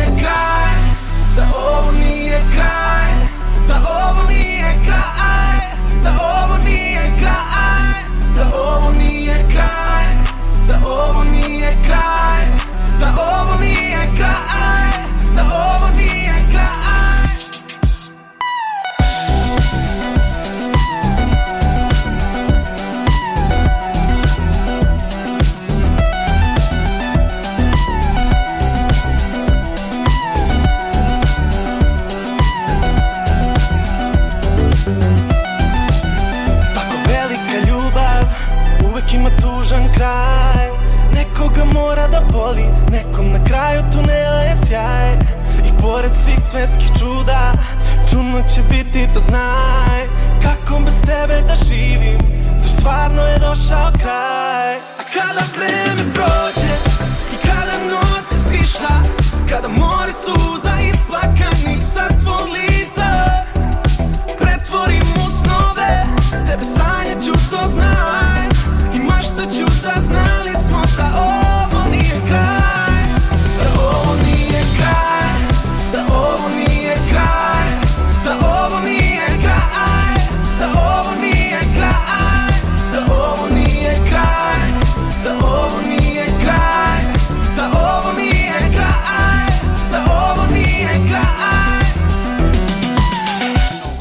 kraj 7.23 8.03
Da 8.37 8.57
Da 13.01 13.15
ovo 13.35 13.61
nije 13.61 14.09
kraj 14.17 14.93
Da 15.37 15.43
ovo 15.53 15.91
nije 15.97 16.45
kraj 16.53 17.02
tužan 39.73 39.89
kraj. 39.95 40.69
Nekoga 41.15 41.65
mora 41.65 42.09
da 42.09 42.21
boli, 42.33 42.65
nekom 42.91 43.33
na 43.33 43.45
kraju 43.45 43.83
tunela 43.93 44.41
je 44.41 44.57
sjaj. 44.67 45.13
I 45.67 45.83
pored 45.83 46.11
svih 46.25 46.39
svetskih 46.51 46.91
čuda, 46.99 47.53
čudno 48.11 48.43
će 48.55 48.61
biti 48.71 49.09
to 49.15 49.21
znaj. 49.21 50.01
Kako 50.43 50.81
bez 50.85 51.01
tebe 51.01 51.43
da 51.49 51.55
živim, 51.55 52.19
zar 52.59 52.71
stvarno 52.71 53.23
je 53.23 53.39
došao 53.39 53.91
kraj? 54.01 54.77
A 54.77 55.03
kada 55.15 55.43
vreme 55.57 56.13
prođe 56.15 56.75
i 57.33 57.37
kada 57.47 57.77
noć 57.91 58.27
se 58.29 58.39
stiša 58.39 58.95
Kada 59.49 59.69
more 59.69 60.13
suza 60.13 60.73
isplakanih 60.93 61.83
sa 61.95 62.09
tvog 62.25 62.49
lica 62.49 63.11
pretvorim 64.41 65.03
u 65.03 65.31
snove 65.31 66.05
Tebe 66.47 66.65
sanjaću, 66.65 67.33
to 67.51 67.69
znaj 67.69 68.32
da 69.37 69.47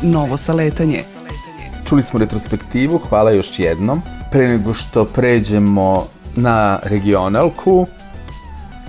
Novo 0.03 0.37
saletanje 0.37 1.03
Čuli 1.89 2.03
smo 2.03 2.19
retrospektivu, 2.19 2.97
hvala 2.97 3.31
još 3.31 3.59
jednom. 3.59 4.01
Pre 4.31 4.47
nego 4.47 4.73
što 4.73 5.05
pređemo 5.05 6.07
na 6.35 6.79
regionalku, 6.83 7.87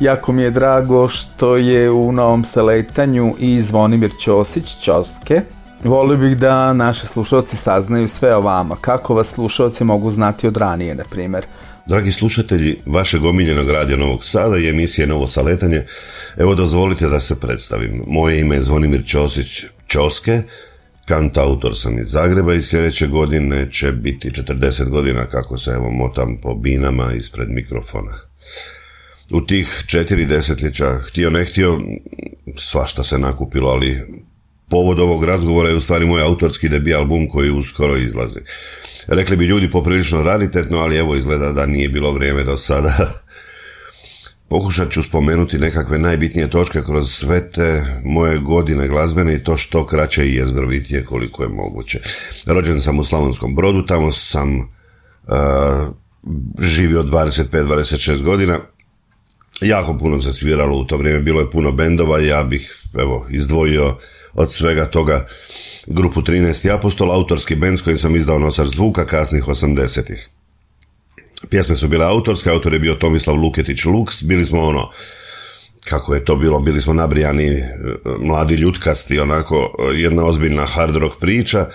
jako 0.01 0.33
mi 0.33 0.43
je 0.43 0.51
drago 0.51 1.09
što 1.09 1.57
je 1.57 1.91
u 1.91 2.13
novom 2.13 2.45
saletanju 2.45 3.35
i 3.39 3.61
Zvonimir 3.61 4.11
Ćosić, 4.21 4.77
Ćoske. 4.83 5.41
Volio 5.85 6.17
bih 6.17 6.37
da 6.37 6.73
naši 6.73 7.07
slušalci 7.07 7.57
saznaju 7.57 8.09
sve 8.09 8.37
o 8.37 8.41
vama. 8.41 8.77
Kako 8.81 9.15
vas 9.15 9.29
slušalci 9.29 9.85
mogu 9.85 10.11
znati 10.11 10.47
od 10.47 10.57
ranije, 10.57 10.95
na 10.95 11.05
primjer? 11.11 11.47
Dragi 11.87 12.13
slušatelji 12.13 12.83
vašeg 12.87 13.25
omiljenog 13.25 13.71
radija 13.71 13.97
Novog 13.97 14.25
Sada 14.25 14.59
i 14.59 14.69
emisije 14.69 15.07
Novo 15.07 15.27
Saletanje, 15.27 15.83
evo 16.37 16.55
dozvolite 16.55 17.09
da 17.09 17.21
se 17.21 17.41
predstavim. 17.41 18.05
Moje 18.07 18.41
ime 18.41 18.55
je 18.55 18.63
Zvonimir 18.63 19.03
Ćosić 19.07 19.65
Ćoske, 19.89 20.43
kant 21.05 21.39
autor 21.39 21.77
sam 21.77 21.99
iz 21.99 22.11
Zagreba 22.11 22.55
i 22.55 22.63
sljedeće 22.63 23.07
godine 23.07 23.73
će 23.73 23.93
biti 23.93 24.31
40 24.31 24.89
godina 24.89 25.27
kako 25.27 25.59
se 25.59 25.71
evo 25.71 25.91
motam 25.91 26.37
po 26.43 26.55
binama 26.55 27.13
ispred 27.13 27.49
mikrofona. 27.51 28.19
U 29.33 29.41
tih 29.47 29.85
četiri 29.87 30.27
desetljeća, 30.27 30.99
htio 30.99 31.31
ne 31.31 31.45
htio, 31.45 31.81
svašta 32.57 33.05
se 33.05 33.19
nakupilo, 33.19 33.71
ali 33.71 34.01
povod 34.71 35.01
ovog 35.01 35.25
razgovora 35.25 35.69
je 35.69 35.77
u 35.77 35.81
stvari 35.81 36.07
moj 36.07 36.23
autorski 36.23 36.69
debi 36.69 36.95
album 36.95 37.29
koji 37.29 37.51
uskoro 37.51 37.97
izlazi. 37.97 38.41
Rekli 39.09 39.37
bi 39.37 39.45
ljudi 39.45 39.71
poprilično 39.71 40.23
raritetno, 40.23 40.79
ali 40.79 40.97
evo 40.97 41.17
izgleda 41.17 41.53
da 41.53 41.67
nije 41.67 41.89
bilo 41.89 42.13
vrijeme 42.13 42.43
do 42.43 42.57
sada. 42.57 43.23
Pokušat 44.53 44.91
ću 44.91 45.03
spomenuti 45.03 45.59
nekakve 45.59 45.99
najbitnije 45.99 46.51
točke 46.51 46.83
kroz 46.83 47.11
sve 47.11 47.51
te 47.51 47.85
moje 48.05 48.39
godine 48.39 48.89
glazbene 48.89 49.35
i 49.35 49.45
to 49.45 49.57
što 49.57 49.87
kraće 49.87 50.27
i 50.27 50.35
jezgrovitije 50.35 51.05
koliko 51.05 51.43
je 51.43 51.49
moguće. 51.49 51.99
Rođen 52.47 52.81
sam 52.81 52.99
u 52.99 53.05
Slavonskom 53.05 53.55
brodu, 53.55 53.87
tamo 53.87 54.13
sam 54.13 54.59
uh, 54.59 54.65
živio 56.61 57.03
25-26 57.03 58.23
godina. 58.23 58.59
Jako 59.61 59.99
puno 59.99 60.23
se 60.23 60.33
sviralo 60.33 60.77
u 60.77 60.85
to 60.85 60.97
vrijeme, 60.97 61.21
bilo 61.21 61.41
je 61.41 61.51
puno 61.51 61.73
bendova 61.73 62.21
i 62.21 62.27
ja 62.27 62.45
bih 62.45 62.85
evo, 62.99 63.27
izdvojio 63.31 63.97
od 64.35 64.53
svega 64.53 64.87
toga 64.87 65.27
grupu 65.87 66.23
13. 66.23 66.75
apostol, 66.75 67.13
autorski 67.13 67.57
bend 67.57 67.79
s 67.79 67.83
kojim 67.83 67.99
sam 67.99 68.17
izdao 68.17 68.39
nosač 68.39 68.67
zvuka 68.67 69.07
kasnih 69.07 69.45
80-ih. 69.45 70.29
Pjesme 71.51 71.77
su 71.77 71.89
bile 71.89 72.05
autorske, 72.05 72.51
autor 72.51 72.73
je 72.73 72.79
bio 72.79 72.95
Tomislav 72.95 73.37
Luketić 73.37 73.85
Lux, 73.85 74.25
bili 74.25 74.47
smo 74.47 74.63
ono, 74.63 74.91
kako 75.89 76.15
je 76.15 76.25
to 76.25 76.37
bilo, 76.37 76.61
bili 76.61 76.81
smo 76.81 76.93
nabrijani 76.93 77.47
e, 77.47 77.65
mladi 78.21 78.55
ljutkasti, 78.55 79.19
onako 79.19 79.57
e, 79.57 80.01
jedna 80.01 80.25
ozbiljna 80.25 80.65
hard 80.65 80.97
rock 80.97 81.21
priča, 81.21 81.67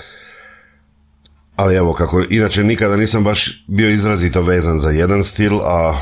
ali 1.56 1.76
evo 1.76 1.94
kako, 1.94 2.24
inače 2.30 2.64
nikada 2.64 2.96
nisam 2.96 3.24
baš 3.24 3.66
bio 3.68 3.90
izrazito 3.90 4.42
vezan 4.42 4.80
za 4.80 4.90
jedan 4.90 5.24
stil, 5.24 5.60
a 5.62 6.02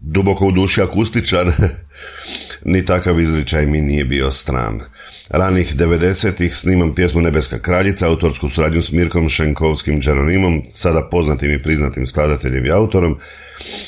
duboko 0.00 0.46
u 0.46 0.52
duši 0.52 0.82
akustičar, 0.82 1.52
ni 2.64 2.84
takav 2.84 3.20
izričaj 3.20 3.66
mi 3.66 3.80
nije 3.80 4.04
bio 4.04 4.30
stran. 4.30 4.80
Ranih 5.30 5.76
90-ih 5.76 6.56
snimam 6.56 6.94
pjesmu 6.94 7.20
Nebeska 7.20 7.58
kraljica, 7.58 8.08
autorsku 8.08 8.48
suradnju 8.48 8.82
s 8.82 8.92
Mirkom 8.92 9.28
Šenkovskim 9.28 10.00
Džeronimom, 10.00 10.62
sada 10.72 11.08
poznatim 11.10 11.50
i 11.52 11.62
priznatim 11.62 12.06
skladateljem 12.06 12.66
i 12.66 12.70
autorom, 12.70 13.18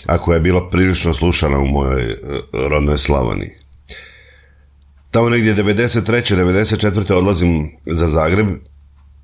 a 0.07 0.19
koja 0.19 0.35
je 0.35 0.41
bila 0.41 0.71
prilično 0.71 1.15
slušana 1.15 1.59
u 1.59 1.67
mojoj 1.67 2.13
e, 2.13 2.17
rodnoj 2.53 2.99
Slavoniji. 2.99 3.51
Tamo 5.11 5.29
negdje 5.29 5.55
93. 5.55 6.37
94. 6.37 7.13
odlazim 7.13 7.71
za 7.87 8.07
Zagreb 8.07 8.47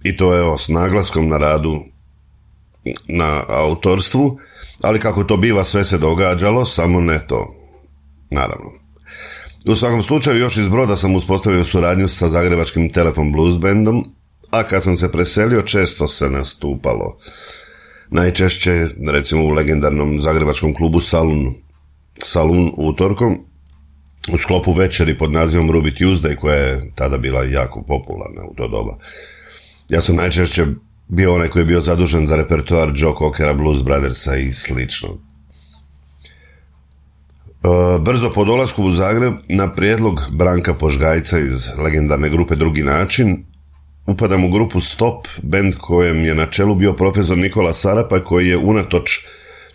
i 0.03 0.17
to 0.17 0.39
evo 0.39 0.59
s 0.59 0.69
naglaskom 0.69 1.29
na 1.29 1.39
radu 1.39 1.85
na 3.09 3.45
autorstvu, 3.49 4.39
ali 4.83 5.01
kako 5.01 5.25
to 5.25 5.37
biva 5.37 5.65
sve 5.65 5.85
se 5.85 5.99
događalo, 5.99 6.65
samo 6.65 7.01
ne 7.01 7.27
to. 7.27 7.55
Naravno. 8.31 8.84
U 9.67 9.77
svakom 9.77 10.03
slučaju 10.03 10.39
još 10.39 10.57
iz 10.57 10.69
Broda 10.69 10.97
sam 10.97 11.15
uspostavio 11.15 11.65
suradnju 11.65 12.09
sa 12.09 12.29
zagrebačkim 12.29 12.93
Telefon 12.93 13.33
Blues 13.33 13.59
Bandom, 13.59 14.05
a 14.51 14.63
kad 14.63 14.83
sam 14.83 14.97
se 14.97 15.13
preselio 15.13 15.63
često 15.63 16.09
se 16.09 16.31
nastupalo. 16.31 17.19
Najčešće, 18.11 18.89
recimo 19.09 19.45
u 19.45 19.51
legendarnom 19.51 20.21
zagrebačkom 20.21 20.75
klubu 20.75 21.01
Salun, 21.01 21.55
Salun 22.19 22.73
utorkom, 22.77 23.39
u 24.33 24.39
sklopu 24.39 24.73
večeri 24.73 25.19
pod 25.19 25.33
nazivom 25.33 25.71
Ruby 25.71 25.99
Tuesday 25.99 26.37
koja 26.37 26.57
je 26.57 26.93
tada 26.95 27.19
bila 27.19 27.45
jako 27.45 27.83
popularna 27.83 28.45
u 28.51 28.55
to 28.55 28.69
doba. 28.69 28.97
Ja 29.91 30.01
sam 30.01 30.17
najčešće 30.17 30.67
bio 31.09 31.35
onaj 31.35 31.49
koji 31.49 31.61
je 31.61 31.67
bio 31.67 31.81
zadužen 31.81 32.27
za 32.27 32.37
repertoar 32.37 32.93
Joe 32.95 33.15
Cockera, 33.19 33.55
Blues 33.55 33.83
Brothersa 33.83 34.37
i 34.37 34.53
slično. 34.53 35.09
E, 37.65 37.99
brzo 37.99 38.31
po 38.31 38.45
dolasku 38.45 38.83
u 38.83 38.91
Zagreb, 38.91 39.35
na 39.49 39.75
prijedlog 39.75 40.21
Branka 40.33 40.75
Požgajca 40.75 41.39
iz 41.39 41.69
legendarne 41.79 42.29
grupe 42.29 42.55
Drugi 42.55 42.83
način, 42.83 43.45
upadam 44.07 44.45
u 44.45 44.51
grupu 44.51 44.81
Stop, 44.81 45.27
band 45.43 45.75
kojem 45.81 46.25
je 46.25 46.35
na 46.35 46.47
čelu 46.47 46.75
bio 46.75 46.93
profesor 46.93 47.39
Nikola 47.39 47.73
Sarapa 47.73 48.25
koji 48.25 48.49
je 48.49 48.57
unatoč 48.57 49.21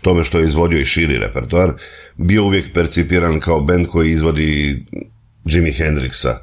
tome 0.02 0.24
što 0.24 0.38
je 0.38 0.44
izvodio 0.44 0.80
i 0.80 0.84
širi 0.84 1.18
repertoar, 1.18 1.72
bio 2.16 2.44
uvijek 2.44 2.72
percipiran 2.74 3.40
kao 3.40 3.60
band 3.60 3.86
koji 3.86 4.12
izvodi 4.12 4.84
Jimi 5.44 5.72
Hendrixa. 5.72 6.34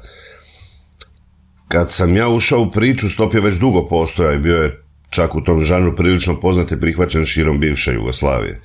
Kad 1.68 1.90
sam 1.90 2.16
ja 2.16 2.28
ušao 2.28 2.60
u 2.60 2.70
priču, 2.70 3.08
Stop 3.08 3.34
je 3.34 3.40
već 3.40 3.56
dugo 3.56 3.86
postojao 3.86 4.34
i 4.34 4.38
bio 4.38 4.56
je 4.56 4.82
čak 5.10 5.34
u 5.34 5.40
tom 5.40 5.64
žanru 5.64 5.96
prilično 5.96 6.40
poznat 6.40 6.72
i 6.72 6.80
prihvaćen 6.80 7.26
širom 7.26 7.60
bivše 7.60 7.92
Jugoslavije. 7.92 8.60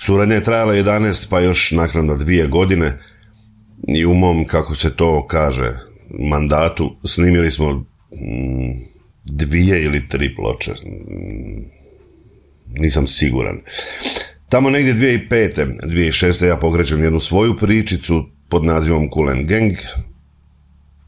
Suradnja 0.00 0.34
je 0.34 0.44
trajala 0.44 0.74
11 0.74 1.26
pa 1.30 1.40
još 1.40 1.72
naknadno 1.72 2.16
dvije 2.16 2.46
godine 2.46 2.98
i 3.88 4.06
u 4.06 4.14
mom, 4.14 4.44
kako 4.44 4.74
se 4.74 4.96
to 4.96 5.26
kaže, 5.26 5.78
mandatu 6.18 6.96
snimili 7.04 7.50
smo 7.50 7.72
mm, 7.72 7.84
dvije 9.24 9.84
ili 9.84 10.08
tri 10.08 10.34
ploče. 10.34 10.72
Mm, 10.72 11.64
nisam 12.80 13.06
siguran. 13.06 13.60
Tamo 14.48 14.70
negdje 14.70 14.94
2005. 14.94 15.76
2006. 15.86 16.46
ja 16.46 16.56
pokrećem 16.56 17.04
jednu 17.04 17.20
svoju 17.20 17.56
pričicu 17.56 18.26
pod 18.48 18.64
nazivom 18.64 19.08
and 19.30 19.46
Gang 19.46 19.72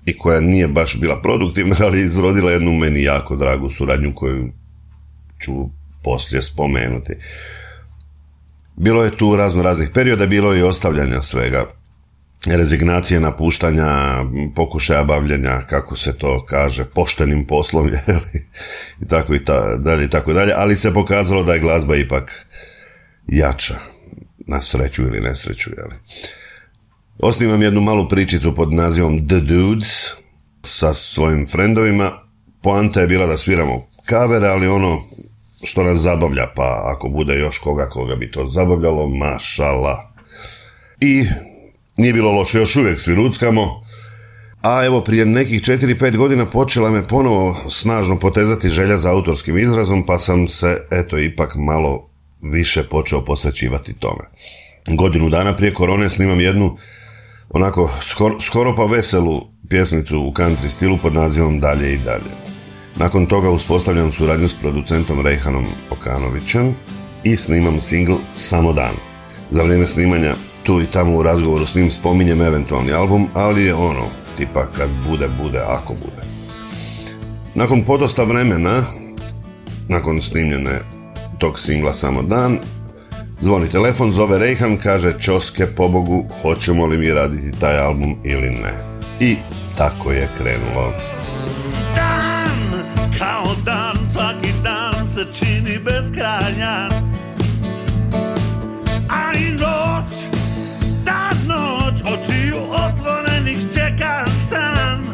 i 0.07 0.19
koja 0.19 0.41
nije 0.41 0.69
baš 0.69 1.01
bila 1.01 1.23
produktivna, 1.23 1.77
ali 1.87 2.03
izrodila 2.03 2.51
jednu 2.51 2.73
meni 2.73 3.03
jako 3.03 3.37
dragu 3.37 3.71
suradnju 3.71 4.13
koju 4.15 4.53
ću 5.41 5.53
poslije 6.05 6.43
spomenuti. 6.43 7.13
Bilo 8.83 9.05
je 9.05 9.17
tu 9.17 9.37
razno 9.37 9.63
raznih 9.63 9.91
perioda, 9.95 10.27
bilo 10.27 10.53
je 10.53 10.61
i 10.61 10.63
ostavljanja 10.63 11.23
svega. 11.23 11.65
Rezignacije, 12.47 13.21
napuštanja, 13.21 13.89
pokušaja 14.55 15.05
bavljenja, 15.05 15.61
kako 15.61 15.97
se 15.97 16.19
to 16.19 16.45
kaže, 16.47 16.85
poštenim 16.85 17.47
poslom, 17.47 17.89
jeli? 18.07 18.47
i 19.01 19.09
tako 19.09 19.35
i 19.35 19.45
ta, 19.45 19.77
dalje, 19.77 20.05
i 20.05 20.11
tako 20.11 20.33
dalje, 20.33 20.53
ali 20.57 20.77
se 20.77 20.95
pokazalo 20.95 21.43
da 21.43 21.55
je 21.55 21.61
glazba 21.61 21.97
ipak 21.97 22.47
jača, 23.27 23.75
na 24.47 24.63
sreću 24.63 25.03
ili 25.03 25.21
nesreću, 25.21 25.71
jeli. 25.77 25.95
Osnivam 27.19 27.63
jednu 27.63 27.81
malu 27.81 28.09
pričicu 28.09 28.55
pod 28.55 28.73
nazivom 28.73 29.29
The 29.29 29.39
Dudes 29.39 30.11
sa 30.63 30.95
svojim 30.95 31.47
frendovima. 31.47 32.13
Poanta 32.63 33.01
je 33.01 33.07
bila 33.07 33.27
da 33.27 33.37
sviramo 33.37 33.87
kavere, 34.07 34.49
ali 34.49 34.69
ono 34.69 35.03
što 35.63 35.83
nas 35.83 35.99
zabavlja, 35.99 36.47
pa 36.57 36.83
ako 36.97 37.09
bude 37.09 37.35
još 37.35 37.59
koga 37.59 37.89
koga 37.89 38.17
bi 38.17 38.31
to 38.31 38.47
zabavljalo, 38.47 39.09
mašala. 39.09 40.13
I 41.01 41.25
nije 41.97 42.13
bilo 42.13 42.33
loše, 42.33 42.59
još 42.59 42.77
uvijek 42.77 43.01
svi 43.01 43.15
luckamo, 43.15 43.83
a 44.63 44.85
evo 44.85 45.01
prije 45.01 45.27
nekih 45.27 45.63
4-5 45.63 46.17
godina 46.17 46.47
počela 46.47 46.91
me 46.91 47.09
ponovo 47.09 47.57
snažno 47.71 48.19
potezati 48.19 48.69
želja 48.69 48.97
za 48.97 49.11
autorskim 49.11 49.59
izrazom, 49.59 50.07
pa 50.07 50.19
sam 50.19 50.49
se, 50.49 50.79
eto, 50.91 51.19
ipak 51.19 51.55
malo 51.55 52.09
više 52.41 52.83
počeo 52.83 53.25
posvećivati 53.25 53.93
tome. 53.93 54.25
Godinu 54.87 55.29
dana 55.29 55.57
prije 55.57 55.75
korone 55.75 56.11
snimam 56.11 56.41
jednu 56.41 56.77
onako 57.51 57.91
skoro, 58.03 58.41
skoro 58.41 58.77
pa 58.77 58.85
veselu 58.85 59.41
pjesmicu 59.69 60.19
u 60.19 60.33
country 60.33 60.69
stilu 60.69 60.99
pod 60.99 61.15
nazivom 61.15 61.61
Dalje 61.61 61.93
i 61.93 61.99
dalje. 61.99 62.52
Nakon 62.97 63.27
toga 63.27 63.51
uspostavljam 63.51 64.13
suradnju 64.13 64.49
s 64.49 64.55
producentom 64.55 65.21
Rejhanom 65.27 65.67
Okanovićem 65.91 66.75
i 67.25 67.37
snimam 67.37 67.81
singl 67.81 68.15
Samo 68.35 68.73
dan. 68.73 68.95
Za 69.51 69.63
vrijeme 69.63 69.87
snimanja 69.87 70.35
tu 70.63 70.81
i 70.81 70.87
tamo 70.87 71.17
u 71.17 71.23
razgovoru 71.23 71.67
s 71.67 71.75
njim 71.75 71.91
spominjem 71.91 72.43
eventualni 72.43 72.93
album, 72.93 73.29
ali 73.35 73.65
je 73.65 73.75
ono, 73.75 74.07
tipa 74.37 74.67
kad 74.67 74.91
bude, 75.09 75.29
bude, 75.43 75.59
ako 75.59 75.95
bude. 75.95 76.23
Nakon 77.55 77.83
podosta 77.83 78.23
vremena, 78.23 78.85
nakon 79.89 80.23
snimljene 80.23 80.81
tog 81.39 81.59
singla 81.61 81.93
Samo 81.93 82.23
dan, 82.23 82.59
zvoni 83.41 83.69
telefon, 83.69 84.13
zove 84.13 84.39
Rejhan, 84.39 84.77
kaže 84.77 85.19
Čoske, 85.21 85.67
pobogu, 85.67 86.25
hoćemo 86.43 86.87
li 86.87 86.99
mi 86.99 87.11
raditi 87.11 87.61
taj 87.61 87.79
album 87.79 88.17
ili 88.25 88.51
ne. 88.51 88.73
I 89.21 89.37
tako 89.79 90.13
je 90.13 90.29
krenulo. 90.39 91.12
Kao 93.23 93.55
dan, 93.65 94.07
svaki 94.13 94.53
dan 94.65 95.07
se 95.07 95.27
čini 95.33 95.79
beskrajan 95.79 96.91
A 99.09 99.33
i 99.39 99.51
noć, 99.51 100.13
ta 101.05 101.31
noć 101.47 102.01
Očiju 102.01 102.57
otvorenih 102.71 103.59
čekaš 103.75 104.31
san. 104.49 105.07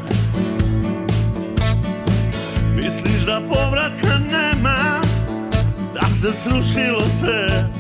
Misliš 2.75 3.27
da 3.27 3.41
povratka 3.49 4.19
nema 4.33 5.01
Da 5.95 6.09
se 6.09 6.33
srušilo 6.33 7.05
sve? 7.21 7.71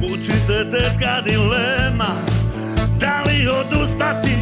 Muči 0.00 0.32
te 0.46 0.70
teška 0.70 1.20
dilema 1.24 2.14
Da 3.00 3.22
li 3.22 3.48
odustati 3.48 4.35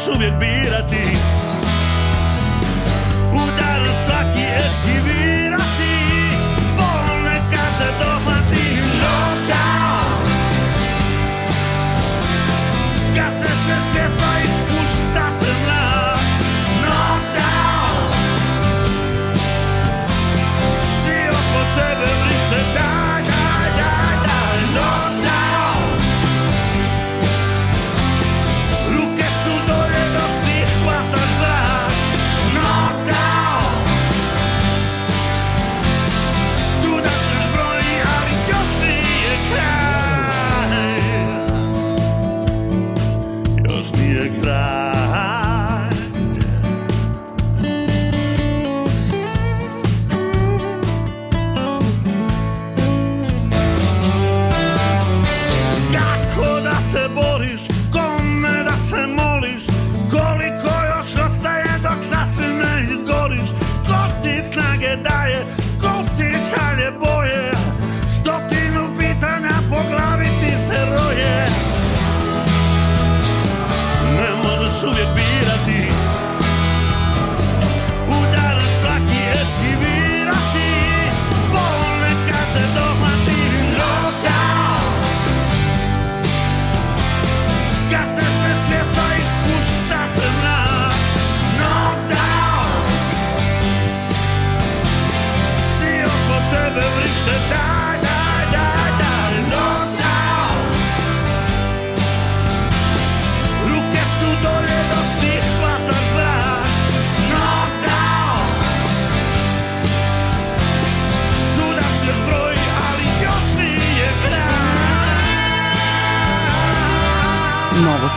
Ne 0.00 0.06
možeš 0.06 0.16
uvijek 0.16 1.29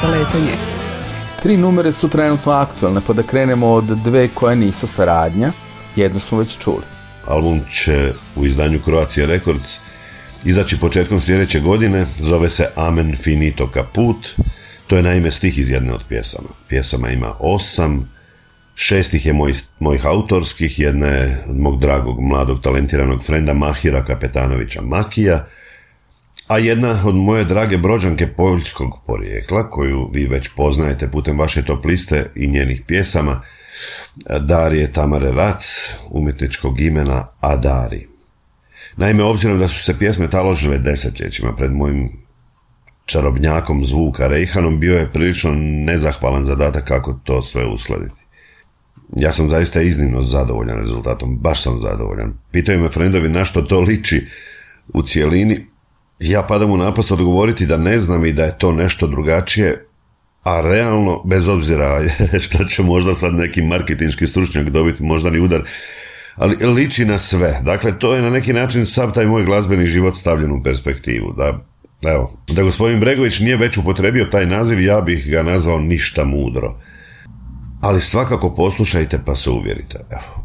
Novo 0.04 0.16
saletanje. 0.16 0.52
Tri 1.42 1.58
numere 1.58 1.92
su 1.92 2.10
trenutno 2.10 2.52
aktualne, 2.52 3.02
pa 3.08 3.14
da 3.14 3.24
krenemo 3.24 3.68
od 3.68 3.84
dve 3.84 4.28
koje 4.28 4.56
nisu 4.56 4.88
saradnja. 4.88 5.52
Jednu 5.96 6.20
smo 6.20 6.38
već 6.38 6.58
čuli. 6.58 6.84
Album 7.28 7.62
će 7.70 8.14
u 8.36 8.46
izdanju 8.46 8.80
Croatia 8.84 9.26
Records 9.26 9.78
izaći 10.46 10.80
početkom 10.80 11.20
sljedeće 11.20 11.60
godine, 11.60 12.06
zove 12.20 12.50
se 12.50 12.70
Amen 12.76 13.16
Finito 13.16 13.70
Caput. 13.74 14.30
To 14.88 14.96
je 14.96 15.04
naime 15.04 15.32
stih 15.32 15.58
iz 15.58 15.70
jedne 15.70 15.94
od 15.94 16.02
pjesama. 16.10 16.50
Pjesama 16.68 17.10
ima 17.10 17.36
osam, 17.40 18.12
šest 18.76 19.14
ih 19.14 19.26
je 19.26 19.34
moj, 19.34 19.54
mojih 19.80 20.06
autorskih, 20.06 20.80
jedna 20.80 21.08
je 21.08 21.44
od 21.50 21.60
mog 21.60 21.80
dragog, 21.80 22.22
mladog, 22.22 22.62
talentiranog 22.62 23.26
frenda 23.26 23.54
Mahira 23.54 24.06
Kapetanovića 24.06 24.82
Makija, 24.82 25.46
a 26.48 26.58
jedna 26.58 27.02
od 27.06 27.16
moje 27.16 27.46
drage 27.46 27.78
brođanke 27.78 28.28
poljskog 28.28 28.90
porijekla, 29.08 29.70
koju 29.70 30.10
vi 30.14 30.26
već 30.26 30.50
poznajete 30.56 31.12
putem 31.12 31.40
vaše 31.40 31.66
top 31.66 31.86
liste 31.86 32.32
i 32.36 32.48
njenih 32.48 32.82
pjesama, 32.88 33.42
Darije 34.40 34.92
Tamare 34.92 35.32
Rat, 35.32 35.64
umjetničkog 36.10 36.82
imena 36.82 37.28
Adari. 37.40 38.08
Naime, 38.98 39.24
obzirom 39.24 39.60
da 39.60 39.68
su 39.68 39.84
se 39.84 40.00
pjesme 40.00 40.30
taložile 40.30 40.78
desetljećima 40.78 41.56
pred 41.56 41.72
mojim 41.72 42.24
čarobnjakom 43.06 43.86
zvuka 43.86 44.28
Rejhanom, 44.28 44.80
bio 44.80 44.98
je 44.98 45.12
prilično 45.12 45.52
nezahvalan 45.86 46.46
zadatak 46.46 46.84
kako 46.84 47.14
to 47.14 47.42
sve 47.42 47.66
uskladiti. 47.66 48.24
Ja 49.18 49.34
sam 49.34 49.48
zaista 49.48 49.82
iznimno 49.82 50.22
zadovoljan 50.22 50.78
rezultatom, 50.78 51.38
baš 51.38 51.64
sam 51.64 51.80
zadovoljan. 51.80 52.34
Pitaju 52.52 52.80
me 52.80 52.90
frendovi 52.90 53.30
na 53.30 53.46
što 53.46 53.62
to 53.62 53.82
liči 53.82 54.28
u 54.94 55.02
cijelini. 55.02 55.73
Ja 56.30 56.44
padam 56.44 56.72
u 56.72 56.78
napast 56.78 57.12
odgovoriti 57.12 57.66
da 57.66 57.78
ne 57.78 58.00
znam 58.00 58.26
i 58.26 58.34
da 58.34 58.44
je 58.44 58.58
to 58.58 58.72
nešto 58.72 59.08
drugačije, 59.08 59.86
a 60.44 60.62
realno, 60.62 61.22
bez 61.26 61.48
obzira 61.48 62.02
što 62.46 62.66
će 62.66 62.84
možda 62.84 63.14
sad 63.14 63.34
neki 63.34 63.62
marketinški 63.62 64.28
stručnjak 64.28 64.70
dobiti 64.70 65.04
moždani 65.04 65.40
udar, 65.40 65.62
ali 66.36 66.66
liči 66.66 67.06
na 67.06 67.18
sve. 67.18 67.60
Dakle, 67.64 68.00
to 68.00 68.16
je 68.16 68.22
na 68.22 68.30
neki 68.30 68.54
način 68.54 68.86
sav 68.86 69.12
taj 69.12 69.26
moj 69.26 69.46
glazbeni 69.46 69.86
život 69.86 70.16
stavljen 70.16 70.52
u 70.52 70.64
perspektivu. 70.64 71.34
Da, 71.38 71.66
evo, 72.06 72.34
da 72.48 72.64
gospodin 72.64 73.00
Bregović 73.00 73.40
nije 73.40 73.58
već 73.58 73.78
upotrebio 73.78 74.26
taj 74.26 74.46
naziv, 74.46 74.82
ja 74.82 75.02
bih 75.02 75.28
ga 75.30 75.44
nazvao 75.44 75.80
ništa 75.80 76.26
mudro. 76.26 76.80
Ali 77.82 78.02
svakako 78.02 78.56
poslušajte 78.56 79.20
pa 79.26 79.36
se 79.36 79.50
uvjerite. 79.50 80.00
Evo. 80.12 80.43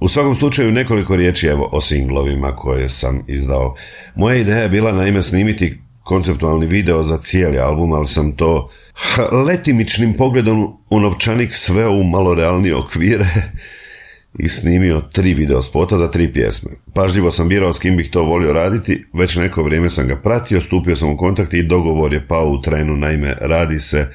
U 0.00 0.08
svakom 0.08 0.34
slučaju 0.34 0.72
nekoliko 0.72 1.16
riječi 1.16 1.46
evo 1.46 1.68
o 1.72 1.80
singlovima 1.80 2.56
koje 2.56 2.88
sam 2.88 3.22
izdao. 3.28 3.74
Moja 4.14 4.36
ideja 4.36 4.58
je 4.58 4.68
bila 4.68 4.92
naime 4.92 5.22
snimiti 5.22 5.78
konceptualni 6.02 6.66
video 6.66 7.02
za 7.02 7.16
cijeli 7.16 7.58
album, 7.58 7.92
ali 7.92 8.06
sam 8.06 8.32
to 8.32 8.68
letimičnim 9.46 10.14
pogledom 10.14 10.76
u 10.90 11.00
novčanik 11.00 11.54
sveo 11.54 11.90
u 11.90 12.04
malo 12.04 12.34
realnije 12.34 12.76
okvire 12.76 13.26
i 14.38 14.48
snimio 14.48 15.00
tri 15.00 15.34
video 15.34 15.62
spota 15.62 15.98
za 15.98 16.10
tri 16.10 16.32
pjesme. 16.32 16.70
Pažljivo 16.94 17.30
sam 17.30 17.48
birao 17.48 17.72
s 17.72 17.78
kim 17.78 17.96
bih 17.96 18.10
to 18.10 18.22
volio 18.22 18.52
raditi, 18.52 19.04
već 19.12 19.36
neko 19.36 19.62
vrijeme 19.62 19.90
sam 19.90 20.06
ga 20.06 20.16
pratio, 20.16 20.60
stupio 20.60 20.96
sam 20.96 21.08
u 21.08 21.16
kontakt 21.16 21.54
i 21.54 21.62
dogovor 21.62 22.12
je 22.12 22.28
pao 22.28 22.48
u 22.48 22.60
trenu, 22.60 22.96
naime 22.96 23.34
radi 23.40 23.78
se 23.78 24.08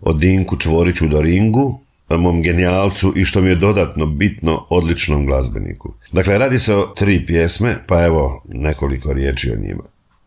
o 0.00 0.12
Dinku 0.12 0.56
Čvoriću 0.56 1.06
do 1.06 1.22
Ringu, 1.22 1.80
mom 2.16 2.42
genijalcu 2.42 3.12
i 3.16 3.24
što 3.24 3.40
mi 3.40 3.48
je 3.48 3.54
dodatno 3.54 4.06
bitno 4.06 4.66
odličnom 4.70 5.26
glazbeniku. 5.26 5.94
Dakle, 6.12 6.38
radi 6.38 6.58
se 6.58 6.74
o 6.74 6.86
tri 6.96 7.26
pjesme, 7.26 7.84
pa 7.86 8.04
evo 8.04 8.42
nekoliko 8.48 9.12
riječi 9.12 9.50
o 9.50 9.60
njima. 9.66 9.82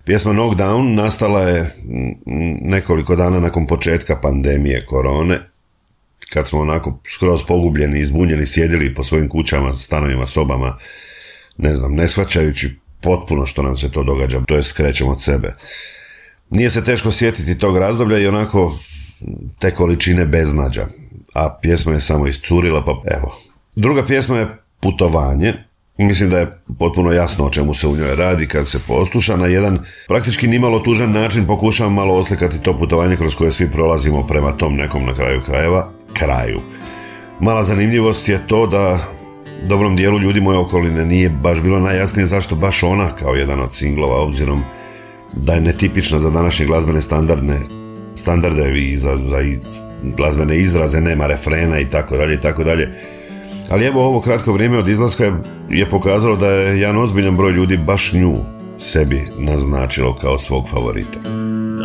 Pjesma 0.05 0.33
Knockdown 0.33 0.95
nastala 0.95 1.41
je 1.41 1.75
nekoliko 2.61 3.15
dana 3.15 3.39
nakon 3.39 3.67
početka 3.67 4.19
pandemije 4.21 4.85
korone, 4.85 5.39
kad 6.33 6.47
smo 6.47 6.59
onako 6.59 6.99
skroz 7.15 7.43
pogubljeni, 7.47 7.99
izbunjeni, 7.99 8.45
sjedili 8.45 8.93
po 8.93 9.03
svojim 9.03 9.29
kućama, 9.29 9.75
stanovima, 9.75 10.25
sobama, 10.25 10.77
ne 11.57 11.75
znam, 11.75 11.93
ne 11.93 12.07
shvaćajući 12.07 12.69
potpuno 13.01 13.45
što 13.45 13.63
nam 13.63 13.77
se 13.77 13.91
to 13.91 14.03
događa, 14.03 14.41
to 14.47 14.55
je 14.55 14.63
skrećemo 14.63 15.11
od 15.11 15.23
sebe. 15.23 15.55
Nije 16.49 16.69
se 16.69 16.83
teško 16.83 17.11
sjetiti 17.11 17.57
tog 17.57 17.77
razdoblja 17.77 18.17
i 18.17 18.27
onako 18.27 18.79
te 19.59 19.71
količine 19.71 20.25
beznađa, 20.25 20.87
a 21.33 21.57
pjesma 21.61 21.93
je 21.93 22.01
samo 22.01 22.27
iscurila, 22.27 22.83
pa 22.85 22.91
evo. 23.17 23.35
Druga 23.75 24.05
pjesma 24.05 24.37
je 24.37 24.57
Putovanje, 24.79 25.53
Mislim 25.97 26.29
da 26.29 26.39
je 26.39 26.51
potpuno 26.79 27.11
jasno 27.11 27.45
o 27.45 27.49
čemu 27.49 27.73
se 27.73 27.87
u 27.87 27.95
njoj 27.95 28.15
radi 28.15 28.47
kad 28.47 28.67
se 28.67 28.79
posluša. 28.87 29.35
Na 29.35 29.47
jedan 29.47 29.79
praktički 30.07 30.47
nimalo 30.47 30.79
tužan 30.79 31.11
način 31.11 31.47
pokušavam 31.47 31.93
malo 31.93 32.15
oslikati 32.15 32.61
to 32.61 32.77
putovanje 32.77 33.15
kroz 33.15 33.35
koje 33.35 33.51
svi 33.51 33.71
prolazimo 33.71 34.27
prema 34.27 34.51
tom 34.51 34.75
nekom 34.75 35.05
na 35.05 35.15
kraju 35.15 35.41
krajeva 35.45 35.89
kraju. 36.13 36.59
Mala 37.39 37.63
zanimljivost 37.63 38.29
je 38.29 38.47
to 38.47 38.67
da 38.67 38.99
dobrom 39.67 39.95
dijelu 39.95 40.19
ljudi 40.19 40.41
moje 40.41 40.57
okoline 40.57 41.05
nije 41.05 41.29
baš 41.29 41.61
bilo 41.61 41.79
najjasnije 41.79 42.25
zašto 42.25 42.55
baš 42.55 42.83
ona 42.83 43.15
kao 43.15 43.35
jedan 43.35 43.59
od 43.59 43.75
singlova 43.75 44.21
obzirom 44.21 44.63
da 45.33 45.53
je 45.53 45.61
netipična 45.61 46.19
za 46.19 46.29
današnje 46.29 46.65
glazbene 46.65 47.01
standardne 47.01 47.80
standarde 48.21 48.73
i 48.77 48.95
za, 48.95 49.17
za 49.17 49.37
glazbene 50.03 50.57
izraze, 50.57 51.01
nema 51.01 51.27
refrena 51.27 51.79
i 51.79 51.89
tako 51.89 52.17
dalje 52.17 52.33
i 52.33 52.41
tako 52.41 52.63
dalje. 52.63 52.89
Ali 53.69 53.85
evo 53.85 54.05
ovo 54.05 54.21
kratko 54.21 54.53
vrijeme 54.53 54.77
od 54.77 54.89
izlaska 54.89 55.25
je, 55.25 55.33
je 55.69 55.89
pokazalo 55.89 56.35
da 56.35 56.47
je 56.47 56.79
jedan 56.79 56.97
ozbiljan 56.97 57.37
broj 57.37 57.51
ljudi 57.51 57.77
baš 57.77 58.13
nju 58.13 58.35
sebi 58.77 59.21
naznačilo 59.37 60.15
kao 60.15 60.37
svog 60.37 60.69
favorita. 60.69 61.19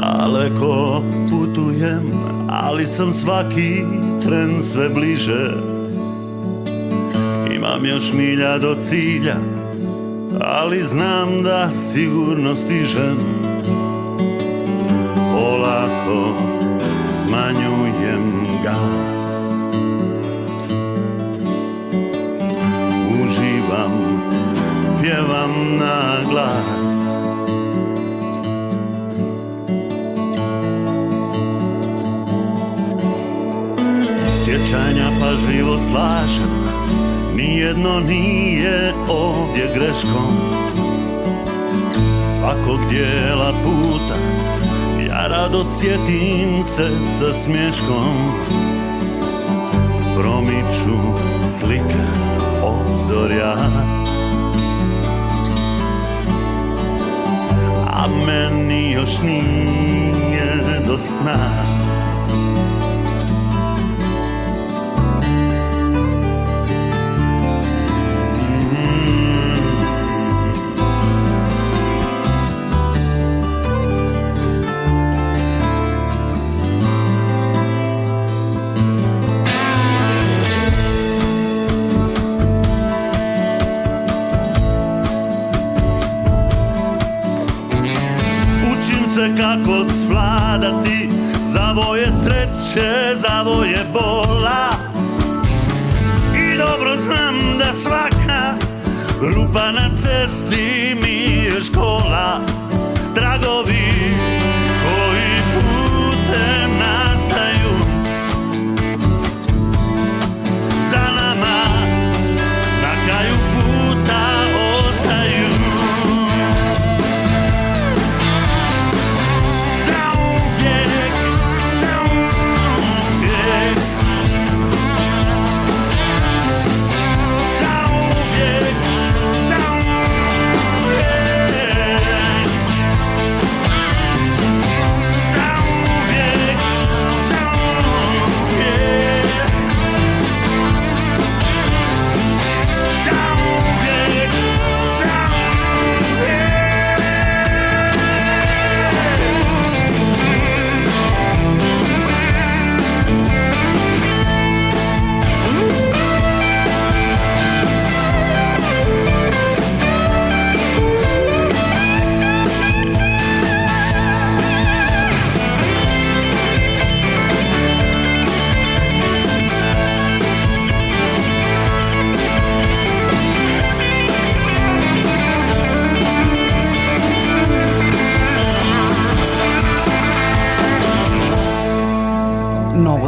Daleko 0.00 1.02
putujem, 1.30 2.12
ali 2.48 2.86
sam 2.86 3.12
svaki 3.12 3.82
tren 4.24 4.62
sve 4.62 4.88
bliže 4.88 5.52
Imam 7.56 7.86
još 7.86 8.12
milja 8.12 8.58
do 8.58 8.76
cilja, 8.80 9.36
ali 10.40 10.82
znam 10.82 11.42
da 11.42 11.70
sigurno 11.70 12.54
stižem 12.54 13.16
Polako 15.36 16.34
smanjujem 17.22 18.46
gas. 18.64 19.24
Uživam, 23.10 24.22
pjevam 25.02 25.76
na 25.78 26.16
glas. 26.30 26.90
Sjećanja 34.44 35.10
pažljivo 35.20 35.78
slažem 35.90 36.66
Nijedno 37.34 38.00
nije 38.00 38.92
ovdje 39.08 39.70
greškom. 39.74 40.36
Svakog 42.36 42.80
dijela 42.90 43.52
puta 43.64 44.55
Ja 45.16 45.26
rado 45.26 45.64
sjetim 45.64 46.64
se 46.64 46.90
sa 47.18 47.30
smješkom 47.30 48.26
Promiču 50.20 50.98
slike 51.58 52.04
obzorja 52.62 53.54
A 57.86 58.08
meni 58.26 58.92
još 58.92 59.22
nije 59.22 60.82
do 60.86 60.98
sna 60.98 61.64
svladati 90.66 91.08
Zavoje 91.52 92.06
sreće, 92.06 93.16
zavoje 93.16 93.86
bola. 93.92 94.68
I 96.34 96.58
dobro 96.58 96.96
znam 97.00 97.58
da 97.58 97.74
svaka 97.74 98.54
Rupa 99.20 99.72
na 99.72 99.90
cesti 99.94 100.96
mi 101.02 101.44
je 101.44 101.62
škola. 101.62 102.40
Tragovi 103.14 104.15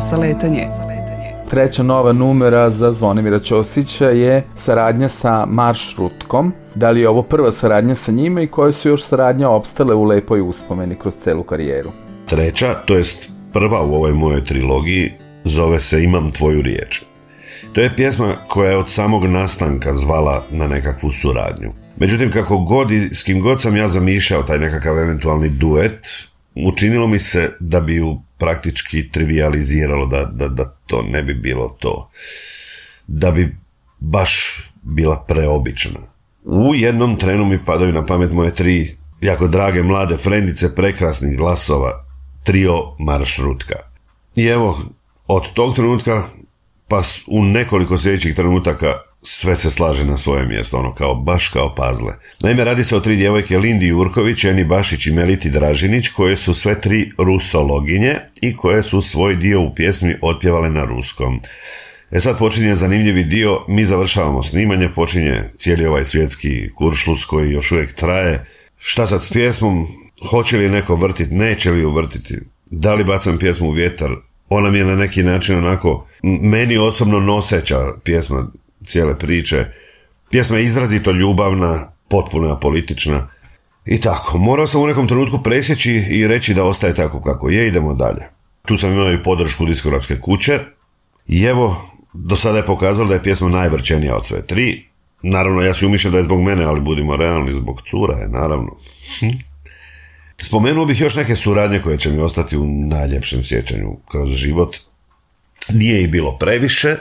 saletanje. 0.08 0.66
Treća 1.50 1.82
nova 1.82 2.12
numera 2.12 2.70
za 2.70 2.92
Zvonimira 2.92 3.38
Ćosića 3.38 4.08
je 4.08 4.44
saradnja 4.54 5.08
sa 5.08 5.46
Maršrutkom. 5.46 6.52
Da 6.74 6.90
li 6.90 7.00
je 7.00 7.08
ovo 7.08 7.22
prva 7.22 7.52
saradnja 7.52 7.94
sa 7.94 8.12
njima 8.12 8.40
i 8.40 8.46
koje 8.46 8.72
su 8.72 8.88
još 8.88 9.02
saradnje 9.02 9.46
opstale 9.46 9.94
u 9.94 10.04
lepoj 10.04 10.40
uspomeni 10.40 10.94
kroz 10.94 11.14
celu 11.14 11.42
karijeru? 11.42 11.90
Treća, 12.26 12.74
to 12.74 12.96
jest 12.96 13.30
prva 13.52 13.82
u 13.82 13.94
ovoj 13.94 14.12
mojoj 14.12 14.44
trilogiji, 14.44 15.12
zove 15.44 15.80
se 15.80 16.04
Imam 16.04 16.30
tvoju 16.30 16.62
riječ. 16.62 17.02
To 17.72 17.80
je 17.80 17.96
pjesma 17.96 18.34
koja 18.48 18.70
je 18.70 18.76
od 18.76 18.90
samog 18.90 19.24
nastanka 19.24 19.94
zvala 19.94 20.44
na 20.50 20.66
nekakvu 20.66 21.12
suradnju. 21.12 21.72
Međutim, 21.96 22.30
kako 22.30 22.58
god 22.58 22.90
i 22.90 23.14
s 23.14 23.22
kim 23.22 23.40
god 23.40 23.62
sam 23.62 23.76
ja 23.76 23.88
zamišljao 23.88 24.42
taj 24.42 24.58
nekakav 24.58 24.98
eventualni 24.98 25.48
duet, 25.48 26.27
učinilo 26.66 27.06
mi 27.06 27.18
se 27.18 27.50
da 27.60 27.80
bi 27.80 27.94
ju 27.94 28.22
praktički 28.38 29.10
trivializiralo, 29.10 30.06
da, 30.06 30.24
da, 30.24 30.48
da 30.48 30.64
to 30.86 31.02
ne 31.02 31.22
bi 31.22 31.34
bilo 31.34 31.68
to. 31.68 32.10
Da 33.06 33.30
bi 33.30 33.56
baš 33.98 34.62
bila 34.82 35.24
preobična. 35.28 36.00
U 36.44 36.74
jednom 36.74 37.16
trenu 37.16 37.44
mi 37.44 37.64
padaju 37.64 37.92
na 37.92 38.04
pamet 38.04 38.32
moje 38.32 38.54
tri 38.54 38.96
jako 39.20 39.48
drage 39.48 39.82
mlade 39.82 40.16
frendice 40.16 40.74
prekrasnih 40.74 41.36
glasova, 41.36 42.04
trio 42.44 42.74
maršrutka. 42.98 43.74
I 44.36 44.46
evo, 44.46 44.82
od 45.26 45.52
tog 45.52 45.74
trenutka 45.74 46.22
pa 46.88 47.02
u 47.26 47.42
nekoliko 47.42 47.98
sljedećih 47.98 48.34
trenutaka 48.34 48.94
sve 49.40 49.56
se 49.56 49.70
slaže 49.70 50.04
na 50.04 50.16
svoje 50.16 50.46
mjesto, 50.46 50.76
ono 50.76 50.94
kao 50.94 51.14
baš 51.14 51.48
kao 51.48 51.74
pazle. 51.74 52.14
Naime, 52.40 52.64
radi 52.64 52.84
se 52.84 52.96
o 52.96 53.00
tri 53.00 53.16
djevojke 53.16 53.58
Lindi 53.58 53.86
Jurković, 53.86 54.44
Eni 54.44 54.64
Bašić 54.64 55.06
i 55.06 55.12
Meliti 55.12 55.50
Dražinić, 55.50 56.08
koje 56.08 56.36
su 56.36 56.54
sve 56.54 56.80
tri 56.80 57.12
rusologinje 57.18 58.16
i 58.40 58.56
koje 58.56 58.82
su 58.82 59.00
svoj 59.00 59.36
dio 59.36 59.60
u 59.60 59.74
pjesmi 59.74 60.16
otpjevale 60.22 60.70
na 60.70 60.84
ruskom. 60.84 61.40
E 62.10 62.20
sad 62.20 62.38
počinje 62.38 62.74
zanimljivi 62.74 63.24
dio, 63.24 63.64
mi 63.68 63.84
završavamo 63.84 64.42
snimanje, 64.42 64.88
počinje 64.94 65.44
cijeli 65.56 65.86
ovaj 65.86 66.04
svjetski 66.04 66.70
kuršlus 66.74 67.24
koji 67.24 67.52
još 67.52 67.72
uvijek 67.72 67.92
traje. 67.92 68.44
Šta 68.78 69.06
sad 69.06 69.24
s 69.24 69.32
pjesmom? 69.32 69.86
Hoće 70.30 70.56
li 70.56 70.68
neko 70.68 70.96
vrtiti, 70.96 71.34
neće 71.34 71.70
li 71.70 71.80
ju 71.80 71.90
vrtiti? 71.90 72.38
Da 72.66 72.94
li 72.94 73.04
bacam 73.04 73.38
pjesmu 73.38 73.68
u 73.68 73.72
vjetar? 73.72 74.10
Ona 74.48 74.70
mi 74.70 74.78
je 74.78 74.84
na 74.84 74.94
neki 74.94 75.22
način 75.22 75.58
onako, 75.58 76.06
meni 76.22 76.78
osobno 76.78 77.20
noseća 77.20 77.78
pjesma 78.04 78.48
cijele 78.88 79.18
priče. 79.18 79.64
Pjesma 80.30 80.56
je 80.56 80.64
izrazito 80.64 81.12
ljubavna, 81.12 81.92
potpuno 82.08 82.52
apolitična 82.52 83.28
i 83.86 84.00
tako. 84.00 84.38
Morao 84.38 84.66
sam 84.66 84.82
u 84.82 84.86
nekom 84.86 85.08
trenutku 85.08 85.42
presjeći 85.42 85.92
i 85.92 86.26
reći 86.26 86.54
da 86.54 86.64
ostaje 86.64 86.94
tako 86.94 87.22
kako 87.22 87.48
je, 87.48 87.68
idemo 87.68 87.94
dalje. 87.94 88.22
Tu 88.66 88.76
sam 88.76 88.92
imao 88.92 89.12
i 89.12 89.22
podršku 89.22 89.66
diskografske 89.66 90.20
kuće 90.20 90.58
i 91.26 91.44
evo, 91.44 91.90
do 92.12 92.36
sada 92.36 92.58
je 92.58 92.66
pokazalo 92.66 93.08
da 93.08 93.14
je 93.14 93.22
pjesma 93.22 93.48
najvrčenija 93.48 94.16
od 94.16 94.26
sve 94.26 94.46
tri. 94.46 94.88
Naravno, 95.22 95.62
ja 95.62 95.74
si 95.74 95.86
umišljam 95.86 96.12
da 96.12 96.18
je 96.18 96.24
zbog 96.24 96.42
mene, 96.42 96.64
ali 96.64 96.80
budimo 96.80 97.16
realni, 97.16 97.54
zbog 97.54 97.82
cura 97.82 98.18
je, 98.18 98.28
naravno. 98.28 98.76
Spomenuo 100.36 100.84
bih 100.84 101.00
još 101.00 101.16
neke 101.16 101.36
suradnje 101.36 101.82
koje 101.82 101.98
će 101.98 102.10
mi 102.10 102.20
ostati 102.20 102.56
u 102.56 102.66
najljepšem 102.66 103.42
sjećanju 103.42 103.96
kroz 104.10 104.30
život. 104.30 104.76
Nije 105.72 106.02
ih 106.02 106.10
bilo 106.10 106.36
previše, 106.38 106.96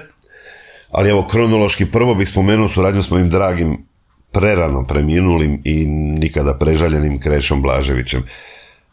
ali 0.98 1.10
evo 1.10 1.28
kronološki 1.28 1.86
prvo 1.86 2.16
bih 2.16 2.30
spomenuo 2.30 2.68
suradnju 2.68 3.02
s 3.02 3.10
mojim 3.10 3.30
dragim 3.30 3.86
prerano 4.32 4.88
preminulim 4.88 5.62
i 5.64 5.86
nikada 5.88 6.54
prežaljenim 6.54 7.20
Krešom 7.20 7.62
Blaževićem, 7.62 8.24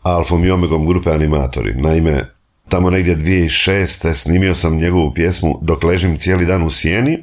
alfom 0.03 0.45
i 0.45 0.51
omegom 0.51 0.87
grupe 0.87 1.11
animatori. 1.11 1.75
Naime, 1.75 2.35
tamo 2.69 2.91
negdje 2.91 3.17
2006. 3.17 4.15
snimio 4.15 4.55
sam 4.55 4.77
njegovu 4.77 5.15
pjesmu 5.15 5.59
Dok 5.63 5.83
ležim 5.83 6.19
cijeli 6.19 6.47
dan 6.47 6.63
u 6.63 6.71
sjeni 6.71 7.23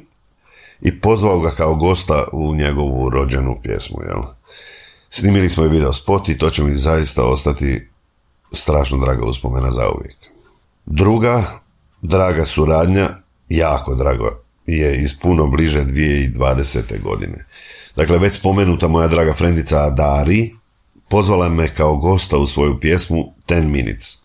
i 0.80 1.00
pozvao 1.00 1.40
ga 1.40 1.50
kao 1.50 1.74
gosta 1.74 2.24
u 2.32 2.54
njegovu 2.54 3.10
rođenu 3.10 3.60
pjesmu. 3.62 3.98
Jel? 4.06 4.22
Snimili 5.10 5.50
smo 5.50 5.64
i 5.64 5.68
video 5.68 5.92
spot 5.92 6.28
i 6.28 6.38
to 6.38 6.50
će 6.50 6.62
mi 6.62 6.74
zaista 6.74 7.24
ostati 7.24 7.88
strašno 8.52 8.98
draga 8.98 9.26
uspomena 9.26 9.70
za 9.70 9.90
uvijek. 9.90 10.16
Druga 10.86 11.44
draga 12.00 12.44
suradnja, 12.44 13.10
jako 13.48 13.94
drago, 13.94 14.41
je 14.66 15.02
iz 15.02 15.14
puno 15.22 15.46
bliže 15.46 15.84
2020. 15.84 17.02
godine. 17.02 17.44
Dakle, 17.96 18.18
već 18.18 18.34
spomenuta 18.34 18.88
moja 18.88 19.08
draga 19.08 19.32
frendica 19.32 19.82
Adari 19.82 20.50
pozvala 21.08 21.48
me 21.48 21.74
kao 21.74 21.96
gosta 21.96 22.38
u 22.38 22.46
svoju 22.46 22.80
pjesmu 22.80 23.34
10 23.48 23.62
Minutes. 23.62 24.18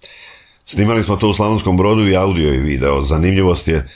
Snimali 0.66 1.04
smo 1.04 1.16
to 1.16 1.30
u 1.30 1.34
Slavonskom 1.34 1.78
brodu 1.78 2.08
i 2.08 2.16
audio 2.16 2.54
i 2.54 2.58
video. 2.58 3.02
Zanimljivost 3.02 3.68
je 3.68 3.88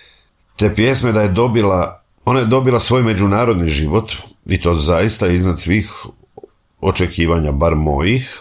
te 0.55 0.76
pjesme 0.76 1.11
da 1.11 1.22
je 1.22 1.30
dobila, 1.30 2.01
ona 2.26 2.39
je 2.39 2.45
dobila 2.45 2.80
svoj 2.80 3.03
međunarodni 3.03 3.69
život 3.69 4.11
i 4.45 4.59
to 4.59 4.73
zaista 4.73 5.27
iznad 5.27 5.59
svih 5.59 5.91
očekivanja, 6.81 7.51
bar 7.51 7.76
mojih. 7.76 8.39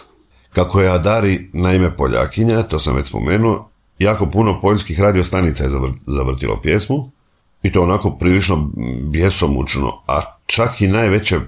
Kako 0.53 0.81
je 0.81 0.91
Adari 0.91 1.49
naime 1.53 1.97
Poljakinja, 1.97 2.63
to 2.63 2.79
sam 2.79 2.95
već 2.95 3.07
spomenuo, 3.07 3.69
jako 3.99 4.25
puno 4.25 4.61
poljskih 4.61 4.99
radiostanica 4.99 5.63
je 5.63 5.69
zavr- 5.69 5.97
zavrtilo 6.07 6.61
pjesmu 6.61 7.11
i 7.63 7.71
to 7.71 7.81
onako 7.81 8.11
prilično 8.11 8.71
bjesomučno, 9.03 10.01
a 10.07 10.21
čak 10.45 10.81
i 10.81 10.87
najveće 10.87 11.39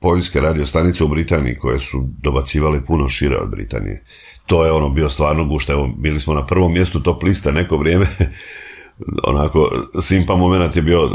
poljske 0.00 0.40
radiostanice 0.40 1.04
u 1.04 1.08
Britaniji 1.08 1.56
koje 1.56 1.78
su 1.78 2.08
dobacivali 2.22 2.84
puno 2.86 3.08
šire 3.08 3.36
od 3.36 3.50
Britanije. 3.50 4.02
To 4.46 4.64
je 4.64 4.72
ono 4.72 4.88
bio 4.88 5.08
stvarno 5.08 5.44
gušta, 5.44 5.72
evo 5.72 5.90
bili 5.96 6.20
smo 6.20 6.34
na 6.34 6.46
prvom 6.46 6.72
mjestu 6.72 7.02
top 7.02 7.22
liste 7.22 7.52
neko 7.52 7.76
vrijeme, 7.76 8.06
onako 9.30 9.70
simpa 10.02 10.36
moment 10.36 10.76
je 10.76 10.82
bio 10.82 11.04
uh, 11.04 11.10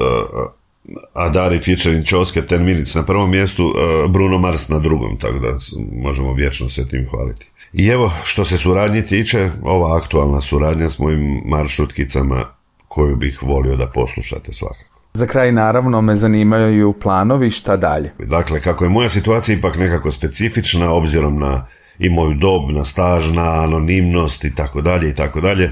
Adari 1.14 1.60
featuring 1.60 2.06
Čoske 2.06 2.42
10 2.42 2.60
minutes 2.60 2.96
na 2.96 3.04
prvom 3.04 3.32
mjestu, 3.32 3.66
uh, 3.66 4.12
Bruno 4.12 4.38
Mars 4.38 4.70
na 4.70 4.80
drugom, 4.80 5.18
tako 5.18 5.40
da 5.40 5.58
možemo 6.02 6.34
vječno 6.34 6.70
se 6.70 6.88
tim 6.88 7.08
hvaliti. 7.10 7.50
I 7.74 7.88
evo, 7.88 8.12
što 8.24 8.46
se 8.46 8.58
suradnje 8.58 9.06
tiče, 9.06 9.52
ova 9.64 9.98
aktualna 9.98 10.42
suradnja 10.42 10.90
s 10.90 11.00
mojim 11.00 11.42
maršutkicama 11.46 12.55
koju 12.96 13.16
bih 13.16 13.44
volio 13.44 13.76
da 13.76 13.88
poslušate 13.88 14.54
svakako. 14.54 15.00
Za 15.14 15.26
kraj 15.26 15.52
naravno 15.52 16.02
me 16.02 16.16
zanimaju 16.16 16.94
planovi 16.94 17.50
šta 17.50 17.78
dalje. 17.78 18.12
Dakle, 18.20 18.62
kako 18.62 18.84
je 18.84 18.90
moja 18.90 19.10
situacija 19.10 19.58
ipak 19.58 19.78
nekako 19.78 20.12
specifična, 20.12 20.92
obzirom 20.92 21.40
na 21.40 21.68
i 22.00 22.10
moju 22.10 22.34
dob, 22.34 22.72
na 22.72 22.86
staž, 22.86 23.32
na 23.32 23.64
anonimnost 23.64 24.44
i 24.44 24.56
tako 24.56 24.82
dalje 24.82 25.10
i 25.10 25.16
tako 25.16 25.42
dalje, 25.42 25.72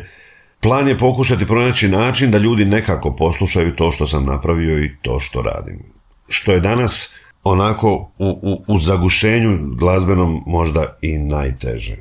plan 0.59 0.87
je 0.87 0.97
pokušati 0.97 1.47
pronaći 1.47 1.87
način 1.87 2.31
da 2.31 2.37
ljudi 2.37 2.65
nekako 2.65 3.15
poslušaju 3.15 3.75
to 3.75 3.91
što 3.91 4.05
sam 4.05 4.25
napravio 4.25 4.83
i 4.83 4.91
to 5.01 5.19
što 5.19 5.41
radim. 5.41 5.79
Što 6.27 6.51
je 6.51 6.59
danas 6.59 7.13
onako 7.43 8.11
u, 8.19 8.39
u, 8.41 8.63
u 8.67 8.79
zagušenju 8.79 9.75
glazbenom 9.75 10.43
možda 10.45 10.97
i 11.01 11.17
najteže. 11.17 11.97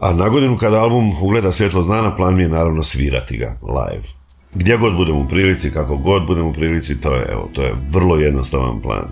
A 0.00 0.12
na 0.12 0.28
godinu 0.28 0.58
kada 0.58 0.80
album 0.80 1.12
ugleda 1.22 1.52
svjetlo 1.52 1.82
znana, 1.82 2.16
plan 2.16 2.36
mi 2.36 2.42
je 2.42 2.48
naravno 2.48 2.82
svirati 2.82 3.36
ga 3.36 3.56
live. 3.62 4.23
Gdje 4.54 4.76
god 4.76 4.96
budem 4.96 5.16
u 5.16 5.28
prilici, 5.28 5.70
kako 5.70 5.96
god 5.96 6.26
budem 6.26 6.46
u 6.46 6.52
prilici, 6.52 7.00
to 7.00 7.14
je, 7.14 7.26
evo, 7.32 7.48
to 7.52 7.62
je 7.62 7.74
vrlo 7.90 8.16
jednostavan 8.16 8.80
plan. 8.80 9.04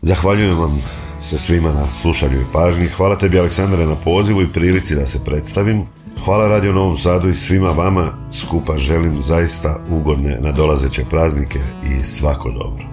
Zahvaljujem 0.00 0.58
vam 0.58 0.82
se 1.20 1.38
svima 1.38 1.72
na 1.72 1.92
slušanju 1.92 2.40
i 2.40 2.52
pažnji. 2.52 2.86
Hvala 2.86 3.16
tebi 3.16 3.38
Aleksandre 3.38 3.86
na 3.86 3.96
pozivu 3.96 4.42
i 4.42 4.52
prilici 4.52 4.94
da 4.94 5.06
se 5.06 5.24
predstavim. 5.24 5.86
Hvala 6.24 6.48
Radio 6.48 6.72
Novom 6.72 6.98
Sadu 6.98 7.28
i 7.28 7.34
svima 7.34 7.70
vama 7.70 8.08
skupa 8.32 8.76
želim 8.76 9.22
zaista 9.22 9.78
ugodne 9.90 10.38
nadolazeće 10.40 11.04
praznike 11.10 11.58
i 11.90 12.04
svako 12.04 12.50
dobro. 12.50 12.84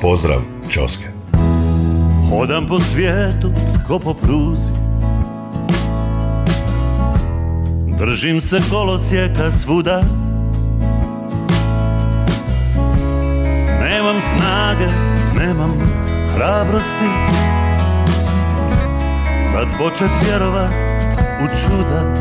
Pozdrav, 0.00 0.40
Ćoske. 0.70 1.08
Hodam 2.30 2.66
po 2.66 2.78
svijetu 2.78 3.50
ko 3.88 3.98
po 3.98 4.14
pruzi 4.14 4.72
Držim 7.98 8.40
se 8.40 8.58
kolosijeka 8.70 9.50
svuda 9.50 10.02
snage, 14.24 14.86
nemam 15.38 15.72
hrabrosti. 16.34 17.08
Sad 19.52 19.68
počet 19.78 20.10
vjerovat 20.26 20.74
u 21.42 21.46
čuda. 21.46 22.14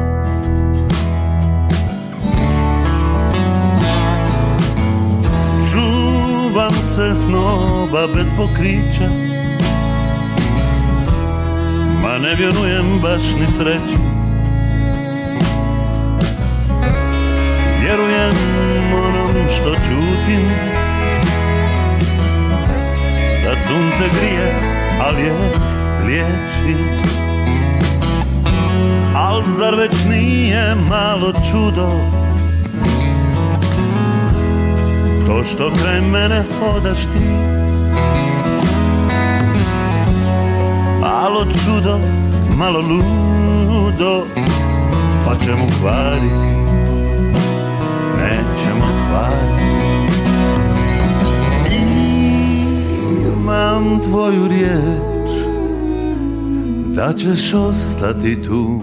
Čuvam 5.72 6.74
se 6.74 7.16
snova 7.16 8.08
bez 8.16 8.28
pokrića. 8.38 9.10
Ma 12.04 12.18
ne 12.18 12.36
vjerujem 12.36 13.00
baš 13.02 13.24
ni 13.40 13.48
sreći. 13.48 14.00
Vjerujem 17.82 18.34
onom 18.94 19.48
što 19.58 19.76
čutim 19.76 20.83
Da 23.54 23.60
sunce 23.60 24.10
grije, 24.18 24.62
a 25.02 25.10
lijek 25.10 25.58
liječi. 26.06 26.84
Al 29.16 29.44
zar 29.46 29.76
već 29.76 30.06
nije 30.10 30.76
malo 30.90 31.34
čudo? 31.52 31.90
To 35.28 35.44
što 35.44 35.72
kraj 35.82 36.02
mene 36.02 36.44
hodaš 36.60 37.00
ti. 37.00 37.54
Malo 41.02 41.46
čudo, 41.46 42.00
malo 42.58 42.80
ludo 42.80 44.26
Pa 45.26 45.46
ćemo 45.46 45.66
kvariti 45.80 46.54
Nećemo 48.18 48.86
kvariti 49.10 49.83
Imam 53.44 53.99
tvoju 54.03 54.48
riječ 54.48 55.32
Da 56.95 57.14
ćeš 57.14 57.53
ostati 57.53 58.44
tu. 58.44 58.82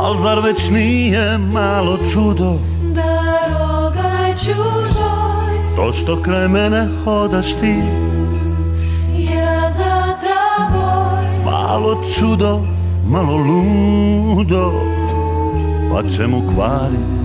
Al 0.06 0.14
zar 0.14 0.40
već 0.40 0.70
nije 0.70 1.38
malo 1.38 1.98
čudo? 2.12 2.58
Дорога 2.82 4.34
чужой, 4.36 5.76
To 5.76 5.92
što 5.92 6.22
kraj 6.22 6.48
mene 6.48 6.88
hodaš 7.04 7.54
ti? 7.54 7.74
Я 9.16 9.70
за 9.70 10.16
тобой. 10.22 11.44
Malo 11.44 12.02
čudo, 12.18 12.60
malo 13.06 13.36
ludo. 13.36 14.72
Pa 15.92 16.02
čemu 16.16 16.42
kvariti 16.54 17.16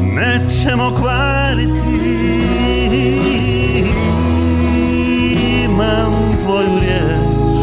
Nećemo 0.00 0.94
kvariti. 1.00 1.72
Imam 5.64 6.12
tvoju 6.44 6.78
riječ. 6.80 7.54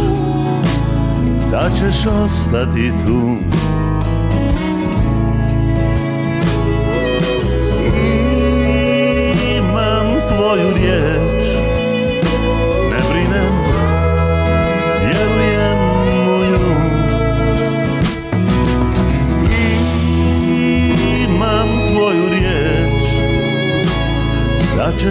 Da 1.51 1.69
ćeš 1.69 2.05
ostati 2.05 2.91
tu 3.05 3.35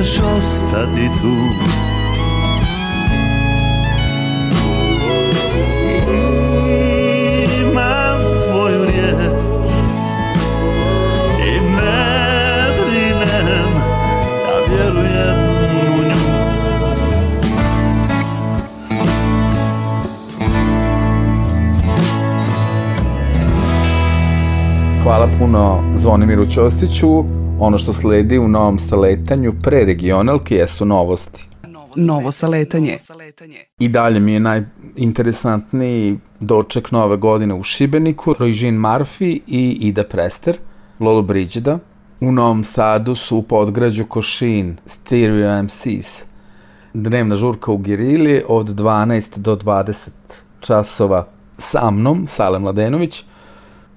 ćeš 0.09 0.21
ostati 0.39 1.09
tu 1.23 1.35
Imam 7.61 8.19
tvoju 8.49 8.85
riječ 8.85 9.41
I 11.47 11.61
ne 11.61 12.69
brinem 12.79 13.71
Ja 14.49 14.59
vjerujem 14.71 15.39
u 15.73 16.03
nju 16.03 16.15
Hvala 25.03 25.29
puno 25.39 25.81
Zvonimiru 25.95 26.47
Ćosiću. 26.47 27.38
Ono 27.61 27.79
što 27.79 27.93
sledi 27.93 28.39
u 28.39 28.49
novom 28.49 28.79
saletanju 28.79 29.55
pre 29.63 29.85
regionalke 29.85 30.55
jesu 30.55 30.85
novosti. 30.85 31.49
Novo 31.97 32.31
saletanje. 32.31 32.97
I 33.79 33.89
dalje 33.89 34.21
mi 34.21 34.33
je 34.33 34.41
najinteresantniji 34.41 36.19
doček 36.41 36.91
nove 36.91 37.17
godine 37.17 37.55
u 37.55 37.63
Šibeniku, 37.63 38.35
Rojžin 38.39 38.75
Marfi 38.75 39.41
i 39.47 39.79
Ida 39.81 40.05
Prester, 40.05 40.59
Lolo 41.01 41.23
Brigida. 41.23 41.79
U 42.21 42.33
Novom 42.33 42.65
Sadu 42.65 43.15
su 43.15 43.37
u 43.37 43.43
podgrađu 43.43 44.05
Košin, 44.05 44.77
Stereo 44.87 45.63
MCs. 45.63 46.23
Dnevna 46.95 47.37
žurka 47.37 47.73
u 47.73 47.79
Girili 47.79 48.43
od 48.49 48.67
12 48.67 49.39
do 49.39 49.57
20 49.57 50.11
časova 50.61 51.27
sa 51.59 51.91
mnom, 51.91 52.27
Sale 52.29 52.59
Mladenović, 52.59 53.25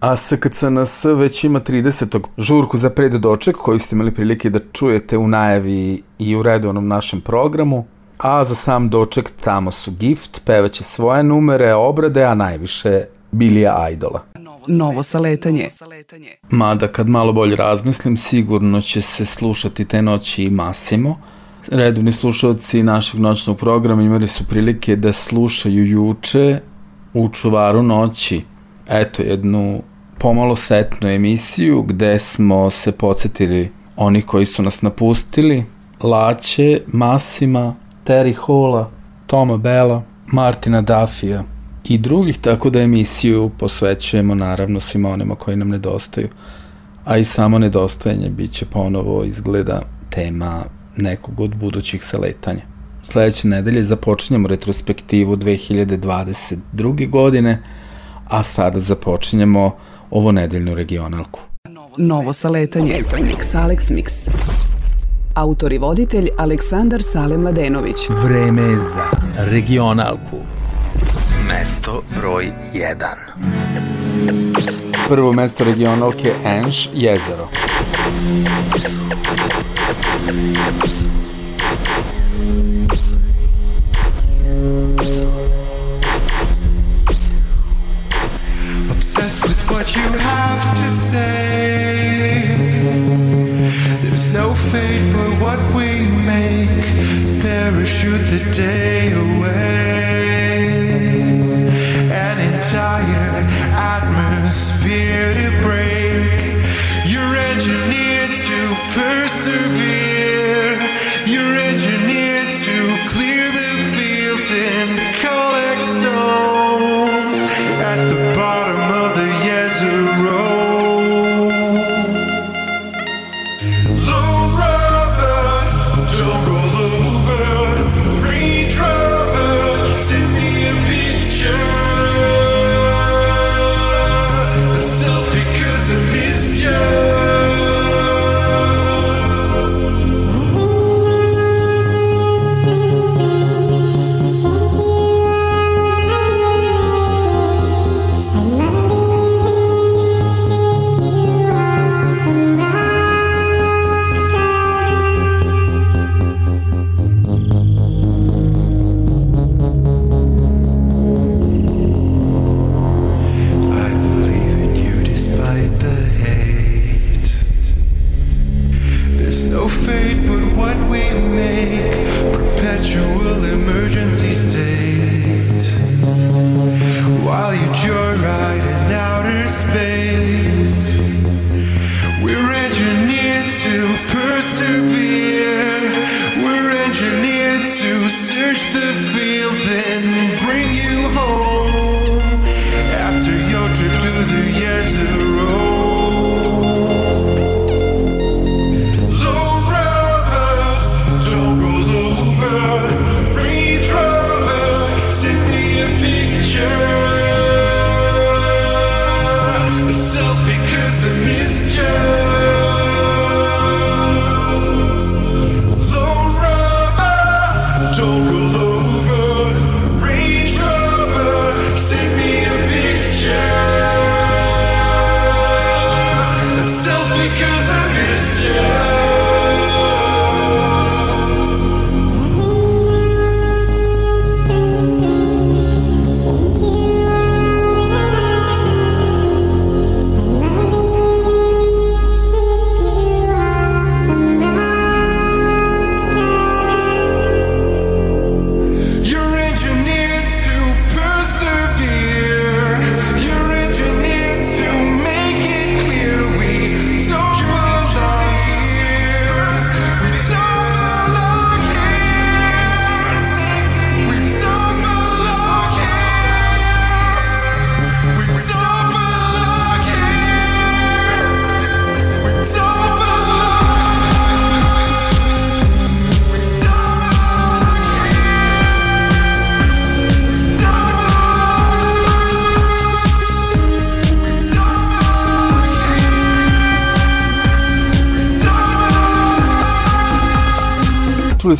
a 0.01 0.17
SKCNS 0.17 1.05
već 1.05 1.43
ima 1.43 1.59
30. 1.59 2.19
žurku 2.37 2.77
za 2.77 2.89
preddoček 2.89 3.55
koju 3.55 3.79
ste 3.79 3.95
imali 3.95 4.11
prilike 4.11 4.49
da 4.49 4.59
čujete 4.71 5.17
u 5.17 5.27
najavi 5.27 6.03
i 6.19 6.35
u 6.35 6.43
redovnom 6.43 6.87
našem 6.87 7.21
programu. 7.21 7.85
A 8.17 8.45
za 8.45 8.55
sam 8.55 8.89
doček 8.89 9.31
tamo 9.43 9.71
su 9.71 9.91
Gift, 9.91 10.41
pevaće 10.45 10.83
svoje 10.83 11.23
numere, 11.23 11.73
obrade, 11.73 12.23
a 12.23 12.35
najviše 12.35 13.03
Bilija 13.31 13.89
Idola. 13.89 14.23
Novo 14.67 15.03
saletanje. 15.03 15.67
Mada 16.49 16.87
kad 16.87 17.07
malo 17.07 17.33
bolje 17.33 17.55
razmislim, 17.55 18.17
sigurno 18.17 18.81
će 18.81 19.01
se 19.01 19.25
slušati 19.25 19.85
te 19.85 20.01
noći 20.01 20.43
i 20.43 20.49
Massimo. 20.49 21.21
Redovni 21.71 22.11
slušalci 22.11 22.83
našeg 22.83 23.19
noćnog 23.19 23.57
programa 23.57 24.01
imali 24.01 24.27
su 24.27 24.47
prilike 24.47 24.95
da 24.95 25.13
slušaju 25.13 25.87
juče 25.87 26.59
u 27.13 27.29
čuvaru 27.29 27.83
noći 27.83 28.41
eto 28.87 29.23
jednu 29.23 29.81
pomalo 30.21 30.55
setnu 30.55 31.09
emisiju 31.09 31.81
gde 31.81 32.19
smo 32.19 32.69
se 32.69 32.91
podsjetili 32.91 33.71
oni 33.95 34.21
koji 34.21 34.45
su 34.45 34.63
nas 34.63 34.81
napustili, 34.81 35.65
Laće, 36.03 36.81
Masima, 36.87 37.75
Terry 38.05 38.35
Hola, 38.35 38.91
Toma 39.27 39.57
Bela, 39.57 40.03
Martina 40.27 40.81
Dafija 40.81 41.43
i 41.83 41.97
drugih, 41.97 42.37
tako 42.37 42.69
da 42.69 42.81
emisiju 42.81 43.51
posvećujemo 43.59 44.35
naravno 44.35 44.79
svima 44.79 45.09
onima 45.09 45.35
koji 45.35 45.57
nam 45.57 45.69
nedostaju. 45.69 46.29
A 47.05 47.17
i 47.17 47.23
samo 47.23 47.59
nedostajanje 47.59 48.29
bit 48.29 48.51
će 48.51 48.65
ponovo 48.65 49.23
izgleda 49.23 49.81
tema 50.09 50.63
nekog 50.97 51.39
od 51.39 51.55
budućih 51.55 52.03
saletanja. 52.03 52.61
Sledeće 53.03 53.47
nedelje 53.47 53.83
započinjemo 53.83 54.47
retrospektivu 54.47 55.35
2022. 55.35 57.09
godine, 57.09 57.63
a 58.27 58.43
sada 58.43 58.79
započinjemo 58.79 59.71
ovo 60.11 60.31
nedeljnu 60.31 60.75
regionalku. 60.75 61.39
Novo 61.97 62.33
saletanje. 62.33 63.01
Mix 63.01 63.55
Alex 63.55 63.91
Mix. 63.91 64.29
Autor 65.33 65.73
i 65.73 65.77
voditelj 65.77 66.29
Aleksandar 66.37 67.01
Sale 67.01 67.37
Mladenović. 67.37 68.09
Vreme 68.09 68.61
je 68.61 68.77
za 68.77 69.05
regionalku. 69.37 70.37
Mesto 71.47 72.03
broj 72.17 72.51
1. 72.73 72.95
Prvo 75.07 75.33
mesto 75.33 75.63
regionalke 75.63 76.33
Enš, 76.45 76.89
jezero. 76.93 77.47
Obsessed 88.91 89.50
what 89.81 89.95
you 89.95 90.11
have 90.19 90.77
to 90.77 90.87
say. 90.87 92.45
There's 94.03 94.31
no 94.31 94.53
fate 94.53 95.11
but 95.11 95.31
what 95.41 95.59
we 95.73 96.05
make. 96.21 96.69
Parachute 97.41 98.21
the 98.29 98.41
day 98.53 99.11
away. 99.11 100.21
An 102.11 102.37
entire 102.53 103.33
atmosphere 103.95 105.33
to 105.33 105.49
break. 105.65 106.29
You're 107.11 107.35
engineered 107.51 108.35
to 108.49 108.59
persevere. 108.93 110.80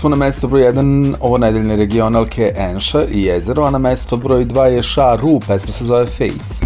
smo 0.01 0.09
na 0.09 0.15
mesto 0.15 0.47
broj 0.47 0.61
1 0.61 1.15
ovo 1.19 1.37
nedeljne 1.37 1.75
regionalke 1.75 2.53
Enša 2.57 3.05
i 3.05 3.23
jezero, 3.23 3.63
a 3.63 3.71
na 3.71 3.77
mesto 3.77 4.17
broj 4.17 4.45
2 4.45 4.63
je 4.63 4.83
Ša 4.83 5.15
Ru, 5.15 5.39
pesma 5.39 5.71
se 5.71 5.85
zove 5.85 6.05
Face. 6.05 6.60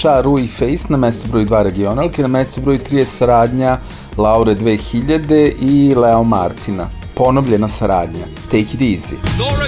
Sharu 0.00 0.38
i 0.38 0.46
Face 0.46 0.86
na 0.88 0.96
mesto 0.96 1.28
broj 1.28 1.44
2 1.44 1.62
regionalke, 1.62 2.22
na 2.22 2.28
mesto 2.28 2.60
broj 2.60 2.78
3 2.78 2.96
je 2.96 3.06
saradnja 3.06 3.78
Laure 4.16 4.54
2000 4.54 5.52
i 5.60 5.94
Leo 5.94 6.22
Martina. 6.24 6.88
Ponovljena 7.14 7.68
saradnja. 7.68 8.24
Take 8.50 8.72
it 8.72 8.80
easy. 8.80 9.14
Dora! 9.38 9.59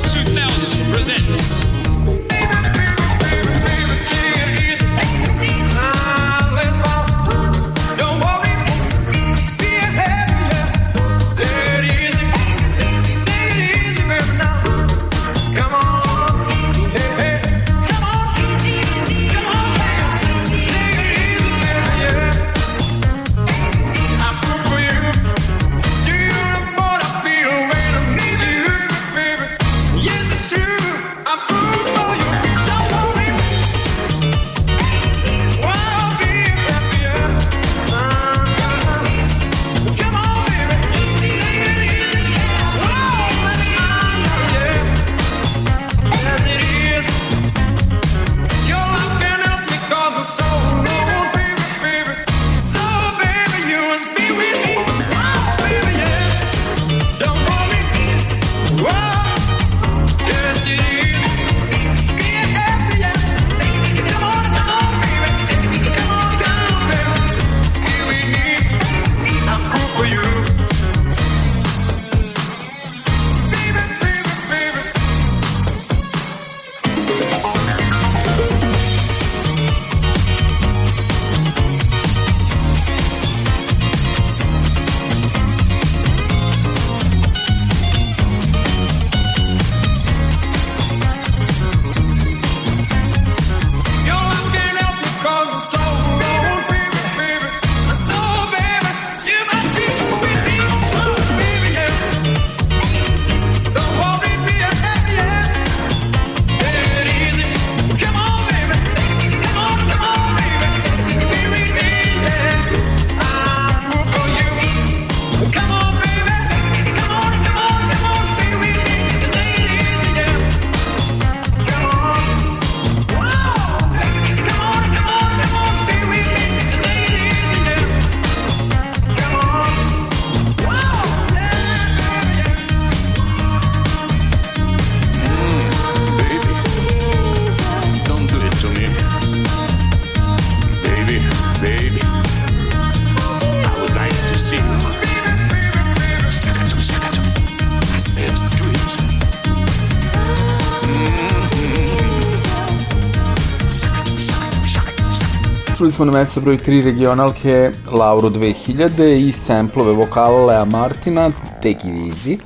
Smo 156.03 156.13
na 156.13 156.19
mesto 156.19 156.41
broj 156.41 156.59
3 156.59 156.85
regionalke 156.85 157.71
Lauru 157.93 158.31
2000 158.31 159.29
i 159.29 159.33
samplove 159.33 159.93
vokala 159.93 160.47
Lea 160.47 160.65
Martina 160.65 161.31
Take 161.57 161.69
It 161.69 161.85
Easy, 161.85 162.39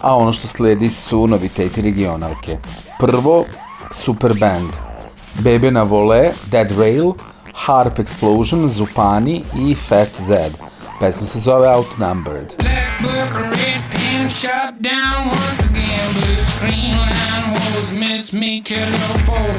a 0.00 0.16
ono 0.16 0.32
što 0.32 0.48
sledi 0.48 0.88
su 0.88 1.26
noviteti 1.26 1.82
regionalke. 1.82 2.58
Prvo, 2.98 3.44
Super 3.90 4.34
Band, 4.34 4.68
Bebe 5.38 5.70
na 5.70 5.82
vole, 5.82 6.30
Dead 6.46 6.72
Rail, 6.78 7.12
Harp 7.54 7.98
Explosion, 7.98 8.68
Zupani 8.68 9.44
i 9.58 9.74
Fat 9.74 10.20
Zed. 10.20 10.52
Pesma 11.00 11.26
se 11.26 11.38
zove 11.38 11.68
Outnumbered. 11.68 12.54
book, 13.02 13.34
red 13.34 13.82
pen 13.90 14.30
shut 14.30 14.74
down 14.80 15.28
once 15.28 15.60
again. 15.70 16.12
Blue 16.12 16.44
screen 16.44 17.13
miss 18.14 18.32
me 18.32 18.60
killer 18.60 18.96
four. 19.26 19.50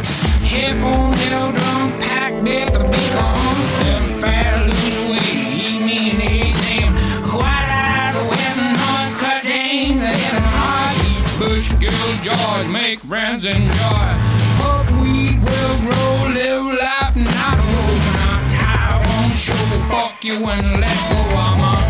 Headphone 0.47 1.11
nail 1.17 1.51
drum 1.51 1.91
packed 1.99 2.47
at 2.47 2.71
the 2.71 2.83
beat 2.91 3.15
on 3.15 3.55
seven 3.75 4.21
fair 4.21 4.53
lose 4.63 4.99
weight. 5.09 5.43
Eat 5.65 5.81
me 5.87 6.11
in 6.11 6.17
the 6.23 6.29
eight 6.45 6.59
name. 6.69 6.93
White 7.35 7.71
eyes, 7.85 8.15
wet 8.31 8.57
noise, 8.79 9.17
cutting 9.17 9.99
the 9.99 10.13
head 10.23 10.39
and. 10.39 10.95
Eat 11.11 11.27
bush 11.37 11.69
girl 11.83 12.11
George, 12.23 12.67
make 12.71 12.99
friends 13.01 13.43
enjoy. 13.43 14.07
Puff 14.59 14.89
weed 15.01 15.35
will 15.47 15.75
grow, 15.85 16.13
live 16.39 16.79
life, 16.79 17.15
not. 17.29 17.57
Not 18.15 18.41
I 18.63 19.03
won't 19.05 19.35
show. 19.35 19.65
Fuck 19.91 20.23
you 20.23 20.37
and 20.53 20.79
let 20.79 20.97
go. 21.09 21.19
I'm 21.35 21.59
outnumbered. 21.59 21.84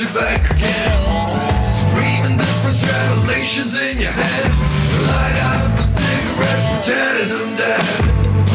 You 0.00 0.06
back 0.14 0.48
again. 0.52 1.68
Screaming 1.68 2.38
different 2.38 2.82
revelations 2.84 3.74
in 3.80 3.98
your 3.98 4.12
head. 4.12 4.46
Light 5.10 5.38
up 5.42 5.76
a 5.76 5.82
cigarette, 5.82 6.84
pretending 6.84 7.34
I'm 7.34 7.56
dead. 7.56 7.80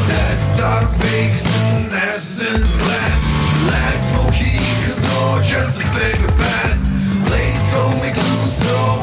Head 0.08 0.40
start 0.42 0.96
fakes 0.96 1.46
and 1.46 1.92
asses 1.92 2.48
in 2.48 2.62
the 2.62 2.68
glass. 2.80 3.20
Last 3.68 4.10
smoky, 4.12 4.56
cause 4.88 5.06
all 5.18 5.42
just 5.42 5.82
a 5.82 5.86
figure 6.00 6.32
past. 6.38 6.90
Blades 7.28 7.72
hold 7.72 8.00
me 8.00 8.12
glued 8.14 8.54
so 8.54 9.03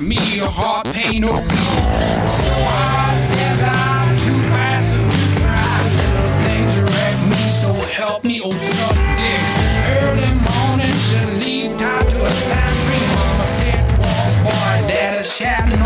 me 0.00 0.38
a 0.40 0.46
heart 0.46 0.86
pain 0.86 1.20
no 1.20 1.28
flow. 1.28 1.42
So 1.42 2.54
I 2.56 3.14
says 3.28 3.62
I'm 3.62 4.16
too 4.16 4.40
fast 4.48 4.96
to 4.96 5.40
try. 5.40 5.72
Little 6.00 6.32
things 6.44 6.72
wreck 6.80 7.16
me, 7.28 7.42
so 7.62 7.72
help 7.90 8.24
me, 8.24 8.40
oh 8.42 8.54
suck 8.54 8.96
dick. 9.20 9.42
Early 10.00 10.32
morning 10.48 10.96
should 10.96 11.32
leave 11.42 11.76
tied 11.76 12.08
to 12.10 12.24
a 12.24 12.30
sand 12.30 12.76
tree. 12.84 13.06
Mama 13.14 13.46
said, 13.46 13.84
poor 13.96 14.24
boy, 14.44 14.88
daddy 14.88 15.24
shat 15.24 15.79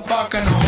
motherfucking 0.00 0.59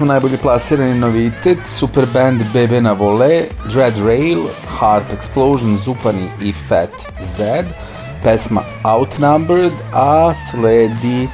Čuli 0.00 0.06
smo 0.06 0.12
najbolje 0.14 0.36
plasirani 0.36 0.94
novitet, 0.94 1.58
super 1.66 2.06
band 2.12 2.42
Bebe 2.52 2.80
na 2.80 2.92
vole, 2.92 3.42
Dread 3.72 3.98
Rail, 3.98 4.38
Harp 4.78 5.12
Explosion, 5.12 5.76
Zupani 5.76 6.28
i 6.42 6.52
Fat 6.52 6.90
Zed, 7.36 7.66
pesma 8.24 8.64
Outnumbered, 8.84 9.72
a 9.92 10.32
sledi 10.34 11.28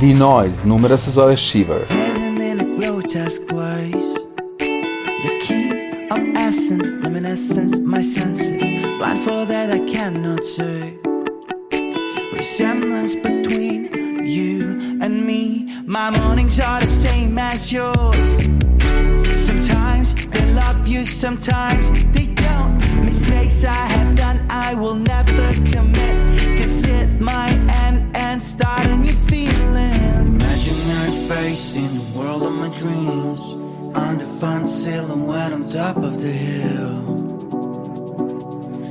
D-Noise, 0.00 0.64
numera 0.64 0.96
se 0.96 1.10
zove 1.10 1.36
Shiver. 1.36 1.84
In 2.40 2.60
a 2.60 2.64
grotesque 2.80 3.46
place. 3.46 4.14
The 5.22 5.38
key 5.42 5.70
of 6.10 6.20
essence, 6.36 6.88
luminescence, 7.02 7.78
my 7.78 8.02
senses. 8.02 8.62
Blindfolded, 8.98 9.70
I 9.70 9.80
cannot 9.92 10.44
see. 10.44 10.96
Resemblance 12.32 13.16
between 13.16 14.24
you 14.24 14.98
and 15.02 15.26
me. 15.26 15.67
My 15.88 16.10
mornings 16.10 16.60
are 16.60 16.82
the 16.82 16.88
same 16.88 17.38
as 17.38 17.72
yours. 17.72 18.26
Sometimes 19.42 20.12
they 20.26 20.44
love 20.52 20.86
you, 20.86 21.06
sometimes 21.06 21.88
they 22.12 22.26
don't. 22.26 23.06
Mistakes 23.06 23.64
I 23.64 23.86
have 23.94 24.14
done, 24.14 24.38
I 24.50 24.74
will 24.74 24.96
never 24.96 25.54
commit. 25.72 26.58
Cause 26.58 26.84
it 26.84 27.22
might 27.22 27.56
end 27.86 28.14
and 28.14 28.44
start 28.44 28.84
a 28.84 28.96
new 28.96 29.14
feeling. 29.30 30.36
Imaginary 30.36 31.26
face 31.26 31.72
in 31.72 31.88
the 31.96 32.04
world 32.14 32.42
of 32.42 32.52
my 32.52 32.68
dreams. 32.76 33.56
Undefined 33.96 34.68
silhouette 34.68 35.54
on 35.54 35.70
top 35.70 35.96
of 35.96 36.20
the 36.20 36.30
hill. 36.30 36.98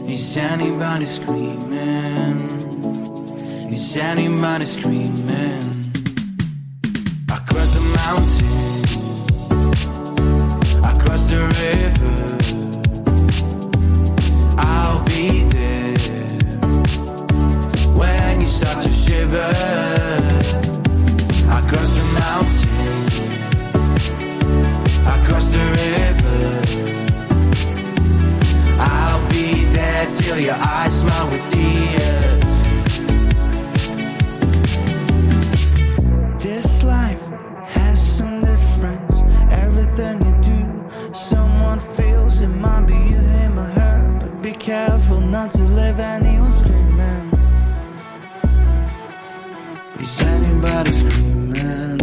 Is 0.10 0.36
anybody 0.36 1.06
screaming? 1.06 2.42
Is 3.72 3.96
anybody 3.98 4.66
screaming? 4.66 5.77
Across 8.08 8.38
the 8.38 8.46
mountain, 8.46 9.92
across 10.86 11.24
the 11.30 11.40
river, 11.60 12.16
I'll 14.58 15.04
be 15.04 15.44
there. 15.44 15.98
When 17.98 18.40
you 18.40 18.48
start 18.48 18.82
to 18.84 18.92
shiver. 18.94 19.67
To 45.98 46.04
anyone 46.04 46.52
screaming. 46.52 47.32
Is 50.00 50.22
anybody 50.22 50.92
screaming? 50.92 51.98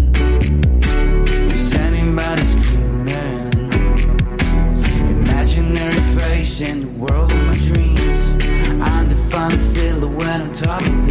Is 1.52 1.72
anybody 1.74 2.42
screaming? 2.42 3.52
Imaginary 5.20 6.02
face 6.18 6.60
in 6.60 6.80
the 6.80 6.88
world 6.98 7.30
of 7.30 7.44
my 7.46 7.54
dreams. 7.54 8.34
I'm 8.82 9.08
the 9.08 9.16
fun 9.30 9.56
silhouette 9.56 10.40
on 10.40 10.52
top 10.52 10.82
of 10.82 11.03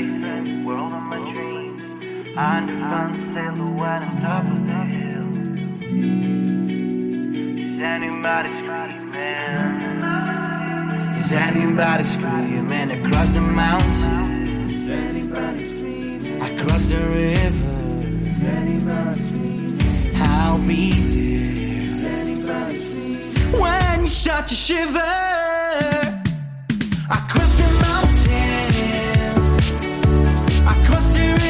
The 0.00 0.62
world 0.64 0.94
of 0.94 1.02
my 1.02 1.18
dreams. 1.30 1.82
Silhouette 3.34 4.02
on 4.02 4.16
top 4.16 4.44
of 4.46 4.66
the 4.66 4.72
hill. 4.72 5.28
Is 7.58 7.80
anybody 7.80 8.48
screaming? 8.48 10.02
Is 11.18 11.32
anybody 11.32 12.04
screaming 12.04 12.90
across 12.92 13.30
the 13.32 13.40
mountains? 13.42 14.72
Is 14.72 14.90
anybody 14.90 15.64
screaming 15.64 16.40
across 16.40 16.86
the 16.88 16.96
river? 16.96 17.98
Is 18.22 18.44
anybody 18.44 19.20
screaming? 19.20 20.16
I'll 20.16 20.58
be 20.60 20.92
there. 20.92 21.82
Is 21.82 22.04
anybody 22.04 22.76
screaming 22.78 23.60
when 23.60 24.00
you 24.00 24.06
start 24.06 24.46
to 24.46 24.54
shiver? 24.54 24.98
Across 27.10 27.52
the 27.58 27.68
mountain, 27.82 28.09
across 31.00 31.14
the 31.14 31.49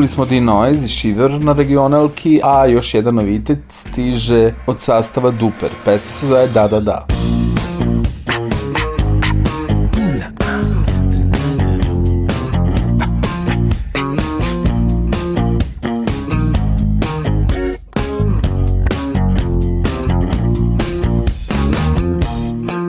Čuli 0.00 0.08
smo 0.08 0.26
The 0.26 0.40
Noise 0.40 0.86
i 0.86 0.88
Shiver 0.88 1.40
na 1.40 1.52
regionalki, 1.52 2.40
a 2.44 2.66
još 2.66 2.94
jedan 2.94 3.14
novitet 3.14 3.58
stiže 3.68 4.54
od 4.66 4.80
sastava 4.80 5.30
Duper. 5.30 5.70
Pesma 5.84 6.10
se 6.10 6.26
zove 6.26 6.46
Da 6.46 6.68
Da 6.68 6.80
Da. 6.80 7.06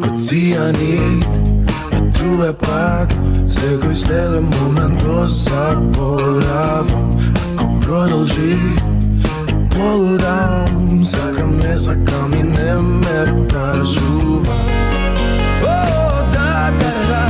Kod 0.01 0.19
cianid 2.41 2.53
Me 2.53 2.53
truje 2.53 2.53
pak 2.53 3.09
Sve 3.47 3.79
koji 3.81 3.95
slede 3.95 4.41
moment 4.41 5.01
to 5.01 5.27
zaboravam 5.27 7.11
Ako 7.55 7.65
prodolži 7.81 8.55
Poludam 9.69 11.05
Sakam 11.05 11.57
ne 11.63 11.77
sakam 11.77 12.33
i 12.33 12.43
ne 12.43 12.75
me 12.75 13.47
pražuva. 13.47 14.55
O, 15.63 16.21
da, 16.33 16.71
da, 16.79 16.91
da 17.09 17.29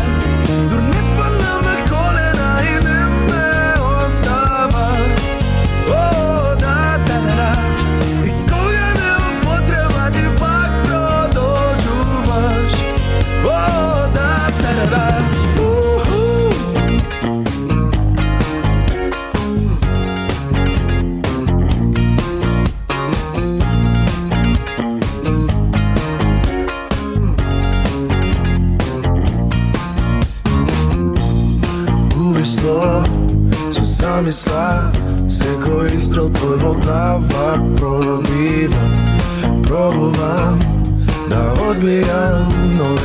odbijam 41.81 42.47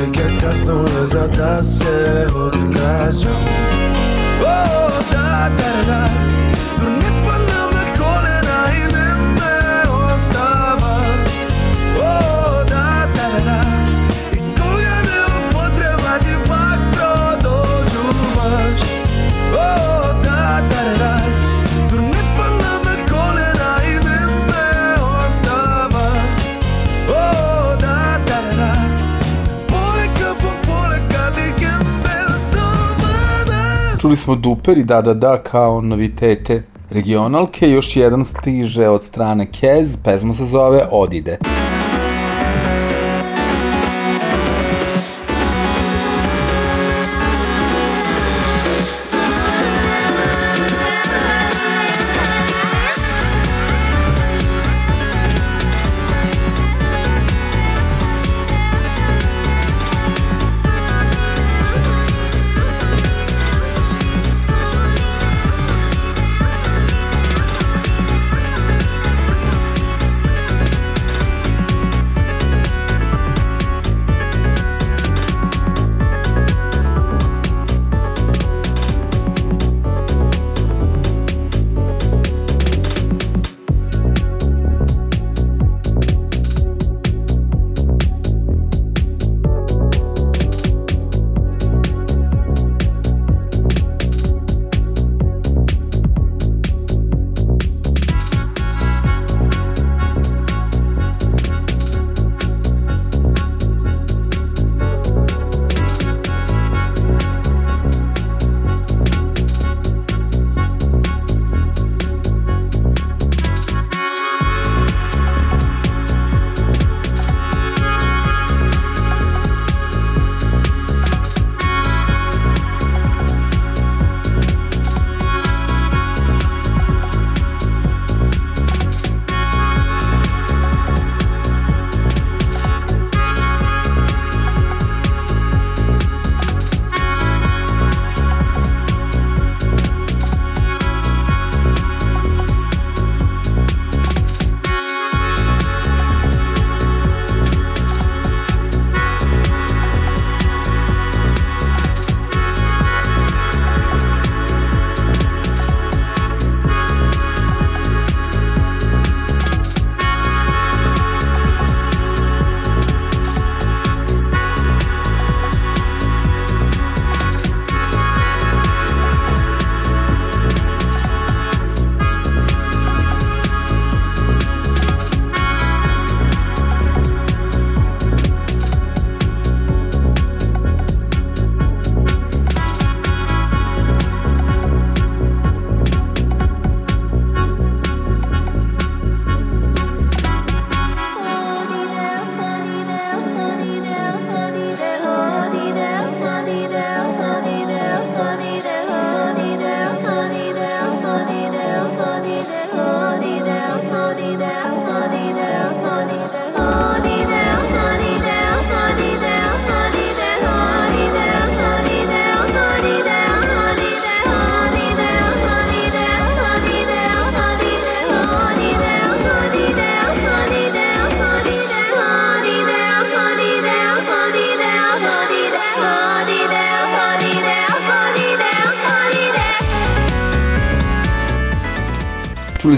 vek 0.00 0.16
je 0.16 0.38
kasno 0.40 0.74
ne 0.74 1.06
za 1.06 1.26
da 1.26 1.62
se 1.62 2.26
odkažem 2.34 3.30
O, 4.40 4.90
da, 5.12 5.50
da, 5.58 5.86
da 5.86 6.08
Durni 6.80 7.15
Čuli 34.06 34.16
smo 34.16 34.34
Duper 34.34 34.78
i 34.78 34.84
Da 34.84 35.02
Da 35.02 35.14
Da 35.14 35.38
kao 35.42 35.80
novitete 35.80 36.62
regionalke. 36.90 37.70
Još 37.70 37.96
jedan 37.96 38.24
stiže 38.24 38.88
od 38.88 39.04
strane 39.04 39.46
Kez, 39.46 39.96
pesma 40.04 40.34
se 40.34 40.44
zove 40.44 40.86
Odide. 40.90 41.38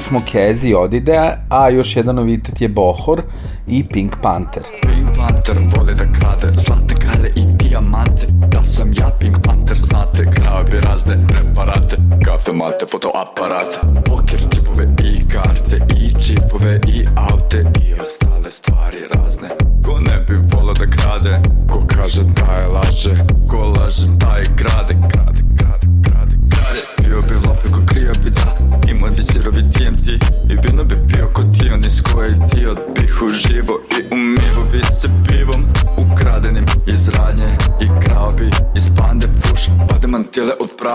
Smo 0.08 0.20
Kezi 0.32 0.68
i 0.68 0.74
Odidea, 0.74 1.36
a 1.48 1.68
još 1.68 1.96
jedan 1.96 2.16
novitet 2.16 2.60
je 2.60 2.68
Bohor 2.68 3.22
i 3.66 3.84
Pink 3.88 4.16
Panther. 4.22 4.62
Pink 4.82 5.08
Panther 5.16 5.56
voli 5.76 5.94
da 5.94 6.04
krade 6.12 6.48
Zlate 6.48 6.94
kale 6.94 7.28
i 7.36 7.44
dijamante. 7.46 8.26
Da 8.28 8.62
sam 8.62 8.92
ja 8.92 9.10
Pink 9.20 9.36
Panther 9.42 9.78
Znate, 9.78 10.30
krao 10.30 10.64
bi 10.64 10.80
razne 10.80 11.26
preparate. 11.28 11.96
Kafe, 12.24 12.52
mate, 12.52 12.86
fotoaparat 12.90 13.78
Poker, 14.04 14.40
čipove 14.54 14.84
i 15.04 15.28
karte 15.28 15.80
I 15.96 16.14
čipove 16.20 16.80
i 16.86 17.06
aute 17.16 17.58
I 17.58 18.00
ostale 18.00 18.50
stvari 18.50 18.98
razne. 19.14 19.48
Ko 19.86 20.00
ne 20.00 20.24
bi 20.28 20.34
volio 20.56 20.72
da 20.72 20.86
krade 20.86 21.40
Ko 21.70 21.82
kaže 21.86 22.22
da 22.22 22.52
je 22.52 22.66
laže 22.66 23.37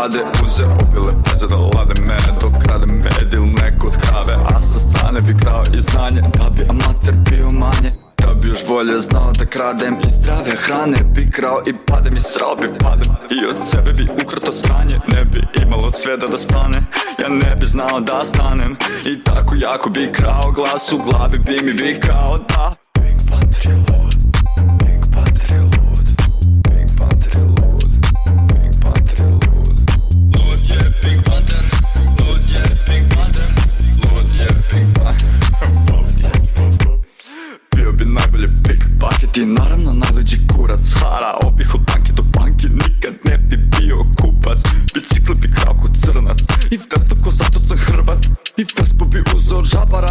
prade 0.04 0.26
Uze 0.44 0.66
obile 0.66 1.14
peze 1.24 1.48
da 1.48 1.56
lade 1.56 2.02
me 2.02 2.18
Dok 2.42 2.64
krade 2.64 2.94
med 2.94 3.34
ili 3.34 3.46
neko 3.46 3.88
od 3.88 3.98
krave. 4.02 4.34
A 4.34 4.62
sa 4.62 4.80
strane 4.80 5.20
bi 5.22 5.40
krao 5.42 5.64
i 5.74 5.82
znanje 5.82 6.22
Da 6.22 6.50
bi 6.50 6.64
amater 6.70 7.14
bio 7.30 7.50
manje. 7.50 7.92
Da 8.18 8.34
bi 8.34 8.48
još 8.48 8.68
bolje 8.68 9.00
znao 9.00 9.32
da 9.40 9.46
kradem 9.46 9.98
iz 10.06 10.12
zdrave 10.12 10.56
hrane 10.56 10.98
Bi 11.04 11.32
krao 11.32 11.62
i 11.68 11.74
padem 11.88 12.18
i 12.18 12.22
srao 12.22 12.56
bi 12.56 12.78
padem. 12.80 13.14
I 13.32 13.46
od 13.46 13.68
sebe 13.68 13.92
bi 13.92 14.10
ukrato 14.24 14.54
sranje 14.54 15.00
Ne 15.08 15.26
bi 15.26 15.42
imalo 15.64 15.92
sveda 15.92 16.26
da 16.32 16.38
stane 16.38 16.86
Ja 17.22 17.30
ne 17.30 17.56
bi 17.56 17.66
znao 17.66 18.00
da 18.00 18.24
stanem 18.24 18.76
I 19.06 19.24
tako 19.24 19.56
jako 19.56 19.90
bi 19.90 20.12
krao 20.12 20.52
glas 20.52 20.94
u 20.94 20.98
glavi 20.98 21.40
bi 21.40 21.60
mi 21.64 21.72
vikao 21.72 22.38
da 22.50 22.83
I 46.72 46.78
Vespa 46.78 47.16
ko 47.24 47.32
zatocan 47.32 47.78
Hrvat. 47.78 48.26
I 48.58 48.66
Vespu 48.78 49.06
bi 49.06 49.24
uzeo 49.36 49.58
od 49.58 49.68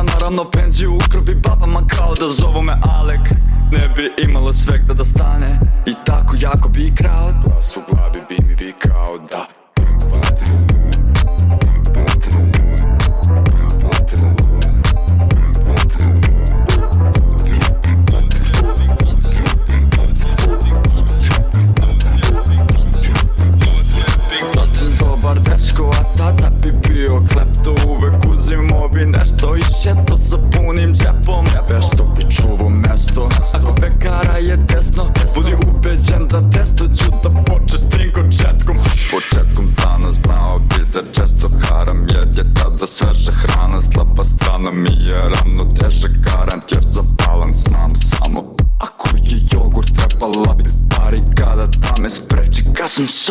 Naravno 0.07 0.51
penziju 0.51 0.95
ukro 0.95 1.21
bi 1.21 1.35
babama 1.35 1.87
Kao 1.87 2.15
da 2.15 2.27
zovu 2.27 2.63
me 2.63 2.73
Alek. 2.83 3.31
Ne 3.73 3.89
bi 3.97 4.23
imalo 4.25 4.53
svegda 4.53 4.95
da 4.95 5.05
stane. 5.05 5.61
I 5.87 5.93
tako 6.05 6.37
jako 6.41 6.69
bi 6.69 6.93
krao 6.97 7.33
Glas 7.45 7.77
u 7.77 7.81
glavi 7.91 8.21
bi 8.29 8.37
mi 8.49 8.55
vikao 8.55 9.19
da 9.19 9.62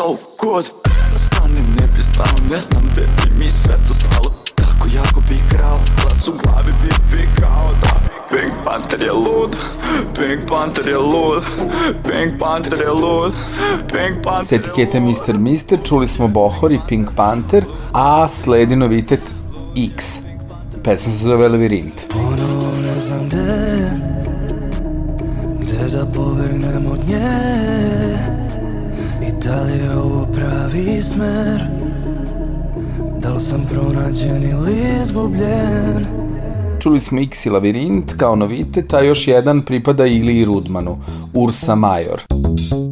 so 0.01 0.17
good 0.37 0.65
Da 0.83 1.19
stanem 1.19 1.65
ne 1.79 1.87
bi 1.95 2.01
stao, 2.01 2.35
ne 2.49 2.59
znam 2.59 2.83
gde 2.91 3.01
bi 3.01 3.45
mi 3.45 3.51
sve 3.51 3.77
to 3.87 3.93
stalo 3.93 4.33
Tako 4.55 4.87
jako 4.95 5.21
bi 5.29 5.39
krao, 5.49 5.77
glas 6.01 6.27
u 6.27 6.31
glavi 6.43 6.71
bi 6.83 7.17
vikao 7.17 7.71
da 7.81 8.01
Pink 8.29 8.53
Panther 8.65 9.01
je 9.01 9.11
lud, 9.11 9.55
Pink 10.15 10.49
Panther 10.49 10.87
je 10.87 10.97
lud, 10.97 11.43
Pink 12.07 12.39
Panther 12.39 12.79
je 12.79 12.89
lud, 12.89 13.33
Pink 13.91 14.17
S 14.17 14.23
Panther 14.23 14.59
je 14.59 14.59
etikete 14.59 14.99
Mr. 14.99 15.37
Mister 15.37 15.79
čuli 15.83 16.07
smo 16.07 16.27
Bohor 16.27 16.71
i 16.71 16.79
Pink 16.87 17.09
Panther, 17.15 17.65
a 17.93 18.27
sledi 18.27 18.75
novitet 18.75 19.35
X. 19.75 20.17
Pesma 20.83 21.11
se 21.11 21.17
zove 21.17 21.49
Lavirint. 21.49 22.07
Ponovo 22.09 22.30
smer 31.03 31.63
Da 33.21 33.33
li 33.33 33.39
sam 33.39 33.67
pronađen 33.71 34.43
ili 34.43 35.01
izgubljen 35.01 36.05
Čuli 36.79 36.99
smo 36.99 37.21
X 37.21 37.45
i 37.45 37.49
Lavirint 37.49 38.13
kao 38.17 38.35
novitet, 38.35 38.93
a 38.93 39.01
još 39.01 39.27
jedan 39.27 39.61
pripada 39.61 40.05
Ili 40.05 40.45
Rudmanu, 40.45 40.97
Ursa 41.33 41.75
Major. 41.75 42.21
Thank 42.69 42.90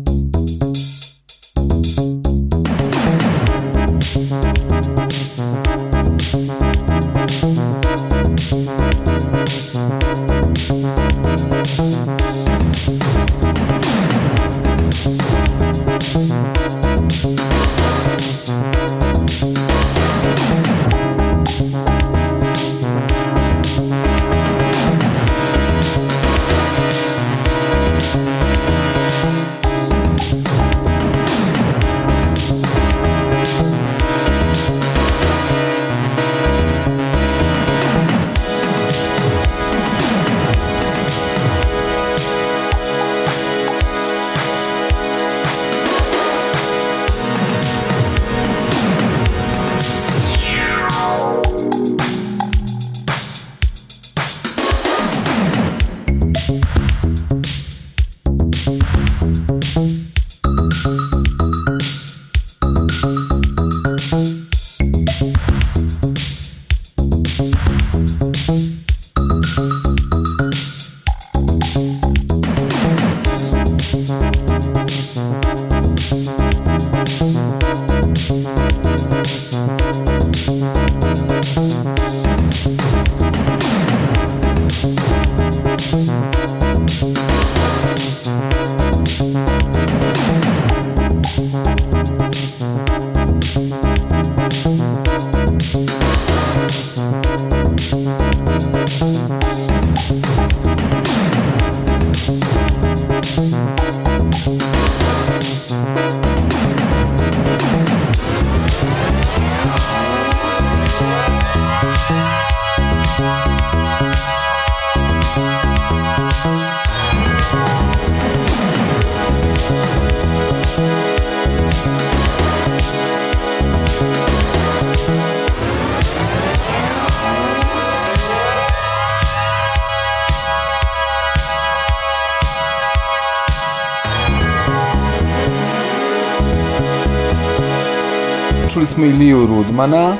Čuli 138.79 138.87
smo 138.87 139.05
i 139.05 139.11
Liju 139.13 139.45
Rudmana, 139.45 140.15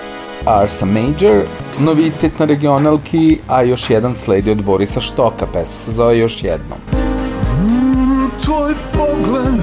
Arsa 0.46 0.86
Major, 0.86 1.44
novitet 1.80 2.40
na 2.40 2.46
regionalki, 2.46 3.38
a 3.48 3.62
još 3.62 3.90
jedan 3.90 4.16
sledi 4.16 4.52
od 4.52 4.64
Borisa 4.64 5.02
Štoka, 5.02 5.46
pesma 5.54 5.78
se 5.78 5.92
zove 5.92 6.18
još 6.18 6.44
jednom. 6.44 6.78
Mm, 6.92 8.30
Tvoj 8.44 8.74
pogled 8.92 9.60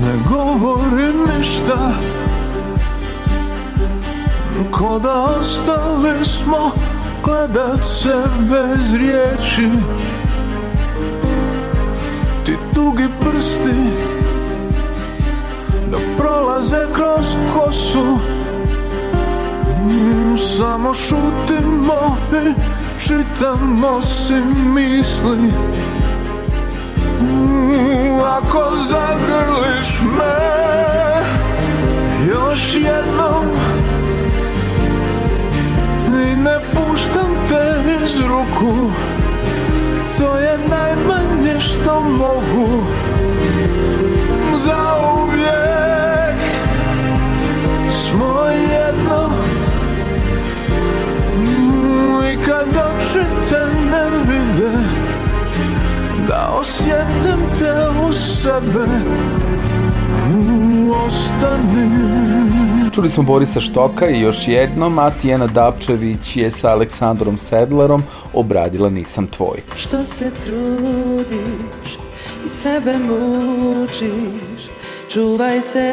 ne 0.00 0.12
govori 0.30 1.04
ništa. 1.36 1.92
Ko 4.70 4.98
da 4.98 5.22
ostali 5.40 6.24
smo 6.24 6.70
gledat 7.24 7.84
se 7.84 8.14
bez 8.40 8.92
riječi. 8.92 9.70
Ti 12.44 12.56
dugi 12.74 13.04
prsti 13.20 14.17
prolaze 16.38 16.86
kroz 16.92 17.36
kosu. 17.54 18.18
Mm, 19.84 20.36
Samo 20.36 20.94
šutimo 20.94 22.16
i 22.32 22.54
čitamo 23.00 24.02
si 24.02 24.34
misli. 24.74 25.52
Mm, 27.20 28.20
Ako 28.20 28.76
zagrliš 28.76 30.00
me 30.18 30.38
još 32.32 32.74
jednom. 32.74 33.46
I 36.06 36.36
ne 36.36 36.60
puštam 36.72 37.30
te 37.48 37.94
iz 38.04 38.20
ruku. 38.20 38.90
To 40.18 40.38
je 40.38 40.58
najmanje 40.58 41.60
što 41.60 42.00
mogu. 42.00 42.82
Zauvijek 44.56 45.97
smo 48.10 48.44
jedno 48.48 49.30
I 52.32 52.44
kad 52.44 52.68
oči 52.68 53.24
te 53.48 53.66
ne 53.90 54.10
vide 54.10 54.78
Da 56.28 56.56
osjetim 56.60 57.40
te 57.58 58.02
u 58.08 58.12
sebe 58.12 58.86
Ostani 61.06 61.90
Čuli 62.94 63.10
smo 63.10 63.22
Borisa 63.22 63.60
Štoka 63.60 64.08
i 64.08 64.20
još 64.20 64.48
jednom, 64.48 64.98
a 64.98 65.10
Tijena 65.10 65.46
Dapčević 65.46 66.36
je 66.36 66.50
sa 66.50 66.70
Aleksandrom 66.70 67.38
Sedlarom 67.38 68.02
obradila 68.32 68.90
Nisam 68.90 69.26
tvoj. 69.26 69.58
Što 69.76 70.04
se 70.04 70.30
trudiš 70.44 71.98
i 72.46 72.48
sebe 72.48 72.94
mučiš 72.98 74.68
Čuvaj 75.08 75.62
se, 75.62 75.92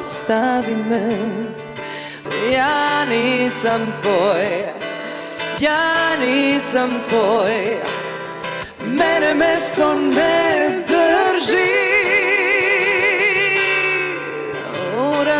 ostavi 0.00 0.74
me. 0.90 1.16
Ja 2.52 3.04
nisam 3.04 3.80
tvoj, 4.02 4.46
ja 5.60 6.16
nisam 6.20 6.90
tvoj. 7.08 7.80
Mene 8.86 9.34
mesto 9.34 9.94
ne 9.94 10.70
drži 10.86 11.99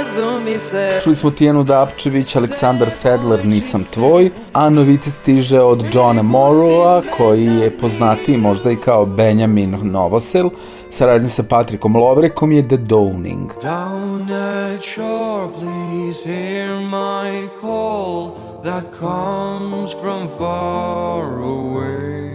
Urazumi 0.01 0.59
se 0.59 1.01
Čuli 1.05 1.17
smo 1.17 1.31
Tijenu 1.31 1.63
Dapčević, 1.63 2.37
Aleksandar 2.37 2.91
Sedlar, 2.91 3.47
Nisam 3.47 3.85
tvoj, 3.85 4.31
a 4.53 4.71
novite 4.71 5.11
stiže 5.11 5.61
od 5.61 5.85
Johna 5.95 6.23
Morrowa, 6.23 7.03
koji 7.17 7.45
je 7.45 7.79
poznatiji 7.79 8.37
možda 8.37 8.71
i 8.71 8.77
kao 8.77 9.07
Benjamin 9.07 9.79
Novosel, 9.83 10.51
saradnji 10.91 11.29
sa 11.29 11.43
Patrikom 11.43 11.97
Lovrekom 11.97 12.53
je 12.53 12.69
The 12.69 12.77
Downing. 12.77 13.49
Down 13.63 14.31
at 14.33 14.83
shore, 14.83 15.49
please 15.59 16.29
hear 16.29 16.69
my 16.81 17.49
call 17.61 18.31
that 18.65 18.85
comes 19.01 19.93
from 20.01 20.29
far 20.39 21.43
away. 21.43 22.31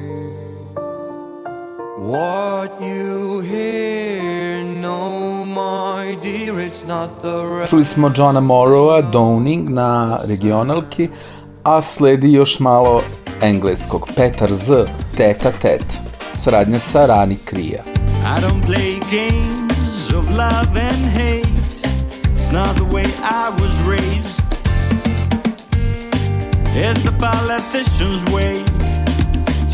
What 1.97 2.71
you 2.81 3.41
hear, 3.41 4.34
Čuli 7.69 7.85
smo 7.85 8.11
Johna 8.15 8.39
Morrowa, 8.39 9.01
Downing 9.11 9.69
na 9.69 10.19
regionalki, 10.27 11.09
a 11.63 11.81
sledi 11.81 12.31
još 12.31 12.59
malo 12.59 13.01
engleskog. 13.41 14.07
Petar 14.15 14.53
Z, 14.53 14.85
Teta 15.17 15.51
Tet, 15.51 15.85
saradnja 16.35 16.79
sa 16.79 17.05
Rani 17.05 17.35
Krija. 17.45 17.83
I 18.25 18.41
don't 18.41 18.65
play 18.65 18.99
games 19.11 20.13
of 20.13 20.29
love 20.29 20.77
and 20.77 21.05
hate. 21.05 21.45
It's 22.35 22.51
not 22.51 22.75
the 22.75 22.95
way 22.95 23.05
I 23.23 23.49
was 23.61 23.87
raised. 23.87 24.45
It's 26.75 27.03
the 27.03 27.11
politician's 27.11 28.25
way 28.33 28.63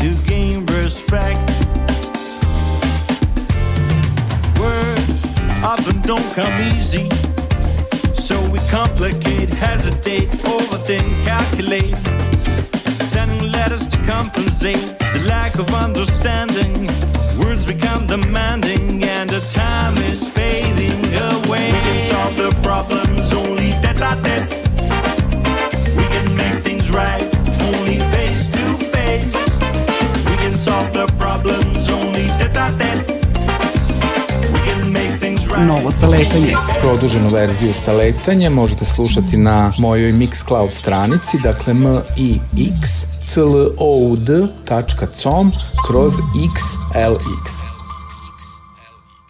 to 0.00 0.08
gain 0.28 0.66
respect. 0.66 1.50
Words 4.60 4.91
often 5.62 6.00
don't 6.02 6.28
come 6.34 6.52
easy. 6.74 7.08
So 8.14 8.40
we 8.50 8.58
complicate, 8.70 9.48
hesitate, 9.48 10.28
overthink, 10.44 11.08
calculate. 11.24 11.96
Sending 13.08 13.52
letters 13.52 13.86
to 13.88 13.96
compensate 14.04 14.98
the 14.98 15.24
lack 15.28 15.58
of 15.58 15.72
understanding. 15.74 16.88
Words 17.38 17.64
become 17.64 18.06
demanding, 18.06 19.04
and 19.04 19.30
the 19.30 19.40
time 19.52 19.96
is 19.98 20.28
fading 20.28 21.04
away. 21.30 21.66
We 21.66 21.80
can 21.86 22.10
solve 22.10 22.36
the 22.36 22.50
problems 22.62 23.32
only 23.32 23.70
that 23.82 24.00
I 24.02 24.14
did. 24.22 24.44
We 25.96 26.04
can 26.04 26.36
make 26.36 26.64
things 26.64 26.90
right 26.90 27.31
Novo 35.66 35.90
saletanje. 35.90 36.56
Produženu 36.80 37.30
verziju 37.30 37.72
sa 37.72 37.92
letanjem 37.92 38.52
možete 38.52 38.84
slušati 38.84 39.36
na 39.36 39.72
mojoj 39.78 40.12
Mixcloud 40.12 40.70
stranici, 40.70 41.38
dakle 41.42 41.70
m 41.70 41.86
i 42.16 42.40
x 42.80 42.88
c 43.22 43.40
l 43.40 43.46
o 43.78 43.98
u 44.02 44.16
d.com 44.16 45.52
kroz 45.86 46.12
xlx. 46.34 47.71